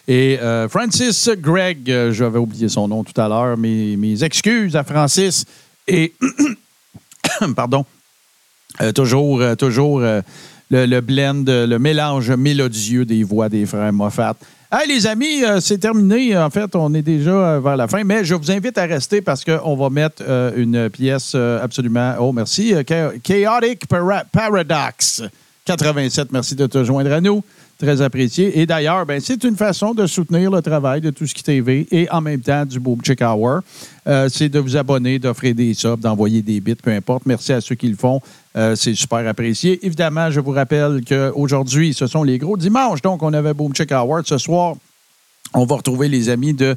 Et 0.06 0.38
euh, 0.42 0.68
Francis 0.68 1.30
Gregg, 1.38 1.90
euh, 1.90 2.12
j'avais 2.12 2.40
oublié 2.40 2.68
son 2.68 2.90
nom 2.90 3.06
tout 3.06 3.22
à 3.22 3.30
l'heure. 3.30 3.58
Mes, 3.58 4.22
excuses 4.22 4.76
à 4.76 4.84
Francis. 4.84 5.46
Et, 5.88 6.14
pardon, 7.56 7.86
toujours, 8.94 9.42
toujours 9.56 10.02
le, 10.02 10.22
le 10.70 11.00
blend, 11.00 11.46
le 11.48 11.78
mélange 11.78 12.32
mélodieux 12.32 13.06
des 13.06 13.24
voix 13.24 13.48
des 13.48 13.66
frères 13.66 13.94
Moffat. 13.94 14.36
Hey, 14.76 14.88
les 14.88 15.06
amis, 15.06 15.44
euh, 15.44 15.60
c'est 15.60 15.78
terminé. 15.78 16.36
En 16.36 16.50
fait, 16.50 16.76
on 16.76 16.92
est 16.96 17.04
déjà 17.04 17.30
euh, 17.30 17.60
vers 17.64 17.78
la 17.78 17.88
fin, 17.88 18.04
mais 18.04 18.26
je 18.26 18.34
vous 18.34 18.50
invite 18.52 18.76
à 18.80 18.86
rester 18.86 19.22
parce 19.22 19.44
qu'on 19.46 19.76
va 19.76 19.90
mettre 19.92 20.24
euh, 20.28 20.52
une 20.56 20.90
pièce 20.90 21.36
absolument. 21.36 22.16
Oh, 22.20 22.32
merci. 22.32 22.74
Cha- 22.90 23.12
Chaotic 23.22 23.86
Para- 23.88 24.24
Paradox 24.32 25.22
87. 25.66 26.32
Merci 26.32 26.56
de 26.56 26.66
te 26.66 26.84
joindre 26.84 27.14
à 27.14 27.22
nous. 27.22 27.44
Très 27.80 28.02
apprécié. 28.02 28.60
Et 28.60 28.66
d'ailleurs, 28.66 29.06
ben, 29.06 29.20
c'est 29.20 29.44
une 29.44 29.58
façon 29.58 29.94
de 29.94 30.06
soutenir 30.06 30.52
le 30.52 30.62
travail 30.62 31.02
de 31.02 31.10
Tout 31.10 31.26
ce 31.26 31.34
qui 31.34 31.44
TV 31.44 31.88
et 31.92 32.10
en 32.12 32.22
même 32.22 32.40
temps 32.40 32.66
du 32.66 32.80
Boom 32.80 33.00
Chick 33.04 33.22
Hour. 33.22 33.62
Euh, 34.06 34.30
c'est 34.30 34.48
de 34.48 34.60
vous 34.60 34.78
abonner, 34.78 35.18
d'offrir 35.18 35.56
des 35.56 35.74
subs, 35.74 36.00
d'envoyer 36.00 36.42
des 36.44 36.60
bits, 36.60 36.76
peu 36.76 36.92
importe. 36.92 37.26
Merci 37.26 37.52
à 37.52 37.62
ceux 37.62 37.76
qui 37.76 37.88
le 37.88 37.96
font. 37.96 38.22
Euh, 38.56 38.76
c'est 38.76 38.94
super 38.94 39.28
apprécié. 39.28 39.84
Évidemment, 39.86 40.30
je 40.30 40.40
vous 40.40 40.52
rappelle 40.52 41.02
qu'aujourd'hui, 41.08 41.94
ce 41.96 42.06
sont 42.06 42.24
les 42.24 42.38
gros 42.38 42.58
dimanches. 42.58 43.02
Donc, 43.02 43.24
on 43.24 43.34
avait 43.34 43.56
Boom 43.56 43.74
Chick 43.74 43.92
Hour. 43.92 44.22
Ce 44.24 44.38
soir, 44.38 44.76
on 45.56 45.66
va 45.66 45.76
retrouver 45.76 46.10
les 46.10 46.30
amis 46.30 46.54
de 46.54 46.76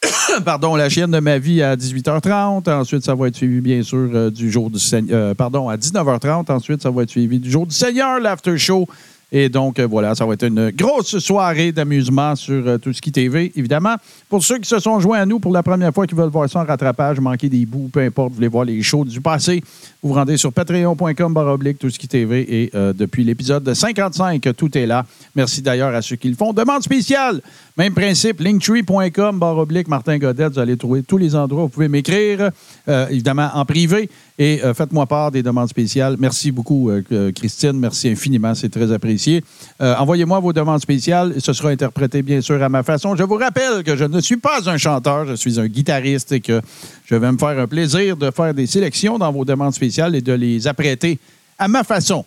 pardon, 0.44 0.74
la 0.74 0.88
chienne 0.88 1.10
de 1.10 1.20
ma 1.20 1.38
vie 1.38 1.62
à 1.62 1.76
18h30. 1.76 2.70
Ensuite, 2.70 3.04
ça 3.04 3.14
va 3.14 3.28
être 3.28 3.36
suivi, 3.36 3.60
bien 3.60 3.82
sûr, 3.82 4.08
euh, 4.14 4.30
du 4.30 4.50
jour 4.50 4.70
du 4.70 4.78
Seigneur. 4.78 5.36
pardon, 5.36 5.68
à 5.68 5.76
19h30. 5.76 6.50
Ensuite, 6.50 6.82
ça 6.82 6.90
va 6.90 7.02
être 7.02 7.10
suivi 7.10 7.38
du 7.38 7.50
jour 7.50 7.66
du 7.66 7.74
Seigneur, 7.74 8.20
l'after 8.20 8.56
show. 8.56 8.88
Et 9.30 9.50
donc, 9.50 9.78
euh, 9.78 9.86
voilà, 9.86 10.14
ça 10.14 10.24
va 10.24 10.32
être 10.32 10.46
une 10.46 10.70
grosse 10.70 11.18
soirée 11.18 11.70
d'amusement 11.70 12.34
sur 12.34 12.66
euh, 12.66 12.78
Tout 12.78 12.92
TV, 12.92 13.52
évidemment. 13.56 13.96
Pour 14.28 14.42
ceux 14.42 14.58
qui 14.58 14.68
se 14.68 14.78
sont 14.78 14.98
joints 15.00 15.18
à 15.18 15.26
nous 15.26 15.38
pour 15.38 15.52
la 15.52 15.62
première 15.62 15.92
fois, 15.92 16.06
qui 16.06 16.14
veulent 16.14 16.30
voir 16.30 16.48
ça 16.48 16.60
en 16.60 16.64
rattrapage, 16.64 17.20
manquer 17.20 17.50
des 17.50 17.66
bouts, 17.66 17.90
peu 17.92 18.00
importe, 18.00 18.30
vous 18.30 18.36
voulez 18.36 18.48
voir 18.48 18.64
les 18.64 18.82
shows 18.82 19.04
du 19.04 19.20
passé, 19.20 19.62
vous 20.02 20.08
vous 20.08 20.14
rendez 20.14 20.38
sur 20.38 20.50
patreon.com 20.50 21.34
baroblique 21.34 21.78
qui 21.78 22.08
TV. 22.08 22.62
Et 22.62 22.70
euh, 22.74 22.94
depuis 22.94 23.22
l'épisode 23.22 23.64
de 23.64 23.74
55, 23.74 24.48
tout 24.56 24.78
est 24.78 24.86
là. 24.86 25.04
Merci 25.34 25.60
d'ailleurs 25.60 25.94
à 25.94 26.00
ceux 26.00 26.16
qui 26.16 26.30
le 26.30 26.34
font. 26.34 26.54
Demande 26.54 26.82
spéciale, 26.82 27.42
même 27.78 27.94
principe, 27.94 28.40
linktree.com 28.40 29.38
baroblique 29.38 29.86
Martin 29.86 30.18
Godet. 30.18 30.48
Vous 30.48 30.58
allez 30.58 30.76
trouver 30.76 31.04
tous 31.04 31.16
les 31.16 31.36
endroits 31.36 31.62
où 31.62 31.66
vous 31.66 31.68
pouvez 31.68 31.86
m'écrire, 31.86 32.50
euh, 32.88 33.06
évidemment 33.08 33.50
en 33.54 33.64
privé. 33.64 34.10
Et 34.36 34.60
euh, 34.64 34.74
faites-moi 34.74 35.06
part 35.06 35.30
des 35.30 35.44
demandes 35.44 35.68
spéciales. 35.68 36.16
Merci 36.18 36.50
beaucoup, 36.50 36.90
euh, 36.90 37.30
Christine. 37.30 37.78
Merci 37.78 38.08
infiniment. 38.08 38.52
C'est 38.56 38.68
très 38.68 38.90
apprécié. 38.90 39.44
Envoyez-moi 39.78 40.40
vos 40.40 40.52
demandes 40.52 40.80
spéciales. 40.80 41.34
Ce 41.38 41.52
sera 41.52 41.70
interprété, 41.70 42.22
bien 42.22 42.40
sûr, 42.40 42.60
à 42.60 42.68
ma 42.68 42.82
façon. 42.82 43.14
Je 43.14 43.22
vous 43.22 43.36
rappelle 43.36 43.84
que 43.84 43.94
je 43.94 44.04
ne 44.04 44.20
suis 44.20 44.38
pas 44.38 44.68
un 44.68 44.76
chanteur. 44.76 45.26
Je 45.26 45.34
suis 45.34 45.60
un 45.60 45.68
guitariste 45.68 46.32
et 46.32 46.40
que 46.40 46.60
je 47.04 47.14
vais 47.14 47.30
me 47.30 47.38
faire 47.38 47.60
un 47.60 47.68
plaisir 47.68 48.16
de 48.16 48.32
faire 48.32 48.52
des 48.54 48.66
sélections 48.66 49.18
dans 49.18 49.30
vos 49.30 49.44
demandes 49.44 49.74
spéciales 49.74 50.16
et 50.16 50.20
de 50.20 50.32
les 50.32 50.66
apprêter 50.66 51.20
à 51.56 51.68
ma 51.68 51.84
façon. 51.84 52.24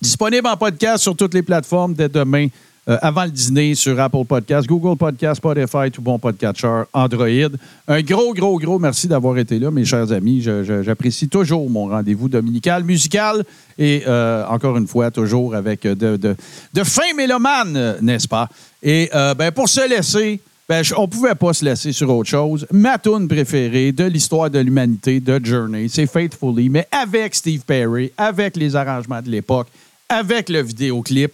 Disponible 0.00 0.46
en 0.48 0.56
podcast 0.56 1.02
sur 1.02 1.14
toutes 1.14 1.34
les 1.34 1.42
plateformes 1.42 1.92
dès 1.92 2.08
demain, 2.08 2.48
euh, 2.88 2.98
avant 3.00 3.24
le 3.24 3.30
dîner, 3.30 3.74
sur 3.74 3.98
Apple 3.98 4.24
Podcast, 4.26 4.66
Google 4.66 4.96
Podcast, 4.96 5.36
Spotify, 5.36 5.90
tout 5.90 6.02
bon 6.02 6.18
podcatcher, 6.18 6.82
Android. 6.92 7.50
Un 7.88 8.02
gros, 8.02 8.34
gros, 8.34 8.58
gros 8.58 8.78
merci 8.78 9.08
d'avoir 9.08 9.38
été 9.38 9.58
là, 9.58 9.70
mes 9.70 9.84
chers 9.84 10.12
amis. 10.12 10.42
J'apprécie 10.42 11.28
toujours 11.28 11.68
mon 11.70 11.86
rendez-vous 11.86 12.28
dominical, 12.28 12.84
musical 12.84 13.44
et 13.78 14.02
euh, 14.06 14.44
encore 14.48 14.76
une 14.76 14.86
fois, 14.86 15.10
toujours 15.10 15.54
avec 15.54 15.82
de, 15.82 16.16
de, 16.16 16.36
de 16.72 16.84
fin 16.84 17.14
mélomane, 17.16 17.76
euh, 17.76 17.98
n'est-ce 18.00 18.28
pas? 18.28 18.48
Et 18.82 19.10
euh, 19.14 19.34
ben, 19.34 19.50
pour 19.50 19.68
se 19.68 19.88
laisser, 19.88 20.40
ben, 20.68 20.82
on 20.96 21.02
ne 21.02 21.06
pouvait 21.06 21.34
pas 21.34 21.52
se 21.52 21.64
laisser 21.64 21.92
sur 21.92 22.10
autre 22.10 22.28
chose. 22.28 22.66
Ma 22.70 22.98
tune 22.98 23.28
préférée 23.28 23.92
de 23.92 24.04
l'histoire 24.04 24.50
de 24.50 24.58
l'humanité, 24.58 25.20
de 25.20 25.40
Journey, 25.44 25.88
c'est 25.88 26.06
Faithfully, 26.06 26.68
mais 26.68 26.86
avec 26.90 27.34
Steve 27.34 27.62
Perry, 27.66 28.12
avec 28.16 28.56
les 28.56 28.76
arrangements 28.76 29.22
de 29.22 29.30
l'époque, 29.30 29.68
avec 30.08 30.48
le 30.48 30.62
vidéoclip. 30.62 31.32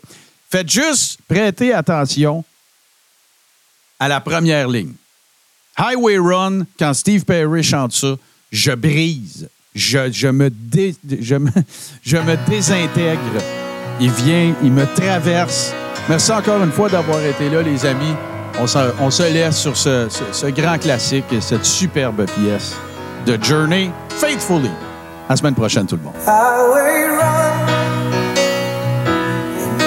Faites 0.51 0.69
juste 0.71 1.21
prêter 1.29 1.73
attention 1.73 2.45
à 3.99 4.09
la 4.09 4.21
première 4.21 4.69
ligne. 4.69 4.93
Highway 5.79 6.19
Run, 6.19 6.65
quand 6.79 6.93
Steve 6.95 7.25
Perry 7.25 7.63
chante 7.63 7.93
ça, 7.93 8.15
je 8.51 8.73
brise. 8.73 9.49
Je, 9.75 10.11
je 10.11 10.27
me, 10.27 10.51
dé- 10.51 10.97
je, 11.21 11.37
me, 11.37 11.51
je 12.03 12.17
me 12.17 12.37
désintègre. 12.49 13.21
Il 14.01 14.11
vient, 14.11 14.55
il 14.63 14.73
me 14.73 14.85
traverse. 14.97 15.73
Merci 16.09 16.33
encore 16.33 16.63
une 16.65 16.73
fois 16.73 16.89
d'avoir 16.89 17.23
été 17.25 17.49
là, 17.49 17.63
les 17.63 17.87
amis. 17.87 18.15
On 18.59 18.67
se, 18.67 18.79
on 19.01 19.11
se 19.11 19.23
laisse 19.33 19.57
sur 19.57 19.77
ce, 19.77 20.09
ce- 20.33 20.47
grand 20.47 20.79
classique 20.79 21.27
et 21.33 21.41
cette 21.41 21.65
superbe 21.65 22.27
pièce 22.27 22.75
de 23.27 23.39
Journey, 23.43 23.91
Faithfully. 24.09 24.71
À 25.29 25.35
la 25.35 25.37
semaine 25.37 25.55
prochaine, 25.55 25.87
tout 25.87 25.97
le 25.97 26.03
monde. 26.03 26.15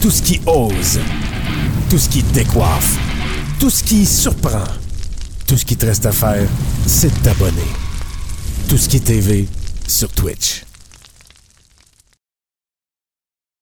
tout 0.00 0.10
ce 0.10 0.22
qui 0.22 0.40
ose, 0.46 1.00
tout 1.88 1.98
ce 1.98 2.08
qui 2.08 2.22
décoiffe, 2.22 2.98
tout 3.58 3.70
ce 3.70 3.82
qui 3.82 4.04
surprend. 4.04 4.64
Tout 5.46 5.56
ce 5.56 5.64
qui 5.64 5.78
te 5.78 5.86
reste 5.86 6.04
à 6.04 6.12
faire, 6.12 6.46
c'est 6.86 7.08
de 7.08 7.18
t'abonner. 7.20 7.72
Tout 8.68 8.76
ce 8.76 8.86
qui 8.86 9.00
TV 9.00 9.48
sur 9.86 10.10
Twitch. 10.10 10.67